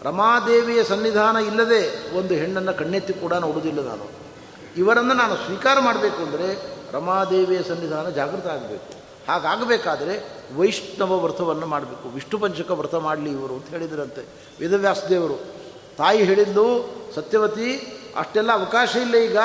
ರಮಾದೇವಿಯ 0.02 0.80
ಸನ್ನಿಧಾನ 0.84 1.36
ಇಲ್ಲದೆ 1.50 1.82
ಒಂದು 2.18 2.32
ಹೆಣ್ಣನ್ನು 2.34 2.72
ಕಣ್ಣೆತ್ತಿ 2.78 3.14
ಕೂಡ 3.20 3.34
ನೋಡುವುದಿಲ್ಲ 3.44 3.80
ನಾನು. 3.88 4.06
ಇವರನ್ನು 4.76 5.14
ನಾನು 5.14 5.34
ಸ್ವೀಕಾರ 5.44 5.76
ಮಾಡಬೇಕು 5.80 6.20
ಅಂದರೆ 6.26 6.48
ರಮಾದೇವಿಯ 6.92 7.60
ಸನ್ನಿಧಾನ 7.68 8.06
ಜಾಗೃತ 8.18 8.46
ಆಗಬೇಕು. 8.46 8.90
ಹಾಗಾಗಬೇಕಾದರೆ 9.28 10.42
ವೈಷ್ಣವ 10.56 11.18
ವ್ರತವನ್ನು 11.18 11.66
ಮಾಡಬೇಕು. 11.66 12.08
ವಿಷ್ಣು 12.08 12.38
ಪಂಚಕ 12.38 12.70
ವ್ರತ 12.70 12.94
ಮಾಡಲಿ 12.94 13.30
ಇವರು 13.30 13.54
ಅಂತ 13.54 13.68
ಹೇಳಿದ್ರಂತೆ. 13.68 14.20
ವೇದವ್ಯಾಸದೇವರು. 14.60 15.34
ತಾಯಿ 15.96 16.24
ಹೇಳಿದ್ದು 16.24 16.92
ಸತ್ಯವತಿ, 17.14 17.98
ಅಷ್ಟೆಲ್ಲ 18.16 18.52
ಅವಕಾಶ 18.52 18.96
ಇಲ್ಲ 18.96 19.14
ಈಗ. 19.14 19.36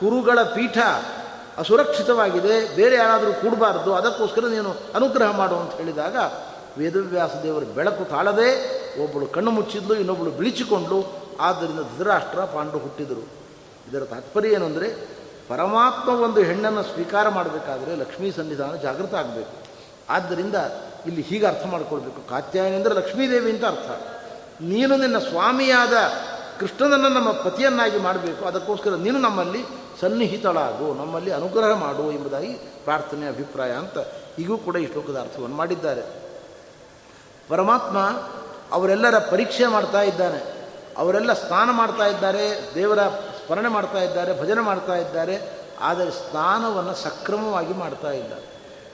ಕುರುಗಳ 0.00 0.42
ಪೀಠ 0.42 0.78
ಅಸುರಕ್ಷಿತವಾಗಿದೆ. 1.58 2.76
ಬೇರೆ 2.76 2.96
ಯಾರಾದರೂ 2.96 3.32
ಕೂಡಬಾರ್ದು. 3.32 3.94
ಅದಕ್ಕೋಸ್ಕರ 3.94 4.46
ನೀನು 4.46 4.70
ಅನುಗ್ರಹ 4.94 5.36
ಮಾಡು 5.36 5.56
ಅಂತ 5.56 5.72
ಹೇಳಿದಾಗ 5.74 6.16
ವೇದವ್ಯಾಸ 6.78 7.30
ದೇವರು 7.42 7.66
ಬೆಳಕು 7.66 8.08
ತಾಳದೆ 8.08 8.80
ಒಬ್ಬಳು 9.04 9.26
ಕಣ್ಣು 9.26 9.50
ಮುಚ್ಚಿದ್ಲು, 9.50 9.94
ಇನ್ನೊಬ್ಬಳು 9.94 10.30
ಬಿಳಿಚಿಕೊಂಡು 10.30 11.06
ಆದ್ದರಿಂದ 11.40 11.80
ಧೃತರಾಷ್ಟ್ರ 11.80 12.40
ಪಾಂಡು 12.40 12.78
ಹುಟ್ಟಿದರು. 12.78 13.28
ಇದರ 13.90 14.04
ತಾತ್ಪರ್ಯ 14.04 14.48
ಏನು 14.48 14.64
ಅಂದರೆ 14.64 15.19
ಪರಮಾತ್ಮ 15.50 16.08
ಒಂದು 16.08 16.42
ಹೆಣ್ಣನ್ನು 16.42 16.82
ಸ್ವೀಕಾರ 16.82 17.28
ಮಾಡಬೇಕಾದ್ರೆ 17.28 17.96
ಲಕ್ಷ್ಮೀ 17.96 18.30
ಸನ್ನಿಧಾನ 18.30 18.74
ಜಾಗೃತ 18.74 19.14
ಆಗಬೇಕು. 19.14 19.66
ಆದ್ದರಿಂದ 20.08 20.54
ಇಲ್ಲಿ 21.06 21.22
ಹೀಗೆ 21.22 21.46
ಅರ್ಥ 21.46 21.66
ಮಾಡ್ಕೊಳ್ಬೇಕು. 21.66 22.28
ಕಾತ್ಯಾಯನ 22.28 22.74
ಅಂದರೆ 22.74 22.94
ಲಕ್ಷ್ಮೀದೇವಿ 22.94 23.52
ಅಂತ 23.52 23.64
ಅರ್ಥ. 23.64 23.90
ನೀನು 24.60 24.96
ನಿನ್ನ 24.96 25.18
ಸ್ವಾಮಿಯಾದ 25.18 25.92
ಕೃಷ್ಣನನ್ನು 26.60 27.08
ನಮ್ಮ 27.08 27.30
ಪತಿಯನ್ನಾಗಿ 27.30 27.98
ಮಾಡಬೇಕು. 27.98 28.44
ಅದಕ್ಕೋಸ್ಕರ 28.44 28.90
ನೀನು 28.90 29.18
ನಮ್ಮಲ್ಲಿ 29.18 29.64
ಸನ್ನಿಹಿತಳಾಗು, 30.00 30.94
ನಮ್ಮಲ್ಲಿ 30.94 31.30
ಅನುಗ್ರಹ 31.30 31.74
ಮಾಡು 31.74 32.12
ಎಂಬುದಾಗಿ 32.12 32.52
ಪ್ರಾರ್ಥನೆ, 32.84 33.28
ಅಭಿಪ್ರಾಯ 33.28 33.72
ಅಂತ 33.72 33.98
ಈಗೂ 34.38 34.58
ಕೂಡ 34.58 34.76
ಈ 34.76 34.92
ಶ್ಲೋಕದ 34.92 35.20
ಅರ್ಥವನ್ನು 35.20 35.56
ಮಾಡಿದ್ದಾರೆ. 35.56 36.02
ಪರಮಾತ್ಮ 37.48 37.98
ಅವರೆಲ್ಲರ 38.72 39.18
ಪರೀಕ್ಷೆ 39.18 39.66
ಮಾಡ್ತಾ 39.66 40.02
ಇದ್ದಾನೆ. 40.02 40.68
ಅವರೆಲ್ಲ 40.98 41.32
ಸ್ನಾನ 41.32 41.70
ಮಾಡ್ತಾ 41.70 42.06
ಇದ್ದಾರೆ. 42.06 42.74
ದೇವರ 42.74 42.98
ಸ್ಮರಣೆ 43.50 43.68
ಮಾಡ್ತಾ 43.68 43.98
ಇದ್ದಾರೆ, 43.98 44.42
ಭಜನೆ 44.42 44.60
ಮಾಡ್ತಾ 44.60 44.96
ಇದ್ದಾರೆ, 44.96 45.36
ಆದರೆ 45.80 46.10
ಸ್ನಾನವನ್ನು 46.10 46.94
ಸಕ್ರಮವಾಗಿ 46.94 47.72
ಮಾಡ್ತಾ 47.72 48.10
ಇದ್ದಾರೆ 48.10 48.42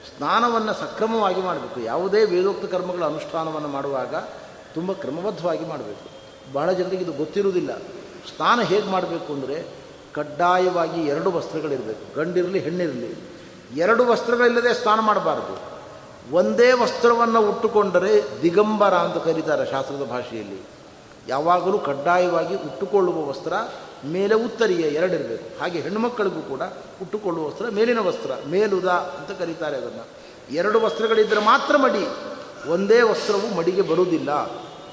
ಸ್ನಾನವನ್ನು 0.07 0.73
ಸಕ್ರಮವಾಗಿ 0.73 1.41
ಮಾಡಬೇಕು. 1.41 1.79
ಯಾವುದೇ 1.79 2.25
ವೇದೋಕ್ತ 2.25 2.65
ಕರ್ಮಗಳ 2.71 3.05
ಅನುಷ್ಠಾನವನ್ನು 3.05 3.67
ಮಾಡುವಾಗ 3.67 4.15
ತುಂಬ 4.73 4.93
ಕ್ರಮಬದ್ಧವಾಗಿ 4.93 5.65
ಮಾಡಬೇಕು. 5.65 6.09
ಬಹಳ 6.53 6.71
ಜನರಿಗೆ 6.71 7.03
ಇದು 7.03 7.13
ಗೊತ್ತಿರುವುದಿಲ್ಲ. 7.13 7.77
ಸ್ನಾನ 8.35 8.61
ಹೇಗೆ 8.61 8.87
ಮಾಡಬೇಕು 8.87 9.33
ಅಂದರೆ 9.33 9.63
ಕಡ್ಡಾಯವಾಗಿ 10.13 11.01
ಎರಡು 11.01 11.31
ವಸ್ತ್ರಗಳಿರಬೇಕು. 11.31 12.15
ಗಂಡಿರಲಿ 12.15 12.59
ಹೆಣ್ಣಿರಲಿ. 12.59 13.11
ಎರಡು 13.75 14.05
ವಸ್ತ್ರಗಳಿಲ್ಲದೆ 14.05 14.73
ಸ್ನಾನ 14.73 14.99
ಮಾಡಬಾರ್ದು. 14.99 15.55
ಒಂದೇ 16.35 16.71
ವಸ್ತ್ರವನ್ನು 16.71 17.49
ಉಟ್ಟುಕೊಂಡರೆ 17.49 18.41
ದಿಗಂಬರ 18.41 18.93
ಅಂತ 18.93 19.23
ಕರೀತಾರೆ 19.23 19.71
ಶಾಸ್ತ್ರದ 19.71 20.03
ಭಾಷೆಯಲ್ಲಿ. 20.09 20.61
ಯಾವಾಗಲೂ 21.27 21.79
ಕಡ್ಡಾಯವಾಗಿ 21.79 22.55
ಉಟ್ಟುಕೊಳ್ಳುವ 22.55 23.29
ವಸ್ತ್ರ 23.29 23.53
ಮೇಲೆ 24.05 24.35
ಉತ್ತರಿಯ 24.35 24.85
ಎರಡಿರಬೇಕು 24.85 25.59
ಹಾಗೆ 25.59 25.79
ಹೆಣ್ಣುಮಕ್ಕಳಿಗೂ 25.79 26.41
ಕೂಡ 26.41 26.61
ಉಟ್ಟುಕೊಳ್ಳುವ 27.01 27.47
ವಸ್ತ್ರ, 27.47 27.65
ಮೇಲಿನ 27.71 27.99
ವಸ್ತ್ರ, 27.99 28.31
ಮೇಲುದ 28.47 28.85
ಅಂತ 28.85 29.39
ಕರೀತಾರೆ 29.39 29.77
ಅದನ್ನು. 29.77 30.07
ಎರಡು 30.53 30.81
ವಸ್ತ್ರಗಳಿದ್ದರೆ 30.81 31.39
ಮಾತ್ರ 31.39 31.77
ಮಡಿ. 31.77 32.07
ಒಂದೇ 32.69 33.01
ವಸ್ತ್ರವು 33.01 33.55
ಮಡಿಗೆ 33.55 33.81
ಬರುವುದಿಲ್ಲ. 33.81 34.31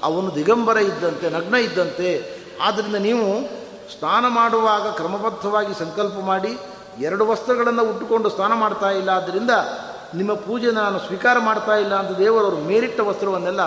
ಅವನು 0.03 0.35
ದಿಗಂಬರ 0.35 0.77
ಇದ್ದಂತೆ, 0.77 1.29
ನಗ್ನ 1.29 1.55
ಇದ್ದಂತೆ. 1.55 2.37
ಆದ್ದರಿಂದ 2.61 2.95
ನೀವು 2.95 3.47
ಸ್ನಾನ 3.99 4.25
ಮಾಡುವಾಗ 4.27 4.81
ಕ್ರಮಬದ್ಧವಾಗಿ 4.81 5.79
ಸಂಕಲ್ಪ 5.79 6.13
ಮಾಡಿ, 6.19 6.57
ಎರಡು 6.99 7.25
ವಸ್ತ್ರಗಳನ್ನು 7.25 7.89
ಉಟ್ಟುಕೊಂಡು 7.89 8.29
ಸ್ನಾನ 8.29 8.53
ಮಾಡ್ತಾ 8.53 8.91
ಇಲ್ಲ. 8.91 9.09
ಆದ್ದರಿಂದ 9.09 9.51
ನಿಮ್ಮ 10.15 10.33
ಪೂಜೆ 10.33 10.71
ನಾನು 10.71 10.99
ಸ್ವೀಕಾರ 10.99 11.39
ಮಾಡ್ತಾ 11.39 11.75
ಇಲ್ಲ 11.75 11.95
ಅಂತ 11.95 12.17
ದೇವರವರು 12.17 12.57
ಮೇಲಿಟ್ಟ 12.57 12.99
ವಸ್ತ್ರವನ್ನೆಲ್ಲ 12.99 13.61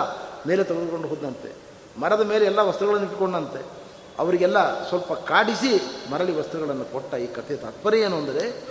ಮೇಲೆ 0.47 0.63
ತೆಗೆದುಕೊಂಡು 0.63 1.07
ಹೋದಂತೆ. 1.07 1.55
ಮರದ 1.99 2.21
ಮೇಲೆ 2.21 2.45
ಎಲ್ಲ 2.45 2.59
ವಸ್ತ್ರಗಳನ್ನು 2.59 3.07
ಇಟ್ಕೊಂಡಂತೆ 3.07 3.78
ಅವರಿಗೆಲ್ಲ 4.19 4.89
ಸ್ವಲ್ಪ 4.89 5.13
ಕಾಡಿಸಿ 5.13 5.81
ಮರಳಿ 6.11 6.39
ವಸ್ತುಗಳನ್ನು 6.39 6.85
ಕೊಟ್ಟ 6.85 7.13
ಈ 7.13 7.27
ಕಥೆ 7.27 7.55
ತಾತ್ಪರ್ಯ 7.55 7.97
ಏನು 7.97 8.17
ಅಂದರೆ, 8.17 8.63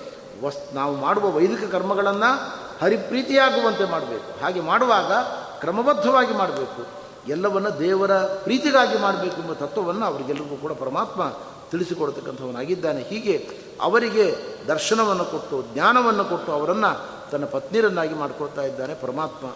ವಸ್, 0.45 0.75
ನಾವು 0.75 0.97
ಮಾಡುವ 0.97 1.31
ವೈದಿಕ 1.31 1.65
ಕರ್ಮಗಳನ್ನು 1.73 2.31
ಹರಿಪ್ರೀತಿಯಾಗುವಂತೆ 2.83 3.85
ಮಾಡಬೇಕು. 3.85 4.41
ಹಾಗೆ 4.41 4.61
ಮಾಡುವಾಗ 4.61 5.13
ಕ್ರಮಬದ್ಧವಾಗಿ 5.61 6.35
ಮಾಡಬೇಕು. 6.35 6.87
ಎಲ್ಲವನ್ನು 7.29 7.79
ದೇವರ 7.79 8.19
ಪ್ರೀತಿಗಾಗಿ 8.19 8.99
ಮಾಡಬೇಕು 8.99 9.43
ಎಂಬ 9.43 9.53
ತತ್ವವನ್ನು 9.53 10.07
ಅವರಿಗೆಲ್ಲರಿಗೂ 10.07 10.57
ಕೂಡ 10.57 10.73
ಪರಮಾತ್ಮ 10.73 11.23
ತಿಳಿಸಿಕೊಡ್ತಕ್ಕಂಥವನಾಗಿದ್ದಾನೆ. 11.71 13.03
ಹೀಗೆ 13.03 13.51
ಅವರಿಗೆ 13.81 14.37
ದರ್ಶನವನ್ನು 14.69 15.25
ಕೊಟ್ಟು, 15.25 15.65
ಜ್ಞಾನವನ್ನು 15.75 16.25
ಕೊಟ್ಟು 16.25 16.53
ಅವರನ್ನು 16.53 17.07
ತನ್ನ 17.31 17.45
ಪತ್ನಿಯರನ್ನಾಗಿ 17.45 18.15
ಮಾಡಿಕೊಳ್ತಾ 18.15 18.63
ಇದ್ದಾನೆ 18.63 18.95
ಪರಮಾತ್ಮ. 18.95 19.47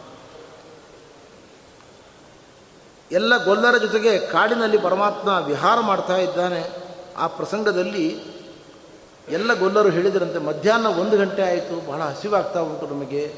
ಎಲ್ಲ 3.12 3.44
ಗೊಲ್ಲರ 3.44 3.76
ಜೊತೆಗೆ 3.76 4.18
ಕಾಡಿನಲ್ಲಿ 4.18 4.78
ಪರಮಾತ್ಮ 4.78 5.28
ವಿಹಾರ 5.46 5.80
ಮಾಡ್ತಾ 5.80 6.16
ಇದ್ದಾನೆ. 6.16 6.70
ಆ 7.16 7.26
ಪ್ರಸಂಗದಲ್ಲಿ 7.26 8.20
ಎಲ್ಲ 9.28 9.54
ಗೊಲ್ಲರು 9.54 9.88
ಹೇಳಿದರಂತೆ, 9.88 10.38
ಮಧ್ಯಾಹ್ನ 10.38 10.86
ಒಂದು 10.86 11.18
ಗಂಟೆ 11.18 11.42
ಆಯಿತು, 11.42 11.86
ಬಹಳ 11.86 12.00
ಹಸಿವಾಗ್ತಾ 12.00 12.60
ಉಂಟು 12.60 12.86
ನಮಗೆ. 12.86 13.34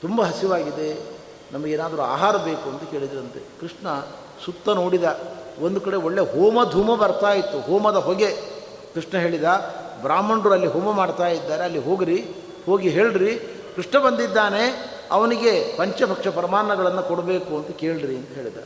ತುಂಬ 0.00 0.22
ಹಸಿವಾಗಿದೆ. 0.22 1.20
ನಮಗೇನಾದರೂ 1.52 2.02
ಆಹಾರ 2.02 2.36
ಬೇಕು 2.36 2.70
ಅಂತ 2.70 2.90
ಕೇಳಿದ್ರಂತೆ. 2.90 3.60
ಕೃಷ್ಣ 3.60 4.00
ಸುತ್ತ 4.44 4.68
ನೋಡಿದ, 4.68 5.20
ಒಂದು 5.60 5.80
ಕಡೆ 5.80 5.96
ಒಳ್ಳೆ 5.96 6.20
ಹೋಮ 6.20 6.70
ಧೂಮ 6.70 6.94
ಬರ್ತಾ 6.94 7.32
ಇತ್ತು, 7.32 7.60
ಹೋಮದ 7.60 7.96
ಹೊಗೆ. 7.96 8.36
ಕೃಷ್ಣ 8.94 9.18
ಹೇಳಿದ, 9.18 9.44
ಬ್ರಾಹ್ಮಣರು 10.02 10.52
ಅಲ್ಲಿ 10.52 10.66
ಹೋಮ 10.66 10.92
ಮಾಡ್ತಾ 10.92 11.26
ಇದ್ದಾರೆ, 11.26 11.64
ಅಲ್ಲಿ 11.64 11.78
ಹೋಗ್ರಿ, 11.78 12.24
ಹೋಗಿ 12.66 12.88
ಹೇಳ್ರಿ. 12.88 13.38
ಕೃಷ್ಣ 13.76 13.98
ಬಂದಿದ್ದಾನೆ, 13.98 14.94
ಅವನಿಗೆ 15.10 15.76
ಪಂಚಭಕ್ಷ 15.76 16.28
ಪರಮಾನ್ನಗಳನ್ನು 16.28 17.02
ಕೊಡಬೇಕು 17.02 17.56
ಅಂತ 17.56 17.70
ಕೇಳ್ರಿ 17.70 18.16
ಅಂತ 18.16 18.28
ಹೇಳಿದ. 18.28 18.56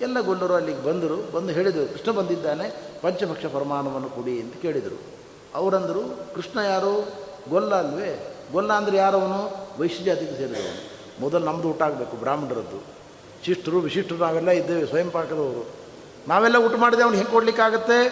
ಎಲ್ಲ 0.00 0.20
ಗೊಲ್ಲರು 0.20 0.54
ಅಲ್ಲಿಗೆ 0.54 0.82
ಬಂದರು, 0.82 1.32
ಬಂದು 1.32 1.52
ಹೇಳಿದರು, 1.52 1.92
ಕೃಷ್ಣ 1.92 2.10
ಬಂದಿದ್ದಾನೆ, 2.10 2.70
ಪಂಚಭಕ್ಷ 3.02 3.46
ಪರಮಾಣವನ್ನು 3.46 4.08
ಕೊಡಿ 4.08 4.40
ಅಂತ 4.40 4.54
ಕೇಳಿದರು. 4.62 4.98
ಅವರಂದರು, 5.54 6.34
ಕೃಷ್ಣ 6.34 6.58
ಯಾರು? 6.58 7.14
ಗೊಲ್ಲ 7.50 7.74
ಅಲ್ವೇ? 7.74 8.38
ಗೊಲ್ಲ 8.52 8.72
ಅಂದರೆ 8.72 8.96
ಯಾರವನು 8.96 9.70
ವೈಶ್ಯ 9.80 10.04
ಜಾತಿಗೆ 10.04 10.36
ಸೇರಿದವನು 10.36 10.94
ಮೊದಲು 11.20 11.44
ನಮ್ಮದು 11.44 11.68
ಊಟ 11.68 11.82
ಆಗಬೇಕು, 11.82 12.16
ಬ್ರಾಹ್ಮಣರದ್ದು. 12.16 12.84
ಶಿಷ್ಟರು, 13.46 13.80
ವಿಶಿಷ್ಟರು, 13.80 14.18
ನಾವೆಲ್ಲ 14.18 14.50
ಇದ್ದೇವೆ, 14.50 14.86
ಸ್ವಯಂ 14.86 15.10
ಪಾಕದವರು. 15.10 15.74
ನಾವೆಲ್ಲ 16.28 16.56
ಊಟ 16.56 16.74
ಮಾಡಿದೆ 16.76 17.02
ಅವ್ನು 17.02 17.16
ಹೆಂಗೆ 17.16 17.32
ಕೊಡಲಿಕ್ಕಾಗತ್ತೆ? 17.32 18.10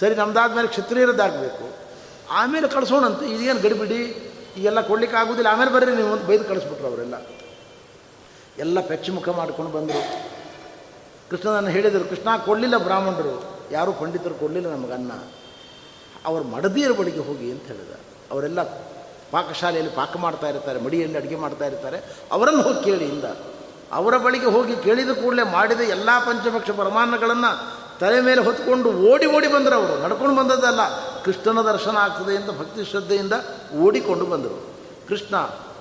ಸರಿ, 0.00 0.14
ನಮ್ದಾದ್ಮೇಲೆ 0.14 0.68
ಕ್ಷತ್ರಿಯರದ್ದಾಗಬೇಕು 0.68 1.78
ಆಮೇಲೆ 2.30 2.68
ಕಳಿಸೋಣಂತೆ, 2.68 3.26
ಇದೇನು 3.26 3.60
ಗಡಿಬಿಡಿ? 3.60 4.32
ಈಗೆಲ್ಲ 4.56 4.80
ಕೊಡ್ಲಿಕ್ಕೆ 4.80 5.16
ಆಗೋದಿಲ್ಲ 5.16 5.48
ಆಮೇಲೆ 5.52 5.72
ಬರ್ರಿ, 5.72 5.96
ನೀವು 5.96 6.12
ಒಂದು 6.12 6.26
ಬೈದು 6.26 6.44
ಕಳಿಸ್ಬಿಟ್ರು 6.44 6.86
ಅವರೆಲ್ಲ. 6.86 7.14
ಎಲ್ಲ 8.58 8.80
ಪೆಚ್ಚ 8.80 9.10
ಮುಖ 9.10 9.28
ಮಾಡ್ಕೊಂಡು 9.28 9.70
ಬಂದರು. 9.70 10.27
ಕೃಷ್ಣನನ್ನು 11.30 11.70
ಹೇಳಿದರು, 11.70 12.08
ಕೃಷ್ಣ, 12.08 12.36
ಕೊಡಲಿಲ್ಲ 12.36 12.76
ಬ್ರಾಹ್ಮಣರು. 12.76 13.58
ಯಾರೂ 13.70 13.92
ಪಂಡಿತರು 13.92 14.34
ಕೊಡಲಿಲ್ಲ 14.34 14.68
ನಮಗನ್ನ 14.68 15.12
ಅವರು 16.26 16.44
ಮಡದಿಯರ 16.44 16.92
ಬಳಿಗೆ 16.92 17.20
ಹೋಗಿ 17.20 17.50
ಅಂತ 17.50 17.62
ಹೇಳಿದ. 17.62 17.92
ಅವರೆಲ್ಲ 18.30 18.62
ಪಾಕಶಾಲೆಯಲ್ಲಿ 19.30 19.94
ಪಾಕ 19.94 20.16
ಮಾಡ್ತಾ 20.16 20.48
ಇರ್ತಾರೆ, 20.48 20.80
ಮಡಿಯಲ್ಲಿ 20.80 21.18
ಅಡುಗೆ 21.18 21.36
ಮಾಡ್ತಾ 21.36 21.66
ಇರ್ತಾರೆ. 21.66 22.02
ಅವರನ್ನು 22.32 22.62
ಹೋಗಿ 22.62 22.84
ಕೇಳಿ 22.84 23.04
ಇಂದ. 23.04 23.24
ಅವರ 23.92 24.16
ಬಳಿಗೆ 24.16 24.46
ಹೋಗಿ 24.46 24.76
ಕೇಳಿದ 24.76 25.10
ಕೂಡಲೇ 25.10 25.42
ಮಾಡಿದ 25.42 25.80
ಎಲ್ಲ 25.80 26.08
ಪಂಚಪಕ್ಷ 26.18 26.70
ಪರಮಾನ್ನಗಳನ್ನು 26.70 27.78
ತಲೆ 27.98 28.20
ಮೇಲೆ 28.20 28.44
ಹೊತ್ಕೊಂಡು 28.44 28.92
ಓಡಿ 28.92 29.26
ಓಡಿ 29.26 29.48
ಬಂದರು 29.48 29.74
ಅವರು. 29.74 30.02
ನಡ್ಕೊಂಡು 30.02 30.36
ಬಂದದ್ದಲ್ಲ, 30.36 30.80
ಕೃಷ್ಣನ 31.22 31.60
ದರ್ಶನ 31.60 31.96
ಆಗ್ತದೆ 31.96 32.36
ಅಂತ 32.36 32.50
ಭಕ್ತಿ 32.50 32.84
ಶ್ರದ್ಧೆಯಿಂದ 32.84 33.32
ಓಡಿಕೊಂಡು 33.80 34.26
ಬಂದರು. 34.26 34.74
ಕೃಷ್ಣ 35.08 35.36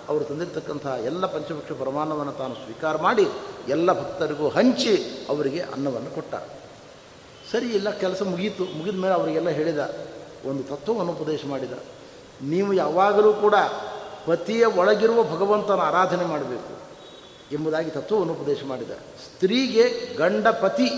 ಅವರು 0.09 0.23
ತಂದಿರತಕ್ಕಂತಹ 0.23 0.99
ಎಲ್ಲ 1.05 1.25
ಪಂಚಪಕ್ಷ 1.25 1.71
ಪರಮಾನ್ನವನ್ನು 1.71 2.31
ತಾನು 2.31 2.55
ಸ್ವೀಕಾರ 2.55 2.97
ಮಾಡಿ 2.97 3.27
ಎಲ್ಲ 3.67 3.93
ಭಕ್ತರಿಗೂ 3.93 4.49
ಹಂಚಿ 4.49 5.25
ಅವರಿಗೆ 5.29 5.59
ಅನ್ನವನ್ನು 5.59 6.15
ಕೊಟ್ಟ. 6.15 6.35
ಸರಿ, 7.51 7.65
ಇಲ್ಲ, 7.65 7.89
ಕೆಲಸ 7.89 8.21
ಮುಗೀತು. 8.21 8.63
ಮುಗಿದ 8.63 8.95
ಮೇಲೆ 8.95 9.13
ಅವರಿಗೆಲ್ಲ 9.13 9.49
ಹೇಳಿದ, 9.49 10.07
ಒಂದು 10.45 10.63
ತತ್ವವನ್ನು 10.63 11.11
ಉಪದೇಶ 11.11 11.39
ಮಾಡಿದ. 11.45 11.71
ನೀವು 12.41 12.73
ಯಾವಾಗಲೂ 12.73 13.33
ಕೂಡ 13.33 13.55
ಪತಿಯ 14.27 14.65
ಒಳಗಿರುವ 14.65 15.23
ಭಗವಂತನ 15.23 15.79
ಆರಾಧನೆ 15.79 16.25
ಮಾಡಬೇಕು 16.25 16.77
ಎಂಬುದಾಗಿ 17.51 17.91
ತತ್ವವನ್ನು 17.91 18.33
ಉಪದೇಶ 18.33 18.57
ಮಾಡಿದ. 18.67 18.91
ಸ್ತ್ರೀಗೆ 18.91 20.15
ಗಂಡ 20.15 20.47
ಪತಿ 20.47 20.89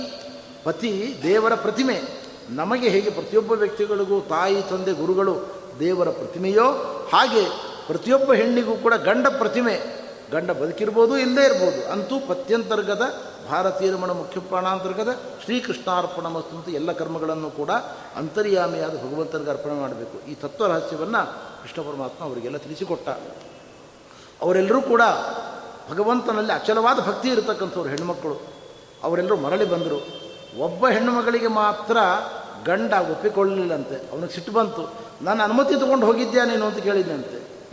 ಪತಿ 0.63 1.15
ದೇವರ 1.23 1.55
ಪ್ರತಿಮೆ. 1.55 2.01
ನಮಗೆ 2.49 2.89
ಹೇಗೆ 2.89 3.09
ಪ್ರತಿಯೊಬ್ಬ 3.09 3.51
ವ್ಯಕ್ತಿಗಳಿಗೂ 3.51 4.19
ತಾಯಿ, 4.19 4.61
ತಂದೆ, 4.61 4.91
ಗುರುಗಳು 4.91 5.35
ದೇವರ 5.79 6.09
ಪ್ರತಿಮೆಯೋ 6.09 6.71
ಹಾಗೆ 7.13 7.68
ಪ್ರತಿಯೊಬ್ಬ 7.89 8.33
ಹೆಣ್ಣಿಗೂ 8.33 8.75
ಕೂಡ 8.75 8.93
ಗಂಡ 8.93 9.27
ಪ್ರತಿಮೆ. 9.27 9.79
ಗಂಡ 10.31 10.51
ಬದುಕಿರ್ಬೋದು 10.51 11.17
ಇಲ್ಲದೇ 11.17 11.45
ಇರ್ಬೋದು. 11.45 11.91
ಅಂತೂ 11.91 12.19
ಪತ್ಯಂತರ್ಗದ 12.19 13.01
ಭಾರತೀಯ 13.49 13.91
ಮುಖ್ಯ 13.91 14.39
ಪ್ರಾಣಾಂತರ್ಗತ 14.39 15.19
ಶ್ರೀಕೃಷ್ಣಾರ್ಪಣ 15.43 16.27
ಮಸ್ತು 16.27 16.71
ಎಲ್ಲ 16.71 16.91
ಕರ್ಮಗಳನ್ನು 16.91 17.51
ಕೂಡ 17.51 17.69
ಅಂತರ್ಯಾಮಿಯಾದ 18.15 18.91
ಭಗವಂತನಿಗೆ 18.91 19.49
ಅರ್ಪಣೆ 19.49 19.73
ಮಾಡಬೇಕು. 19.73 20.29
ಈ 20.29 20.33
ತತ್ವ 20.33 20.67
ರಹಸ್ಯವನ್ನು 20.67 21.33
ಕೃಷ್ಣ 21.63 21.81
ಪರಮಾತ್ಮ 21.81 22.25
ಅವರಿಗೆಲ್ಲ 22.25 22.57
ತಿಳಿಸಿಕೊಟ್ಟ. 22.57 23.09
ಅವರೆಲ್ಲರೂ 24.41 24.81
ಕೂಡ 24.81 25.01
ಭಗವಂತನಲ್ಲಿ 25.91 26.53
ಅಚಲವಾದ 26.53 26.99
ಭಕ್ತಿ 26.99 27.29
ಇರತಕ್ಕಂಥವ್ರು 27.29 27.89
ಹೆಣ್ಣುಮಕ್ಕಳು. 27.89 28.41
ಅವರೆಲ್ಲರೂ 29.03 29.35
ಮರಳಿ 29.35 29.65
ಬಂದರು. 29.65 30.07
ಒಬ್ಬ 30.59 30.87
ಹೆಣ್ಣುಮಗಳಿಗೆ 30.87 31.47
ಮಾತ್ರ 31.47 31.97
ಗಂಡ 32.65 32.93
ಒಪ್ಪಿಕೊಳ್ಳಲಿಲ್ಲಂತೆ. 32.93 34.11
ಅವನಿಗೆ 34.11 34.33
ಸಿಟ್ಟು 34.33 34.51
ಬಂತು. 34.51 34.93
ನಾನು 35.21 35.43
ಅನುಮತಿ 35.43 35.79
ತೊಗೊಂಡು 35.79 36.05
ಹೋಗಿದ್ಯಾ 36.05 36.45
ನೀನು? 36.45 36.65
ಅಂತ 36.65 36.77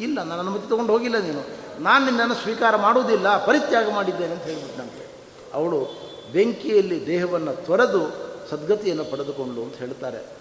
ಇಲ್ಲ 0.01 0.23
ನನ್ನ 0.23 0.39
ಅನುಮತಿ 0.39 0.69
ತೊಗೊಂಡು 0.69 0.93
ಹೋಗಿಲ್ಲ 0.93 1.17
ನೀನು. 1.19 1.43
ನಾನು 1.83 2.05
ನಿನ್ನನ್ನು 2.05 2.35
ಸ್ವೀಕಾರ 2.35 2.77
ಮಾಡುವುದಿಲ್ಲ, 2.77 3.47
ಪರಿತ್ಯಾಗ 3.47 3.91
ಮಾಡಿದ್ದೇನೆ 3.91 4.33
ಅಂತ 4.33 4.43
ಹೇಳಿಬಿಟ್ಟಂತೆ 4.43 5.11
ಅವಳು 5.55 6.07
ಬೆಂಕಿಯಲ್ಲಿ 6.33 7.07
ದೇಹವನ್ನು 7.07 7.67
ತೊರೆದು 7.67 8.27
ಸದ್ಗತಿಯನ್ನು 8.51 9.05
ಪಡೆದುಕೊಂಡು 9.05 9.63
ಅಂತ 9.63 9.75
ಹೇಳ್ತಾರೆ. 9.77 10.37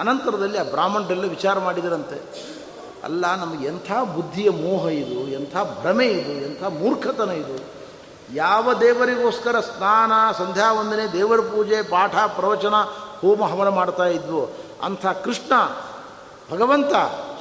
ಅನಂತರದಲ್ಲಿ 0.00 0.58
ಆ 0.58 0.62
ಬ್ರಾಹ್ಮಣರೆಲ್ಲ 0.62 1.26
ವಿಚಾರ 1.26 1.58
ಮಾಡಿದರಂತೆ. 1.58 2.52
ಅಲ್ಲ, 3.04 3.34
ನಮಗೆ 3.36 3.66
ಎಂಥ 3.66 3.92
ಬುದ್ಧಿಯ 3.92 4.50
ಮೋಹ 4.50 4.88
ಇದು, 4.88 5.28
ಎಂಥ 5.28 5.56
ಭ್ರಮೆ 5.56 6.06
ಇದು, 6.06 6.32
ಎಂಥ 6.32 6.64
ಮೂರ್ಖತನ 6.64 7.30
ಇದು. 7.30 7.82
ಯಾವ 8.34 8.72
ದೇವರಿಗೋಸ್ಕರ 8.72 9.60
ಸ್ನಾನ 9.60 10.12
ಸಂಧ್ಯಾ 10.32 10.72
ವಂದನೆ 10.72 11.12
ದೇವರ 11.12 11.40
ಪೂಜೆ, 11.40 11.82
ಪಾಠ, 11.82 12.14
ಪ್ರವಚನ, 12.14 12.74
ಹೋಮ 13.20 13.44
ಹವನ 13.44 13.68
ಮಾಡ್ತಾ 13.68 14.06
ಇದ್ವು? 14.06 14.46
ಅಂಥ 14.82 15.06
ಕೃಷ್ಣ 15.06 15.52
ಭಗವಂತ 16.52 16.92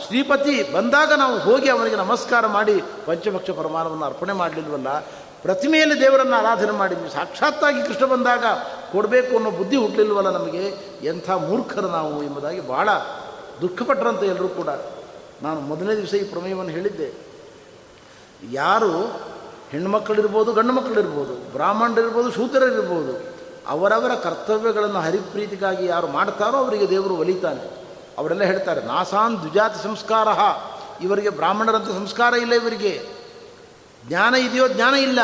ಶ್ರೀಪತಿ 0.06 0.74
ಬಂದಾಗ 0.74 1.14
ನಾವು 1.14 1.40
ಹೋಗಿ 1.40 1.70
ಅವನಿಗೆ 1.70 1.96
ನಮಸ್ಕಾರ 1.96 2.48
ಮಾಡಿ 2.48 2.84
ಪಂಚಭಕ್ಷ 3.06 3.50
ಪ್ರಮಾಣವನ್ನು 3.50 4.06
ಅರ್ಪಣೆ 4.06 4.34
ಮಾಡಲಿಲ್ವಲ್ಲ? 4.34 5.00
ಪ್ರತಿಮೆಯಲ್ಲಿ 5.42 6.02
ದೇವರನ್ನು 6.02 6.36
ಆರಾಧನೆ 6.36 6.72
ಮಾಡಿದ್ವಿ 6.72 7.10
ಸಾಕ್ಷಾತ್ತಾಗಿ 7.10 7.88
ಕೃಷ್ಣ 7.88 8.06
ಬಂದಾಗ 8.06 8.46
ಕೊಡಬೇಕು 8.92 9.36
ಅನ್ನೋ 9.36 9.52
ಬುದ್ಧಿ 9.52 9.78
ಹುಟ್ಟಲಿಲ್ವಲ್ಲ 9.78 10.30
ನಮಗೆ? 10.30 10.64
ಎಂಥ 11.04 11.30
ಮೂರ್ಖರು 11.30 11.88
ನಾವು 11.88 12.24
ಎಂಬುದಾಗಿ 12.24 12.68
ಭಾಳ 12.68 12.90
ದುಃಖಪಟ್ಟರಂತೆ 13.62 14.28
ಎಲ್ಲರೂ 14.28 14.48
ಕೂಡ. 14.48 14.68
ನಾನು 15.42 15.60
ಮೊದಲನೇ 15.60 15.96
ದಿವಸ 15.96 16.14
ಈ 16.14 16.24
ಪ್ರಮೇಯವನ್ನು 16.24 16.72
ಹೇಳಿದ್ದೆ. 16.72 17.14
ಯಾರು 18.52 18.92
ಹೆಣ್ಮಕ್ಕಳಿರ್ಬೋದು 19.72 20.54
ಗಂಡು 20.54 20.74
ಮಕ್ಕಳಿರ್ಬೋದು 20.74 21.52
ಬ್ರಾಹ್ಮಣರಿರ್ಬೋದು, 21.52 22.32
ಶೂದ್ರರಿರ್ಬೋದು, 22.32 23.36
ಅವರವರ 23.68 24.16
ಕರ್ತವ್ಯಗಳನ್ನು 24.16 25.00
ಹರಿಪ್ರೀತಿಗಾಗಿ 25.00 25.86
ಯಾರು 25.86 26.08
ಮಾಡ್ತಾರೋ 26.08 26.58
ಅವರಿಗೆ 26.58 26.90
ದೇವರು 26.90 27.16
ಒಲಿತಾನೆ. 27.16 27.82
ಅವರೆಲ್ಲ 28.22 28.44
ಹೇಳ್ತಾರೆ, 28.44 28.82
ನಾಸಾನ್ 28.82 29.40
ದ್ವಿಜಾತಿ 29.40 29.84
ಸಂಸ್ಕಾರ. 29.84 30.28
ಇವರಿಗೆ 31.04 31.30
ಬ್ರಾಹ್ಮಣರಂತ 31.30 31.88
ಸಂಸ್ಕಾರ 31.88 32.34
ಇಲ್ಲ 32.34 32.54
ಇವರಿಗೆ. 32.54 33.06
ಜ್ಞಾನ 34.08 34.36
ಇದೆಯೋ 34.36 34.68
ಜ್ಞಾನ 34.68 34.94
ಇಲ್ಲ. 34.94 35.20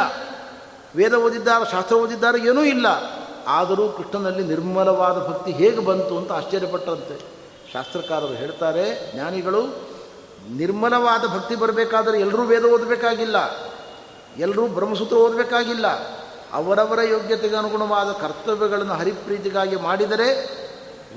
ವೇದ 0.95 1.13
ಓದಿದ್ದಾರೆ, 1.13 1.71
ಶಾಸ್ತ್ರ 1.71 1.95
ಓದಿದ್ದಾರೆ 1.95 2.47
ಏನೂ 2.47 2.63
ಇಲ್ಲ. 2.63 2.85
ಆದರೂ 3.47 3.89
ಕೃಷ್ಣನಲ್ಲಿ 3.89 4.43
ನಿರ್ಮಲವಾದ 4.43 5.27
ಭಕ್ತಿ 5.27 5.51
ಹೇಗೆ 5.51 5.79
ಬಂತು 5.79 6.17
ಅಂತ 6.17 6.31
ಆಶ್ಚರ್ಯಪಟ್ಟಂತೆ. 6.31 7.19
ಶಾಸ್ತ್ರಕಾರರು 7.73 8.27
ಹೇಳ್ತಾರೆ, 8.27 9.13
ಜ್ಞಾನಿಗಳು, 9.13 9.61
ನಿರ್ಮಲವಾದ 10.49 11.35
ಭಕ್ತಿ 11.35 11.55
ಬರಬೇಕಾದರೆ 11.55 12.19
ಎಲ್ಲರೂ 12.19 12.43
ವೇದ 12.43 12.65
ಓದಬೇಕಾಗಿಲ್ಲ. 12.65 13.35
ಎಲ್ಲರೂ 14.37 14.67
ಬ್ರಹ್ಮಸೂತ್ರ 14.67 15.15
ಓದಬೇಕಾಗಿಲ್ಲ. 15.15 15.87
ಅವರವರ 16.53 17.01
ಯೋಗ್ಯತೆಗೆ 17.01 17.55
ಅನುಗುಣವಾದ 17.55 18.11
ಕರ್ತವ್ಯಗಳನ್ನು 18.11 18.93
ಹರಿಪ್ರೀತಿಗಾಗಿ 18.93 19.75
ಮಾಡಿದರೆ 19.75 20.57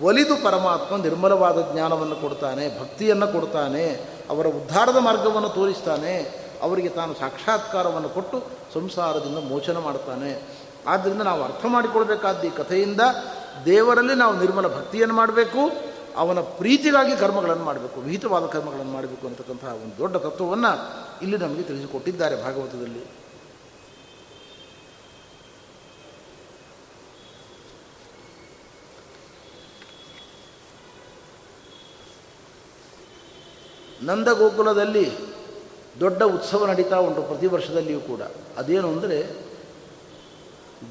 ಒಲಿದು 0.03 0.36
ಪರಮಾತ್ಮ 0.36 0.97
ನಿರ್ಮಲವಾದ 0.97 1.72
ಜ್ಞಾನವನ್ನು 1.72 2.16
ಕೊಡ್ತಾನೆ, 2.16 2.80
ಭಕ್ತಿಯನ್ನು 2.80 3.32
ಕೊಡ್ತಾನೆ, 3.32 4.07
ಅವರ 4.30 4.47
ಉದ್ಧಾರದ 4.47 4.97
ಮಾರ್ಗವನ್ನು 4.97 5.49
ತೋರಿಸ್ತಾನೆ, 5.49 6.41
ಅವರಿಗೆ 6.62 6.88
ತಾನು 6.88 7.14
ಸಾಕ್ಷಾತ್ಕಾರವನ್ನು 7.14 8.09
ಕೊಟ್ಟು 8.09 8.43
ಸಂಸಾರದಿಂದ 8.74 9.38
ಮೋಚನ 9.38 9.78
ಮಾಡ್ತಾನೆ. 9.78 10.43
ಆದ್ದರಿಂದ 10.86 11.22
ನಾವು 11.22 11.43
ಅರ್ಥ 11.43 11.66
ಮಾಡಿಕೊಳ್ಬೇಕಾದ 11.66 12.45
ಈ 12.45 12.51
ಕಥೆಯಿಂದ 12.51 13.01
ದೇವರಲ್ಲಿ 13.64 14.14
ನಾವು 14.14 14.38
ನಿರ್ಮಲ 14.38 14.68
ಭಕ್ತಿಯನ್ನು 14.68 15.14
ಮಾಡಬೇಕು, 15.14 15.70
ಅವನ 16.16 16.41
ಪ್ರೀತಿಗಾಗಿ 16.41 17.16
ಕರ್ಮಗಳನ್ನು 17.16 17.64
ಮಾಡಬೇಕು, 17.64 18.01
ವಿಹಿತವಾದ 18.01 18.47
ಕರ್ಮಗಳನ್ನು 18.47 18.93
ಮಾಡಬೇಕು 18.93 19.26
ಅಂತಕ್ಕಂತಹ 19.26 19.68
ಒಂದು 19.68 19.99
ದೊಡ್ಡ 19.99 20.16
ತತ್ವವನ್ನು 20.16 20.91
ಇಲ್ಲಿ 21.22 21.38
ನಮಗೆ 21.38 21.62
ತಿಳಿಸಿಕೊಟ್ಟಿದ್ದಾರೆ 21.62 22.43
ಭಾಗವತದಲ್ಲಿ. 22.43 23.20
ನಂದಗೋಕುಲದಲ್ಲಿ 34.03 35.07
ದೊಡ್ಡ 36.01 36.23
ಉತ್ಸವ 36.23 36.67
ನಡೀತಾ 36.67 36.97
ಉಂಟು 36.97 37.23
ಪ್ರತಿ 37.23 37.47
ವರ್ಷದಲ್ಲಿಯೂ 37.47 38.01
ಕೂಡ. 38.01 38.23
ಅದೇನು 38.57 38.89
ಅಂದರೆ 38.89 39.19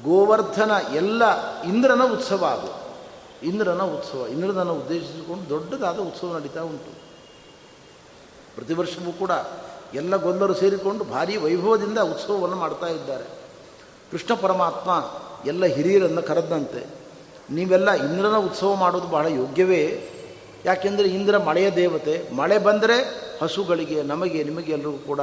ಗೋವರ್ಧನ 0.04 0.72
ಎಲ್ಲ 0.94 1.22
ಇಂದ್ರನ 1.62 2.02
ಉತ್ಸವ 2.12 2.44
ಅದು. 2.46 2.70
ಇಂದ್ರನ 3.46 3.82
ಉತ್ಸವ, 3.82 4.26
ಇಂದ್ರನನ್ನು 4.26 4.74
ಉದ್ದೇಶಿಸಿಕೊಂಡು 4.74 5.48
ದೊಡ್ಡದಾದ 5.48 5.98
ಉತ್ಸವ 5.98 6.34
ನಡೀತಾ 6.38 6.62
ಉಂಟು. 6.62 6.92
ಪ್ರತಿ 8.54 8.74
ವರ್ಷವೂ 8.74 9.12
ಕೂಡ 9.12 9.30
ಎಲ್ಲ 9.94 10.16
ಗೊಲ್ಲರು 10.16 10.54
ಸೇರಿಕೊಂಡು 10.54 11.04
ಭಾರೀ 11.04 11.36
ವೈಭವದಿಂದ 11.36 11.98
ಉತ್ಸವವನ್ನು 11.98 12.56
ಮಾಡ್ತಾ 12.56 12.86
ಇದ್ದಾರೆ. 12.86 13.26
ಕೃಷ್ಣ 14.10 14.34
ಪರಮಾತ್ಮ 14.34 14.90
ಎಲ್ಲ 15.46 15.64
ಹಿರಿಯರನ್ನು 15.64 16.22
ಕರೆದಂತೆ, 16.22 16.82
ನೀವೆಲ್ಲ 17.50 17.90
ಇಂದ್ರನ 17.90 18.36
ಉತ್ಸವ 18.36 18.74
ಮಾಡೋದು 18.74 19.08
ಬಹಳ 19.08 19.26
ಯೋಗ್ಯವೇ? 19.26 19.82
ಯಾಕೆಂದರೆ 20.64 21.08
ಇಂದ್ರ 21.08 21.38
ಮಳೆಯ 21.38 21.70
ದೇವತೆ, 21.70 22.34
ಮಳೆ 22.34 22.58
ಬಂದರೆ 22.58 23.30
ಹಸುಗಳಿಗೆ, 23.42 24.02
ನಮಗೆ, 24.02 24.44
ನಿಮಗೆ 24.44 24.72
ಎಲ್ಲರಿಗೂ 24.72 24.98
ಕೂಡ 24.98 25.20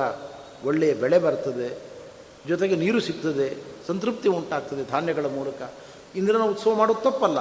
ಒಳ್ಳೆಯ 0.65 0.93
ಬೆಳೆ 0.93 1.19
ಬರ್ತದೆ, 1.19 1.77
ಜೊತೆಗೆ 2.47 2.75
ನೀರು 2.75 2.99
ಸಿಗ್ತದೆ, 2.99 3.57
ಸಂತೃಪ್ತಿ 3.87 4.29
ಉಂಟಾಗ್ತದೆ 4.29 4.91
ಧಾನ್ಯಗಳ 4.91 5.25
ಮೂಲಕ. 5.25 5.73
ಇಂದ್ರನ 6.15 6.41
ಉತ್ಸವ 6.41 6.73
ಮಾಡೋದು 6.73 7.11
ತಪ್ಪಲ್ಲ. 7.11 7.37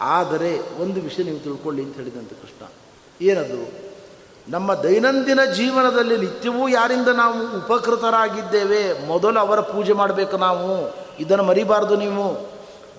ಆದರೆ 0.00 0.82
ಒಂದು 0.82 1.00
ವಿಷಯ 1.00 1.22
ನೀವು 1.22 1.38
ತಿಳ್ಕೊಳ್ಳಿ 1.38 1.82
ಅಂತ 1.82 1.96
ಹೇಳಿದಂತೆ 1.96 2.34
ಕೃಷ್ಣ. 2.34 2.66
ಏನದು? 3.20 3.94
ನಮ್ಮ 4.48 4.74
ದೈನಂದಿನ 4.74 5.44
ಜೀವನದಲ್ಲಿ 5.44 6.16
ನಿತ್ಯವೂ 6.16 6.68
ಯಾರಿಂದ 6.68 7.08
ನಾವು 7.08 7.58
ಉಪಕೃತರಾಗಿದ್ದೇವೆ? 7.58 9.06
ಮೊದಲು 9.06 9.40
ಅವರ 9.40 9.60
ಪೂಜೆ 9.60 9.92
ಮಾಡಬೇಕು 9.92 10.36
ನಾವು. 10.36 10.94
ಇದನ್ನು 11.18 11.44
ಮರಿಬಾರ್ದು 11.44 11.96
ನೀವು. 11.96 12.52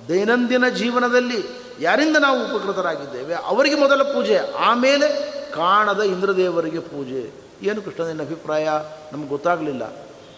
ದೈನಂದಿನ 0.10 0.70
ಜೀವನದಲ್ಲಿ 0.70 1.64
ಯಾರಿಂದ 1.80 2.17
ನಾವು 2.17 2.38
ಉಪಕೃತರಾಗಿದ್ದೇವೆ? 2.45 3.36
ಅವರಿಗೆ 3.36 3.76
ಮೊದಲ 3.76 4.03
ಪೂಜೆ, 4.03 4.38
ಆಮೇಲೆ 4.57 5.07
ಕಾಣದ 5.51 6.01
ಇಂದ್ರದೇವರಿಗೆ 6.01 6.80
ಪೂಜೆ. 6.80 7.32
ಏನು 7.61 7.82
ಕೃಷ್ಣನ 7.82 8.21
ಅಭಿಪ್ರಾಯ? 8.21 8.69
ನಮ್ಗೆ 9.13 9.28
ಗೊತ್ತಾಗಲಿಲ್ಲ. 9.28 9.86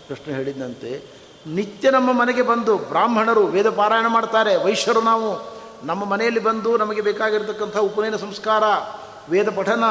ಕೃಷ್ಣ 0.10 0.36
ಹೇಳಿದಂತೆ, 0.36 1.04
ನಿತ್ಯ 1.48 1.92
ನಮ್ಮ 1.92 2.14
ಮನೆಗೆ 2.14 2.42
ಬಂದು 2.42 2.78
ಬ್ರಾಹ್ಮಣರು 2.78 3.46
ವೇದ 3.46 3.70
ಪಾರಾಯಣ 3.70 4.08
ಮಾಡ್ತಾರೆ, 4.08 4.56
ವೈಶ್ಯರು 4.56 5.02
ನಾವು. 5.02 5.58
ನಮ್ಮ 5.84 6.06
ಮನೆಯಲ್ಲಿ 6.06 6.40
ಬಂದು 6.40 6.78
ನಮಗೆ 6.78 7.02
ಬೇಕಾಗಿರ್ತಕ್ಕಂಥ 7.02 7.78
ಉಪನಯನ 7.78 8.16
ಸಂಸ್ಕಾರ, 8.16 8.64
ವೇದ 9.30 9.50
ಪಠನ, 9.58 9.84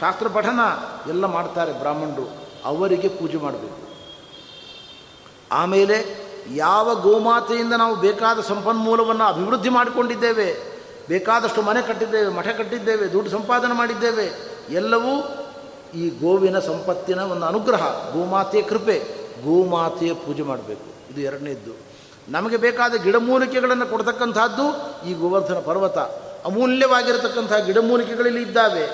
ಶಾಸ್ತ್ರ 0.00 0.28
ಪಠನ 0.28 0.60
ಎಲ್ಲ 1.08 1.24
ಮಾಡ್ತಾರೆ 1.24 1.72
ಬ್ರಾಹ್ಮಣರು. 1.72 2.26
ಅವರಿಗೆ 2.64 3.08
ಪೂಜೆ 3.08 3.36
ಮಾಡಬೇಕು. 3.36 3.84
ಆಮೇಲೆ 5.52 5.96
ಯಾವ 6.54 6.94
ಗೋಮಾತೆಯಿಂದ 6.94 7.72
ನಾವು 7.72 7.96
ಬೇಕಾದ 7.96 8.40
ಸಂಪನ್ಮೂಲವನ್ನು 8.40 9.24
ಅಭಿವೃದ್ಧಿ 9.24 9.68
ಮಾಡಿಕೊಂಡಿದ್ದೇವೆ? 9.68 10.73
ಬೇಕಾದಷ್ಟು 11.08 11.62
ಮನೆ 11.62 11.82
ಕಟ್ಟಿದ್ದೇವೆ, 11.82 12.28
ಮಠ 12.28 12.48
ಕಟ್ಟಿದ್ದೇವೆ, 12.48 13.12
ದುಡ್ಡು 13.12 13.30
ಸಂಪಾದನೆ 13.30 13.72
ಮಾಡಿದ್ದೇವೆ. 13.72 14.54
ಎಲ್ಲವೂ 14.70 15.36
ಈ 15.94 16.08
ಗೋವಿನ 16.08 16.58
ಸಂಪತ್ತಿನ 16.58 17.20
ಒಂದು 17.20 17.46
ಅನುಗ್ರಹ, 17.46 18.12
ಗೋಮಾತೆಯ 18.12 18.62
ಕೃಪೆ, 18.62 18.98
ಗೋಮಾತೆಯ 19.44 20.14
ಪೂಜೆ 20.14 20.42
ಮಾಡಬೇಕು. 20.42 21.12
ಇದು 21.12 21.20
ಎರಡನೇದ್ದು. 21.20 21.94
ನಮಗೆ 22.28 22.56
ಬೇಕಾದ 22.56 22.94
ಗಿಡಮೂಲಿಕೆಗಳನ್ನು 22.94 23.86
ಕೊಡ್ತಕ್ಕಂಥದ್ದು 23.86 24.64
ಈ 25.08 25.12
ಗೋವರ್ಧನ 25.12 25.54
ಪರ್ವತ. 25.54 25.98
ಅಮೂಲ್ಯವಾಗಿರತಕ್ಕಂಥ 26.44 27.52
ಗಿಡಮೂಲಿಕೆಗಳಲ್ಲಿ 27.52 28.42
ಇದ್ದಾವೆ. 28.42 28.88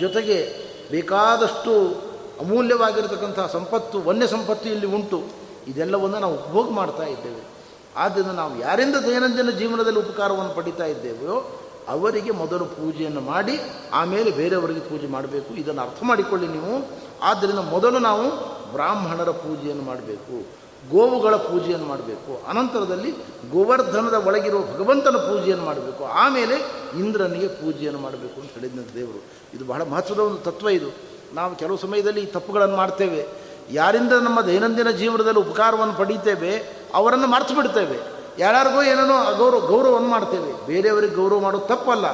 ಜೊತೆಗೆ 0.00 0.66
ಬೇಕಾದಷ್ಟು 0.90 2.02
ಅಮೂಲ್ಯವಾಗಿರತಕ್ಕಂಥ 2.40 3.52
ಸಂಪತ್ತು 3.52 4.00
ವನ್ಯ 4.00 4.26
ಸಂಪತ್ತು 4.26 4.68
ಇಲ್ಲಿ 4.68 4.86
ಉಂಟು. 4.86 5.24
ಇದೆಲ್ಲವನ್ನು 5.68 6.18
ನಾವು 6.18 6.34
ಉಪಭೋಗ 6.34 6.70
ಮಾಡ್ತಾ 6.70 7.02
ಇದ್ದೇವೆ. 7.02 7.55
ಆದ್ದರಿಂದ 7.96 8.30
ನಾವು 8.30 8.58
ಯಾರಿಂದ 8.58 8.94
ದೈನಂದಿನ 8.94 9.50
ಜೀವನದಲ್ಲಿ 9.50 9.98
ಉಪಕಾರವನ್ನು 9.98 10.54
ಪಡಿತಾ 10.54 10.84
ಇದ್ದೇವೆಯೋ, 10.84 11.60
ಅವರಿಗೆ 11.88 12.30
ಮೊದಲು 12.30 12.64
ಪೂಜೆಯನ್ನು 12.64 13.20
ಮಾಡಿ, 13.20 13.60
ಆಮೇಲೆ 13.92 14.30
ಬೇರೆಯವರಿಗೆ 14.30 14.80
ಪೂಜೆ 14.80 15.06
ಮಾಡಬೇಕು. 15.06 15.54
ಇದನ್ನು 15.54 15.82
ಅರ್ಥ 15.82 16.00
ಮಾಡಿಕೊಳ್ಳಿ 16.02 16.48
ನೀವು. 16.48 16.90
ಆದ್ದರಿಂದ 17.22 17.58
ಮೊದಲು 17.58 17.98
ನಾವು 17.98 18.24
ಬ್ರಾಹ್ಮಣರ 18.72 19.30
ಪೂಜೆಯನ್ನು 19.30 19.84
ಮಾಡಬೇಕು, 19.84 20.46
ಗೋವುಗಳ 20.90 21.36
ಪೂಜೆಯನ್ನು 21.36 21.86
ಮಾಡಬೇಕು. 21.86 22.48
ಅನಂತರದಲ್ಲಿ 22.48 23.10
ಗೋವರ್ಧನದ 23.50 24.14
ಒಳಗಿರುವ 24.14 24.60
ಭಗವಂತನ 24.60 25.16
ಪೂಜೆಯನ್ನು 25.16 25.64
ಮಾಡಬೇಕು. 25.64 26.04
ಆಮೇಲೆ 26.04 26.54
ಇಂದ್ರನಿಗೆ 26.98 27.48
ಪೂಜೆಯನ್ನು 27.48 28.00
ಮಾಡಬೇಕು 28.00 28.40
ಅಂತ 28.40 28.50
ಹೇಳಿದಂಥ 28.50 28.88
ದೇವರು. 28.94 29.24
ಇದು 29.54 29.64
ಬಹಳ 29.64 29.82
ಮಹತ್ವದ 29.82 30.18
ಒಂದು 30.18 30.38
ತತ್ವ 30.38 30.68
ಇದು. 30.68 30.90
ನಾವು 31.34 31.54
ಕೆಲವು 31.54 31.76
ಸಮಯದಲ್ಲಿ 31.76 32.20
ಈ 32.20 32.26
ತಪ್ಪುಗಳನ್ನು 32.26 32.76
ಮಾಡ್ತೇವೆ. 32.76 33.26
ಯಾರಿಂದ 33.70 34.12
ನಮ್ಮ 34.12 34.40
ದೈನಂದಿನ 34.40 34.90
ಜೀವನದಲ್ಲಿ 34.90 35.40
ಉಪಕಾರವನ್ನು 35.40 35.94
ಪಡೀತೇವೆ? 35.94 36.75
ಅವರನ್ನು 36.94 37.26
ಮರ್ತು 37.26 37.54
ಬಿಡ್ತೇವೆ. 37.54 38.16
ಯಾರ್ಯಾರಿಗೂ 38.38 38.82
ಏನೇನೋ 38.82 39.16
ಅಗೌರವ 39.16 39.60
ಗೌರವವನ್ನು 39.60 40.08
ಮಾಡ್ತೇವೆ. 40.08 40.66
ಬೇರೆಯವರಿಗೆ 40.66 41.14
ಗೌರವ 41.14 41.40
ಮಾಡೋದು 41.40 41.66
ತಪ್ಪಲ್ಲ. 41.66 42.04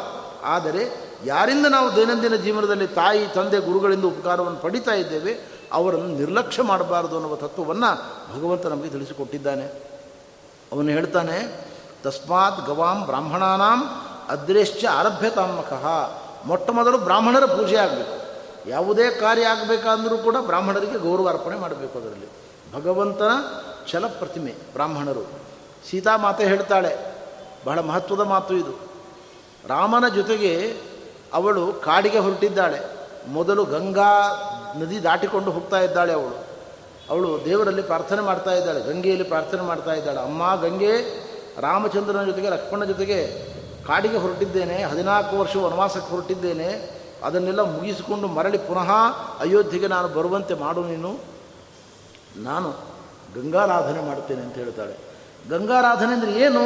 ಆದರೆ 0.45 1.13
ಯಾರಿಂದ 1.25 1.67
ನಾವು 1.67 1.97
ದೈನಂದಿನ 1.97 2.37
ಜೀವನದಲ್ಲಿ 2.37 2.87
ತಾಯಿ, 2.87 3.27
ತಂದೆ, 3.27 3.59
ಗುರುಗಳಿಂದ 3.59 4.05
ಉಪಕಾರವನ್ನು 4.05 4.59
ಪಡಿತಾ 4.59 4.93
ಇದ್ದೇವೆ, 4.93 5.39
ಅವರನ್ನು 5.73 6.07
ನಿರ್ಲಕ್ಷ್ಯ 6.07 6.63
ಮಾಡಬಾರದು 6.63 7.15
ಅನ್ನುವ 7.15 7.37
ತತ್ವವನ್ನು 7.37 7.97
ಭಗವಂತ 8.37 8.67
ನಮಗೆ 8.67 8.89
ತಿಳಿಸಿಕೊಟ್ಟಿದ್ದಾನೆ. 8.89 9.65
ಅವನು 10.73 10.89
ಹೇಳ್ತಾನೆ, 10.89 11.67
ತಸ್ಮಾತ್ 12.03 12.67
ಗವಾಂ 12.67 13.05
ಬ್ರಾಹ್ಮಣಾನಾಂ 13.05 13.85
ಅದ್ರೇಶ್ಚ 14.29 14.85
ಆರಭ್ಯತಾಮಕಃ 14.85 16.11
ಮೊಟ್ಟ 16.45 16.71
ಮೊದಲು 16.71 16.99
ಬ್ರಾಹ್ಮಣರ 16.99 17.45
ಪೂಜೆ 17.45 17.77
ಆಗಬೇಕು. 17.77 18.23
ಯಾವುದೇ 18.71 19.11
ಕಾರ್ಯ 19.11 19.45
ಆಗಬೇಕಾದರೂ 19.45 20.19
ಕೂಡ 20.19 20.37
ಬ್ರಾಹ್ಮಣರಿಗೆ 20.41 20.99
ಗೌರವ 20.99 21.29
ಅರ್ಪಣೆ 21.29 21.57
ಮಾಡಬೇಕು 21.57 21.99
ಅದರಲ್ಲಿ. 21.99 22.27
ಭಗವಂತನ 22.75 23.31
ಛಲ 23.91 24.07
ಪ್ರತಿಮೆ 24.07 24.53
ಬ್ರಾಹ್ಮಣರು. 24.73 25.25
ಸೀತಾ 25.91 26.17
ಮಾತೆ 26.17 26.45
ಹೇಳ್ತಾಳೆ, 26.45 26.93
ಬಹಳ 27.65 27.79
ಮಹತ್ವದ 27.81 28.21
ಮಾತು 28.21 28.55
ಇದು. 28.55 28.75
ರಾಮನ 29.69 30.09
ಜೊತೆಗೆ 30.15 30.53
ಅವಳು 31.33 31.73
ಕಾಡಿಗೆ 31.73 32.19
ಹೊರಟಿದ್ದಾಳೆ. 32.19 32.81
ಮೊದಲು 33.29 33.65
ಗಂಗಾ 33.65 34.13
ನದಿ 34.79 35.03
ದಾಟಿಕೊಂಡು 35.03 35.51
ಹೋಗ್ತಾ 35.51 35.79
ಇದ್ದಾಳೆ 35.81 36.13
ಅವಳು. 36.13 36.39
ಅವಳು 37.11 37.31
ದೇವರಲ್ಲಿ 37.45 37.83
ಪ್ರಾರ್ಥನೆ 37.83 38.21
ಮಾಡ್ತಾ 38.21 38.53
ಇದ್ದಾಳೆ, 38.55 38.81
ಗಂಗೆಯಲ್ಲಿ 38.81 39.25
ಪ್ರಾರ್ಥನೆ 39.25 39.61
ಮಾಡ್ತಾ 39.61 39.93
ಇದ್ದಾಳೆ. 39.93 40.19
ಅಮ್ಮ, 40.19 40.55
ಗಂಗೆ, 40.55 40.95
ರಾಮಚಂದ್ರನ 41.61 42.25
ಜೊತೆಗೆ 42.25 42.51
ಲಕ್ಷ್ಮಣ 42.51 42.85
ಜೊತೆಗೆ 42.85 43.19
ಕಾಡಿಗೆ 43.85 44.17
ಹೊರಟಿದ್ದೇನೆ, 44.17 44.77
ಹದಿನಾಲ್ಕು 44.83 45.39
ವರ್ಷ 45.39 45.57
ವನವಾಸಕ್ಕೆ 45.57 46.11
ಹೊರಟಿದ್ದೇನೆ. 46.11 46.69
ಅದನ್ನೆಲ್ಲ 47.25 47.61
ಮುಗಿಸಿಕೊಂಡು 47.61 48.27
ಮರಳಿ 48.29 48.59
ಪುನಃ 48.59 48.91
ಅಯೋಧ್ಯೆಗೆ 49.41 49.89
ನಾನು 49.89 50.09
ಬರುವಂತೆ 50.09 50.55
ಮಾಡು 50.55 50.83
ನೀನು. 50.85 51.11
ನಾನು 52.37 52.71
ಗಂಗಾರಾಧನೆ 53.37 54.03
ಮಾಡ್ತೇನೆ 54.03 54.43
ಅಂತ 54.43 54.55
ಹೇಳ್ತಾಳೆ. 54.55 54.97
ಗಂಗಾರಾಧನೆ 55.51 56.13
ಅಂದರೆ 56.13 56.33
ಏನು? 56.33 56.63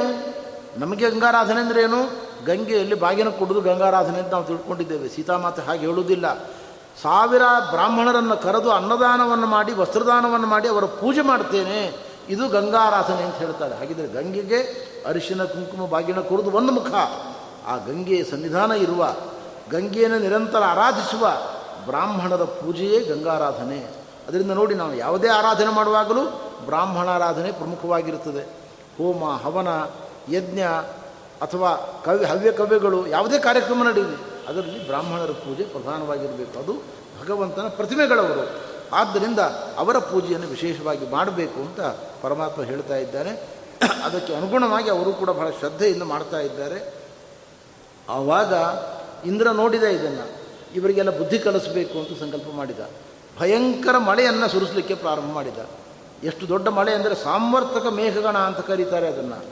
ನಮಗೆ 0.80 1.10
ಗಂಗಾರಾಧನೆ 1.10 1.60
ಅಂದರೆ 1.60 1.82
ಏನು? 1.82 2.26
ಗಂಗೆಯಲ್ಲಿ 2.46 2.94
ಬಾಗಿನ 2.94 3.28
ಕೊಡೋದು 3.28 3.60
ಗಂಗಾರಾಧನೆ 3.60 4.18
ಅಂತ 4.18 4.32
ನಾವು 4.32 4.44
ತಿಳ್ಕೊಂಡಿದ್ದೇವೆ. 4.44 5.08
ಸೀತಾಮಾತೆ 5.08 5.62
ಹಾಗೆ 5.62 5.80
ಹೇಳುವುದಿಲ್ಲ. 5.80 6.34
ಸಾವಿರ 7.02 7.42
ಬ್ರಾಹ್ಮಣರನ್ನು 7.70 8.42
ಕರೆದು 8.42 8.70
ಅನ್ನದಾನವನ್ನು 8.70 9.46
ಮಾಡಿ, 9.46 9.72
ವಸ್ತ್ರದಾನವನ್ನು 9.72 10.46
ಮಾಡಿ 10.46 10.68
ಅವರ 10.68 10.84
ಪೂಜೆ 10.84 11.20
ಮಾಡ್ತೇನೆ. 11.20 12.06
ಇದು 12.28 12.48
ಗಂಗಾರಾಧನೆ 12.48 13.22
ಅಂತ 13.22 13.34
ಹೇಳ್ತಾರೆ. 13.34 13.74
ಹಾಗಿದ್ರೆ 13.74 14.08
ಗಂಗೆಗೆ 14.08 14.58
ಅರಿಶಿನ, 15.06 15.44
ಕುಂಕುಮ, 15.44 15.90
ಬಾಗಿನ 15.90 16.20
ಕೊಡೋದು 16.20 16.50
ಒಂದು 16.50 16.72
ಮುಖ. 16.72 16.86
ಆ 17.66 17.76
ಗಂಗೆಯ 17.76 18.24
ಸನ್ನಿಧಾನ 18.24 18.72
ಇರುವ, 18.72 19.14
ಗಂಗೆಯನ್ನು 19.70 20.18
ನಿರಂತರ 20.18 20.62
ಆರಾಧಿಸುವ 20.64 21.32
ಬ್ರಾಹ್ಮಣರ 21.86 22.44
ಪೂಜೆಯೇ 22.44 23.00
ಗಂಗಾರಾಧನೆ. 23.00 24.06
ಅದರಿಂದ 24.28 24.50
ನೋಡಿ 24.50 24.74
ನಾವು 24.74 24.94
ಯಾವುದೇ 24.94 25.28
ಆರಾಧನೆ 25.28 25.70
ಮಾಡುವಾಗಲೂ 25.70 26.45
ಬ್ರಾಹ್ಮಣಾರಾಧನೆ 26.64 27.52
ಪ್ರಮುಖವಾಗಿರುತ್ತದೆ. 27.52 28.42
ಹೋಮ, 28.98 29.36
ಹವನ, 29.36 29.68
ಯಜ್ಞ 30.34 30.60
ಅಥವಾ 31.42 32.02
ಕವಿ, 32.04 32.24
ಹವ್ಯ 32.24 32.52
ಕವ್ಯಗಳು 32.52 33.06
ಯಾವುದೇ 33.06 33.38
ಕಾರ್ಯಕ್ರಮ 33.38 33.84
ನಡೆಯಲಿ, 33.88 34.46
ಅದರಲ್ಲಿ 34.48 34.86
ಬ್ರಾಹ್ಮಣರ 34.86 35.30
ಪೂಜೆ 35.30 35.62
ಪ್ರಧಾನವಾಗಿರಬೇಕು. 35.62 36.58
ಅದು 36.58 36.72
ಭಗವಂತನ 37.22 37.68
ಪ್ರತಿಮೆಗಳವರು. 37.68 38.76
ಆದ್ದರಿಂದ 38.92 39.38
ಅವರ 39.76 39.98
ಪೂಜೆಯನ್ನು 39.98 40.48
ವಿಶೇಷವಾಗಿ 40.48 41.10
ಮಾಡಬೇಕು 41.10 41.60
ಅಂತ 41.60 41.80
ಪರಮಾತ್ಮ 42.22 42.62
ಹೇಳ್ತಾ 42.62 42.96
ಇದ್ದಾನೆ 42.96 43.30
ಅದಕ್ಕೆ 44.04 44.34
ಅನುಗುಣವಾಗಿ 44.34 44.90
ಅವರು 44.90 45.12
ಕೂಡ 45.12 45.30
ಬಹಳ 45.30 45.50
ಶ್ರದ್ಧೆಯಿಂದ 45.50 46.02
ಮಾಡ್ತಾ 46.02 46.40
ಇದ್ದಾರೆ. 46.40 46.94
ಆವಾಗ 48.08 48.54
ಇಂದ್ರ 49.26 49.50
ನೋಡಿದ 49.50 49.82
ಇದನ್ನು, 49.82 50.26
ಇವರಿಗೆಲ್ಲ 50.74 51.18
ಬುದ್ಧಿ 51.18 51.38
ಕಲಿಸಬೇಕು 51.38 51.98
ಅಂತ 51.98 52.20
ಸಂಕಲ್ಪ 52.20 52.44
ಮಾಡಿದ. 52.56 52.78
ಭಯಂಕರ 53.40 53.98
ಮಳೆಯನ್ನು 53.98 54.48
ಸುರಿಸಲಿಕ್ಕೆ 54.48 54.94
ಪ್ರಾರಂಭ 54.94 55.32
ಮಾಡಿದ. 55.32 55.58
ಎಷ್ಟು 56.24 56.48
ದೊಡ್ಡ 56.48 56.68
ಮಳೆ 56.68 56.94
ಅಂದರೆ 56.94 57.14
ಸಾಮರ್ಥಕ 57.14 57.86
ಮೇಘಗಣ 57.86 58.38
ಅಂತ 58.38 58.58
ಕರೀತಾರೆ 58.58 59.08
ಅದನ್ನು. 59.08 59.44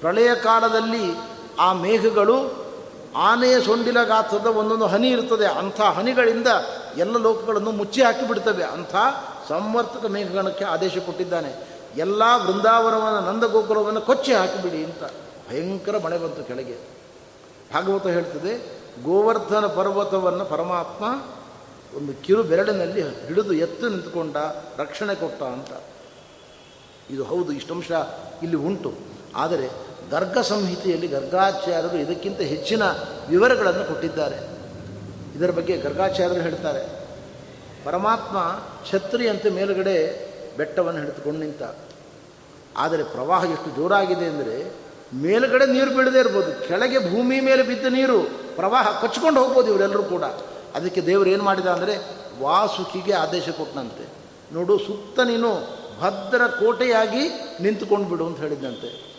ಪ್ರಳಯ 0.00 0.34
ಕಾಲದಲ್ಲಿ 0.34 1.14
ಆ 1.58 1.72
ಮೇಘಗಳು 1.72 2.60
ಆನೆಯ 3.16 3.60
ಸೊಂಡಿಲ 3.60 4.04
ಗಾತ್ರದ 4.04 4.46
ಒಂದೊಂದು 4.46 4.86
ಹನಿ 4.86 5.08
ಇರ್ತದೆ. 5.10 5.46
ಅಂಥ 5.46 5.80
ಹನಿಗಳಿಂದ 5.80 6.46
ಎಲ್ಲ 6.96 7.18
ಲೋಕಗಳನ್ನು 7.18 7.70
ಮುಚ್ಚಿ 7.70 8.02
ಹಾಕಿಬಿಡ್ತವೆ 8.02 8.64
ಅಂಥ 8.64 8.94
ಸಂವರ್ತಕ 9.48 10.06
ಮೇಘಗಣಕ್ಕೆ 10.06 10.64
ಆದೇಶ 10.64 10.98
ಕೊಟ್ಟಿದ್ದಾನೆ. 10.98 11.66
ಎಲ್ಲ 11.96 12.22
ವೃಂದಾವನವನ್ನು, 12.46 13.32
ನಂದಗೋಕುಲವನ್ನು 13.32 14.00
ಕೊಚ್ಚಿ 14.00 14.34
ಹಾಕಿಬಿಡಿ 14.34 14.84
ಅಂತ 14.84 15.02
ಭಯಂಕರ 15.50 15.98
ಮಳೆ 16.04 16.18
ಬಂತು 16.18 16.44
ಕೆಳಗೆ. 16.44 16.78
ಭಾಗವತ 17.74 18.06
ಹೇಳ್ತದೆ, 18.06 18.58
ಗೋವರ್ಧನ 19.04 19.66
ಪರ್ವತವನ್ನು 19.66 20.44
ಪರಮಾತ್ಮ 20.44 21.22
ಒಂದು 21.96 22.22
ಕಿರು 22.22 22.42
ಬೆರಳಿನಲ್ಲಿ 22.42 23.02
ಹಿಡಿದು 23.02 23.52
ಎತ್ತು 23.52 23.88
ನಿಂತ್ಕೊಂಡ, 23.88 24.36
ರಕ್ಷಣೆ 24.78 25.14
ಕೊಟ್ಟ 25.14 25.42
ಅಂತ. 25.42 25.70
ಇದು 27.12 27.22
ಹೌದು 27.30 27.50
ಇಷ್ಟಂಶ 27.58 27.90
ಇಲ್ಲಿ 28.44 28.58
ಉಂಟು. 28.68 28.90
ಆದರೆ 29.42 29.66
ಗರ್ಗ 30.14 30.38
ಸಂಹಿತೆಯಲ್ಲಿ 30.52 31.08
ಗರ್ಗಾಚಾರ್ಯರು 31.16 31.98
ಇದಕ್ಕಿಂತ 32.04 32.40
ಹೆಚ್ಚಿನ 32.52 32.82
ವಿವರಗಳನ್ನು 33.32 33.84
ಕೊಟ್ಟಿದ್ದಾರೆ. 33.90 34.38
ಇದರ 35.36 35.50
ಬಗ್ಗೆ 35.58 35.74
ಗರ್ಗಾಚಾರ್ಯರು 35.84 36.42
ಹೇಳ್ತಾರೆ, 36.46 36.82
ಪರಮಾತ್ಮ 37.84 38.36
ಛತ್ರಿಯಂತೆ 38.90 39.48
ಮೇಲುಗಡೆ 39.58 39.96
ಬೆಟ್ಟವನ್ನು 40.58 41.00
ಹಿಡಿದುಕೊಂಡು 41.02 41.40
ನಿಂತ, 41.44 41.62
ಆದರೆ 42.76 43.02
ಪ್ರವಾಹ 43.14 43.42
ಎಷ್ಟು 43.54 43.70
ಜೋರಾಗಿದೆ 43.76 44.26
ಅಂದರೆ 44.32 44.56
ಮೇಲುಗಡೆ 45.24 45.66
ನೀರು 45.76 45.90
ಬೀಳದೇ 45.96 46.18
ಇರ್ಬೋದು, 46.24 46.50
ಕೆಳಗೆ 46.68 46.98
ಭೂಮಿ 47.12 47.38
ಮೇಲೆ 47.48 47.62
ಬಿದ್ದ 47.70 47.86
ನೀರು 47.98 48.18
ಪ್ರವಾಹ 48.58 48.86
ಕಚ್ಕೊಂಡು 49.02 49.38
ಹೋಗ್ಬೋದು 49.42 49.68
ಇವರೆಲ್ಲರೂ 49.72 50.04
ಕೂಡ. 50.14 50.24
ಅದಕ್ಕೆ 50.78 51.00
ದೇವರು 51.08 51.28
ಏನು 51.34 51.44
ಮಾಡಿದ 51.48 51.68
ಅಂದರೆ, 51.76 51.94
ವಾಸುಕಿಗೆ 52.44 53.14
ಆದೇಶ 53.24 53.46
ಕೊಟ್ಟನಂತೆ. 53.58 54.04
ನೋಡು 54.54 54.74
ಸುತ್ತ 54.86 55.20
ನೀನು 55.32 55.50
ಭದ್ರ 56.00 56.46
ಕೋಟೆಯಾಗಿ 56.46 57.22
ನಿಂತುಕೊಂಡು 57.60 58.08
ಬಿಡು 58.08 58.26
ಅಂತ 58.26 58.38
ಹೇಳಿದಂತೆ 58.38 59.10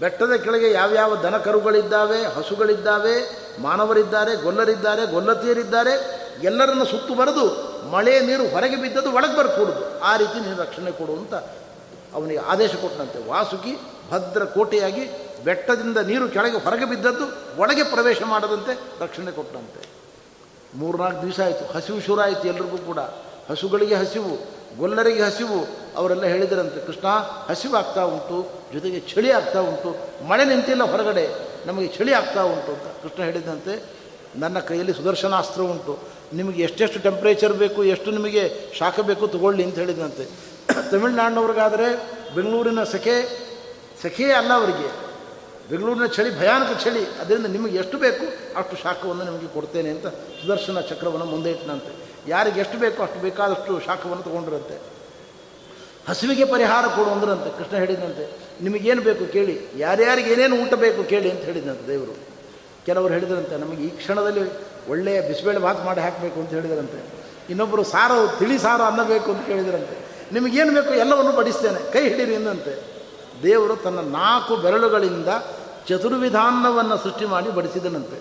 ಬೆಟ್ಟದ 0.00 0.34
ಕೆಳಗೆ 0.34 0.72
ಯಾವ್ಯಾವ 0.72 1.16
ದನ 1.16 1.36
ಕರುಗಳಿದ್ದಾವೆ, 1.36 2.22
ಹಸುಗಳಿದ್ದಾವೆ, 2.22 3.14
ಮಾನವರಿದ್ದಾರೆ, 3.62 4.36
ಗೊಲ್ಲರಿದ್ದಾರೆ, 4.36 5.06
ಗೊಲ್ಲತಿಯರಿದ್ದಾರೆ, 5.06 5.94
ಎಲ್ಲರನ್ನು 6.42 6.84
ಸುತ್ತು 6.84 7.14
ಬರೆದು 7.14 7.44
ಮಳೆ 7.90 8.20
ನೀರು 8.20 8.48
ಹೊರಗೆ 8.48 8.76
ಬಿದ್ದದ್ದು 8.76 9.12
ಒಳಗೆ 9.12 9.36
ಬರ್ಕೊಡುದು. 9.36 10.00
ಆ 10.00 10.16
ರೀತಿ 10.16 10.40
ನೀನು 10.40 10.56
ರಕ್ಷಣೆ 10.56 10.90
ಕೊಡು 10.90 11.12
ಅಂತ 11.12 11.34
ಅವನಿಗೆ 12.14 12.40
ಆದೇಶ 12.40 12.74
ಕೊಟ್ಟನಂತೆ. 12.74 13.28
ವಾಸುಕಿ 13.30 13.78
ಭದ್ರ 14.10 14.44
ಕೋಟೆಯಾಗಿ 14.44 15.04
ಬೆಟ್ಟದಿಂದ 15.44 15.98
ನೀರು 15.98 16.28
ಕೆಳಗೆ 16.28 16.58
ಹೊರಗೆ 16.64 16.84
ಬಿದ್ದದ್ದು 16.84 17.26
ಒಳಗೆ 17.60 17.82
ಪ್ರವೇಶ 17.82 18.22
ಮಾಡದಂತೆ 18.22 18.72
ರಕ್ಷಣೆ 19.00 19.30
ಕೊಟ್ಟಂತೆ 19.30 19.88
ಮೂರ್ನಾಲ್ಕು 20.74 21.22
ದಿವಸ 21.22 21.40
ಆಯಿತು. 21.40 21.72
ಹಸಿವು 21.72 22.00
ಶುರು 22.00 22.20
ಆಯಿತು 22.20 22.48
ಎಲ್ರಿಗೂ 22.48 22.78
ಕೂಡ. 22.78 22.98
ಹಸುಗಳಿಗೆ 23.50 23.94
ಹಸಿವು 23.94 24.55
ಗೊಲ್ಲರಿಗೆ 24.78 25.22
ಹಸಿವು, 25.22 25.66
ಅವರೆಲ್ಲ 25.96 26.24
ಹೇಳಿದರಂತೆ, 26.24 26.86
ಕೃಷ್ಣ, 26.86 27.08
ಹಸಿವಾಗ್ತಾ 27.48 28.02
ಉಂಟು, 28.02 28.64
ಜೊತೆಗೆ 28.72 29.00
ಚಳಿ 29.00 29.30
ಆಗ್ತಾ 29.30 29.60
ಉಂಟು, 29.60 29.96
ಮಳೆ 30.28 30.44
ನಿಂತಿಲ್ಲ 30.44 30.82
ಹೊರಗಡೆ, 30.82 31.28
ನಮಗೆ 31.66 31.86
ಚಳಿ 31.86 32.12
ಆಗ್ತಾ 32.12 32.42
ಉಂಟು, 32.42 32.72
ಅಂತ 32.72 33.02
ಕೃಷ್ಣ 33.02 33.22
ಹೇಳಿದಂತೆ, 33.22 33.82
ನನ್ನ 34.36 34.58
ಕೈಯಲ್ಲಿ 34.58 34.92
ಸುದರ್ಶನಾಸ್ತ್ರ 34.92 35.60
ಉಂಟು, 35.60 35.98
ನಿಮಗೆ 36.32 36.62
ಎಷ್ಟೆಷ್ಟು 36.62 36.98
ಟೆಂಪ್ರೇಚರ್ 36.98 37.52
ಬೇಕು, 37.52 37.84
ಎಷ್ಟು 37.84 38.10
ನಿಮಗೆ 38.10 38.72
ಶಾಖ 38.78 39.00
ಬೇಕು 39.00 39.26
ತಗೊಳ್ಳಿ, 39.26 39.64
ಅಂತ 39.64 39.78
ಹೇಳಿದಂತೆ. 39.78 40.56
ತಮಿಳ್ನಾಡಿನವ್ರಿಗಾದರೆ 40.90 41.96
ಬೆಂಗಳೂರಿನ 42.34 42.84
ಸೆಖೆ 42.84 43.46
ಸೆಖೆಯೇ 44.02 44.32
ಅಲ್ಲ 44.32 44.52
ಅವರಿಗೆ, 44.52 44.88
ಬೆಂಗಳೂರಿನ 45.70 46.06
ಚಳಿ 46.06 46.40
ಭಯಾನಕ 46.40 46.84
ಚಳಿ, 46.84 47.04
ಅದರಿಂದ 47.20 47.46
ನಿಮಗೆ 47.46 47.76
ಎಷ್ಟು 47.76 47.98
ಬೇಕು, 47.98 48.56
ಅಷ್ಟು 48.58 48.76
ಶಾಖವನ್ನು 48.76 49.24
ನಿಮಗೆ 49.24 49.46
ಕೊಡ್ತೇನೆ, 49.46 49.90
ಅಂತ 49.90 50.06
ಸುದರ್ಶನ 50.06 50.80
ಚಕ್ರವನ್ನು 50.80 51.24
ಮುಂದೆ 51.24 51.50
ಇಟ್ಟನಂತೆ. 51.50 52.05
ಯಾರಿಗೆ 52.28 52.60
ಎಷ್ಟು 52.60 52.78
ಬೇಕೋ 52.78 53.02
ಅಷ್ಟು 53.02 53.20
ಬೇಕಾದಷ್ಟು 53.20 53.80
ಶಾಖವನ್ನು 53.80 54.22
ತೊಗೊಂಡಿರಂತೆ. 54.22 54.96
ಹಸಿವಿಗೆ 56.08 56.44
ಪರಿಹಾರ 56.44 56.84
ಕೊಡು 56.86 57.10
ಅಂದ್ರಂತೆ, 57.10 57.58
ಕೃಷ್ಣ 57.58 57.76
ಹೇಳಿದಂತೆ. 57.76 58.38
ನಿಮಗೇನು 58.62 59.02
ಬೇಕು 59.02 59.32
ಕೇಳಿ, 59.32 59.66
ಯಾರ್ಯಾರಿಗೆ 59.76 60.32
ಏನೇನು 60.32 60.56
ಊಟ 60.56 60.74
ಬೇಕು 60.74 61.04
ಕೇಳಿ 61.04 61.30
ಅಂತ 61.30 61.40
ಹೇಳಿದಂತೆ 61.40 61.88
ದೇವರು. 61.88 62.14
ಕೆಲವರು 62.86 63.12
ಹೇಳಿದ್ರಂತೆ, 63.12 63.56
ನಮಗೆ 63.56 63.82
ಈ 63.82 63.88
ಕ್ಷಣದಲ್ಲಿ 63.88 64.42
ಒಳ್ಳೆಯ 64.88 65.20
ಬಿಸಿಬೇಳೆ 65.20 65.58
ಭಾತ್ 65.58 65.84
ಮಾಡಿ 65.84 66.00
ಹಾಕಬೇಕು 66.00 66.40
ಅಂತ 66.40 66.50
ಹೇಳಿದರಂತೆ. 66.50 66.98
ಇನ್ನೊಬ್ಬರು 67.50 67.84
ಸಾರು, 67.84 68.38
ತಿಳಿ 68.38 68.58
ಸಾರು 68.58 68.82
ಅನ್ನಬೇಕು 68.82 69.32
ಅಂತ 69.32 69.46
ಕೇಳಿದರಂತೆ. 69.46 69.96
ನಿಮಗೇನು 70.32 70.72
ಬೇಕು 70.72 70.94
ಎಲ್ಲವನ್ನು 70.94 71.32
ಬಡಿಸ್ತೇನೆ, 71.32 71.92
ಕೈ 71.92 72.08
ಹಿಡೀರಿ 72.08 72.34
ಎಂದಂತೆ 72.34 72.84
ದೇವರು 73.42 73.76
ತನ್ನ 73.76 73.98
ನಾಲ್ಕು 73.98 74.56
ಬೆರಳುಗಳಿಂದ 74.56 75.28
ಚತುರ್ವಿಧಾನವನ್ನು 75.88 76.96
ಸೃಷ್ಟಿ 76.96 77.24
ಮಾಡಿ 77.24 77.50
ಬಡಿಸಿದನಂತೆ. 77.50 78.18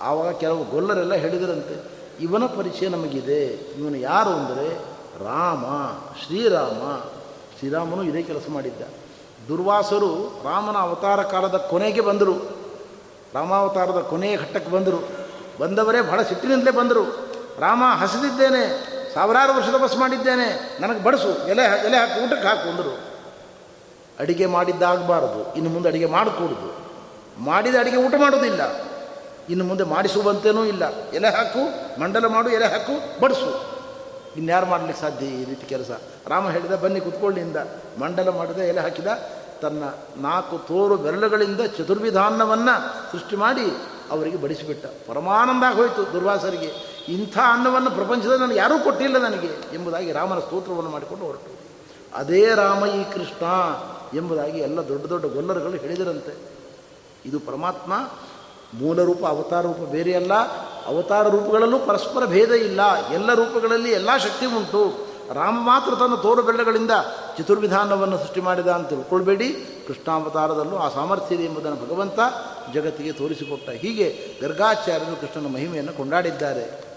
ಆವಾಗ 0.00 0.34
ಕೆಲವು 0.34 0.64
ಗೊಲ್ಲರೆಲ್ಲ 0.64 1.14
ಹೇಳಿದರಂತೆ 1.14 1.97
ಇವನ 2.20 2.46
ಪರಿಚಯ 2.46 2.88
ನಮಗಿದೆ. 2.88 3.46
ಇವನು 3.46 3.96
ಯಾರು 3.96 4.30
ಅಂದರೆ 4.30 4.68
ರಾಮ, 5.24 5.64
ಶ್ರೀರಾಮ. 6.26 7.08
ಶ್ರೀರಾಮನು 7.58 8.02
ಇದೇ 8.02 8.22
ಕೆಲಸ 8.22 8.42
ಮಾಡಿದ್ದ. 8.48 8.82
ದುರ್ವಾಸರು 9.48 10.40
ರಾಮನ 10.44 10.76
ಅವತಾರ 10.76 11.22
ಕಾಲದ 11.22 11.56
ಕೊನೆಗೆ 11.56 12.00
ಬಂದರು. 12.00 12.58
ರಾಮಾವತಾರದ 13.34 14.00
ಕೊನೆಯ 14.10 14.36
ಘಟ್ಟಕ್ಕೆ 14.36 14.70
ಬಂದರು. 14.70 15.08
ಬಂದವರೇ 15.60 16.00
ಬಹಳ 16.00 16.22
ಸಿಟ್ಟಿನಿಂದಲೇ 16.22 16.70
ಬಂದರು. 16.70 17.04
ರಾಮ, 17.60 17.82
ಹಸಿದಿದ್ದೇನೆ. 17.96 18.88
ಸಾವಿರಾರು 19.14 19.56
ವರ್ಷದ 19.56 19.82
ಬಸ್ 19.82 19.96
ಮಾಡಿದ್ದೇನೆ. 19.96 20.78
ನನಗೆ 20.80 21.04
ಬಡಿಸು, 21.04 21.48
ಎಲೆ 21.48 21.86
ಎಲೆ 21.86 21.96
ಹಾಕಿ, 21.96 22.26
ಊಟಕ್ಕೆ 22.26 22.48
ಹಾಕು 22.48 22.68
ಅಂದರು. 22.68 22.98
ಅಡಿಗೆ 24.20 24.46
ಮಾಡಿದ್ದಾಗಬಾರದು. 24.46 25.54
ಇನ್ನು 25.54 25.70
ಮುಂದೆ 25.70 25.88
ಅಡಿಗೆ 25.88 26.06
ಮಾಡಿಕೊಡುದು. 26.06 26.88
ಮಾಡಿದ 27.44 27.74
ಅಡಿಗೆ 27.80 27.96
ಊಟ 27.96 28.14
ಮಾಡೋದಿಲ್ಲ 28.20 28.88
ಇನ್ನು 29.50 29.64
ಮುಂದೆ 29.64 29.84
ಮಾಡಿಸುವಂತೇನೂ 29.84 30.64
ಇಲ್ಲ. 30.64 30.98
ಎಲೆ 30.98 31.28
ಹಾಕು, 31.28 32.00
ಮಂಡಲ 32.00 32.26
ಮಾಡು, 32.26 32.48
ಎಲೆ 32.48 32.64
ಹಾಕು, 32.64 33.20
ಬಡಿಸು. 33.20 33.78
ಇನ್ಯಾರು 34.36 34.66
ಮಾಡಲಿಕ್ಕೆ 34.66 35.00
ಸಾಧ್ಯ 35.00 35.26
ಈ 35.26 35.44
ರೀತಿ 35.44 35.66
ಕೆಲಸ? 35.66 35.90
ರಾಮ 36.28 36.50
ಹೇಳಿದ, 36.50 36.72
ಬನ್ನಿ 36.72 37.00
ಕುತ್ಕೊಳ್ಳಿಂದ 37.00 37.56
ಮಂಡಲ 38.00 38.28
ಮಾಡಿದ, 38.28 38.58
ಎಲೆ 38.58 38.80
ಹಾಕಿದ, 38.80 39.06
ತನ್ನ 39.62 39.82
ನಾಲ್ಕು 40.16 40.58
ತೋರು 40.58 40.96
ಬೆರಳುಗಳಿಂದ 40.96 41.60
ಚತುರ್ವಿಧಾನ್ನವನ್ನು 41.60 42.92
ಸೃಷ್ಟಿ 43.12 43.36
ಮಾಡಿ 43.36 43.64
ಅವರಿಗೆ 44.10 44.36
ಬಡಿಸಿಬಿಟ್ಟ. 44.36 44.86
ಪರಮಾನಂದ 44.86 45.76
ಹೋಯಿತು 45.76 46.12
ದುರ್ವಾಸರಿಗೆ. 46.12 46.98
ಇಂಥ 47.08 47.38
ಅನ್ನವನ್ನು 47.38 47.90
ಪ್ರಪಂಚದ 47.90 48.30
ನನಗೆ 48.30 48.58
ಯಾರೂ 48.58 48.78
ಕೊಟ್ಟಿಲ್ಲ 48.78 49.18
ನನಗೆ 49.18 49.46
ಎಂಬುದಾಗಿ 49.46 50.12
ರಾಮನ 50.12 50.38
ಸ್ತೋತ್ರವನ್ನು 50.38 50.90
ಮಾಡಿಕೊಂಡು 50.90 51.24
ಹೊರಟು. 51.24 51.58
ಅದೇ 52.14 52.54
ರಾಮ 52.54 52.86
ಈ 52.86 53.04
ಕೃಷ್ಣ 53.04 53.44
ಎಂಬುದಾಗಿ 54.16 54.58
ಎಲ್ಲ 54.58 54.88
ದೊಡ್ಡ 54.88 55.06
ದೊಡ್ಡ 55.06 55.26
ಗೊಲ್ಲರುಗಳು 55.26 55.72
ಹೇಳಿದರಂತೆ. 55.72 56.36
ಇದು 57.26 57.40
ಪರಮಾತ್ಮ 57.40 57.92
ಮೂಲ 58.74 59.02
ರೂಪ, 59.02 59.26
ಅವತಾರ 59.26 59.66
ರೂಪ 59.66 59.76
ಬೇರೆಯಲ್ಲ. 59.76 60.34
ಅವತಾರ 60.86 61.28
ರೂಪಗಳಲ್ಲೂ 61.28 61.78
ಪರಸ್ಪರ 61.78 62.24
ಭೇದ 62.24 62.52
ಇಲ್ಲ. 62.52 63.10
ಎಲ್ಲ 63.12 63.34
ರೂಪಗಳಲ್ಲಿ 63.34 63.90
ಎಲ್ಲ 63.90 64.16
ಶಕ್ತಿ 64.16 64.46
ಉಂಟು. 64.46 65.08
ರಾಮ 65.34 65.66
ಮಾತ್ರ 65.66 65.94
ತನ್ನ 65.94 66.14
ತೋರು 66.14 66.42
ಬೆಳ್ಳಗಳಿಂದ 66.42 66.90
ಚತುರ್ವಿಧಾನವನ್ನು 67.38 68.18
ಸೃಷ್ಟಿ 68.18 68.40
ಮಾಡಿದ 68.40 68.66
ಅಂತ 68.66 68.88
ತಿಳ್ಕೊಳ್ಬೇಡಿ. 68.88 69.52
ಕೃಷ್ಣಾವತಾರದಲ್ಲೂ 69.86 70.76
ಆ 70.76 70.88
ಸಾಮರ್ಥ್ಯ 70.88 71.34
ಇದೆ 71.34 71.44
ಎಂಬುದನ್ನು 71.44 71.86
ಭಗವಂತ 71.86 72.18
ಜಗತ್ತಿಗೆ 72.74 73.12
ತೋರಿಸಿಕೊಟ್ಟ 73.12 73.70
ಹೀಗೆ 73.70 74.34
ಗರ್ಗಾಚಾರ್ಯರು 74.42 75.20
ಕೃಷ್ಣನ 75.20 75.46
ಮಹಿಮೆಯನ್ನು 75.46 75.92
ಕೊಂಡಾಡಿದ್ದಾರೆ. 75.92 76.88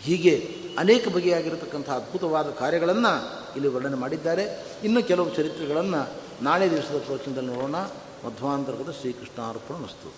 ಹೀಗೆ 0.00 0.56
ಅನೇಕ 0.78 1.08
ಬಗೆಯಾಗಿರತಕ್ಕಂಥ 1.08 1.90
ಅದ್ಭುತವಾದ 1.90 2.50
ಕಾರ್ಯಗಳನ್ನು 2.50 3.30
ಇಲ್ಲಿ 3.56 3.68
ವರ್ಣನೆ 3.68 3.96
ಮಾಡಿದ್ದಾರೆ. 3.96 4.66
ಇನ್ನು 4.84 5.02
ಕೆಲವು 5.02 5.30
ಚರಿತ್ರೆಗಳನ್ನು 5.30 6.10
ನಾಳೆ 6.42 6.70
ದಿವಸದ 6.70 7.02
ಪ್ರವಚನದಲ್ಲಿ 7.06 7.54
ನೋಡೋಣ. 7.54 7.74
ಮಧ್ವಾಂತರ್ಗತ 8.24 8.90
ಶ್ರೀಕೃಷ್ಣಾರ್ಪಣಮಸ್ತು. 9.00 10.10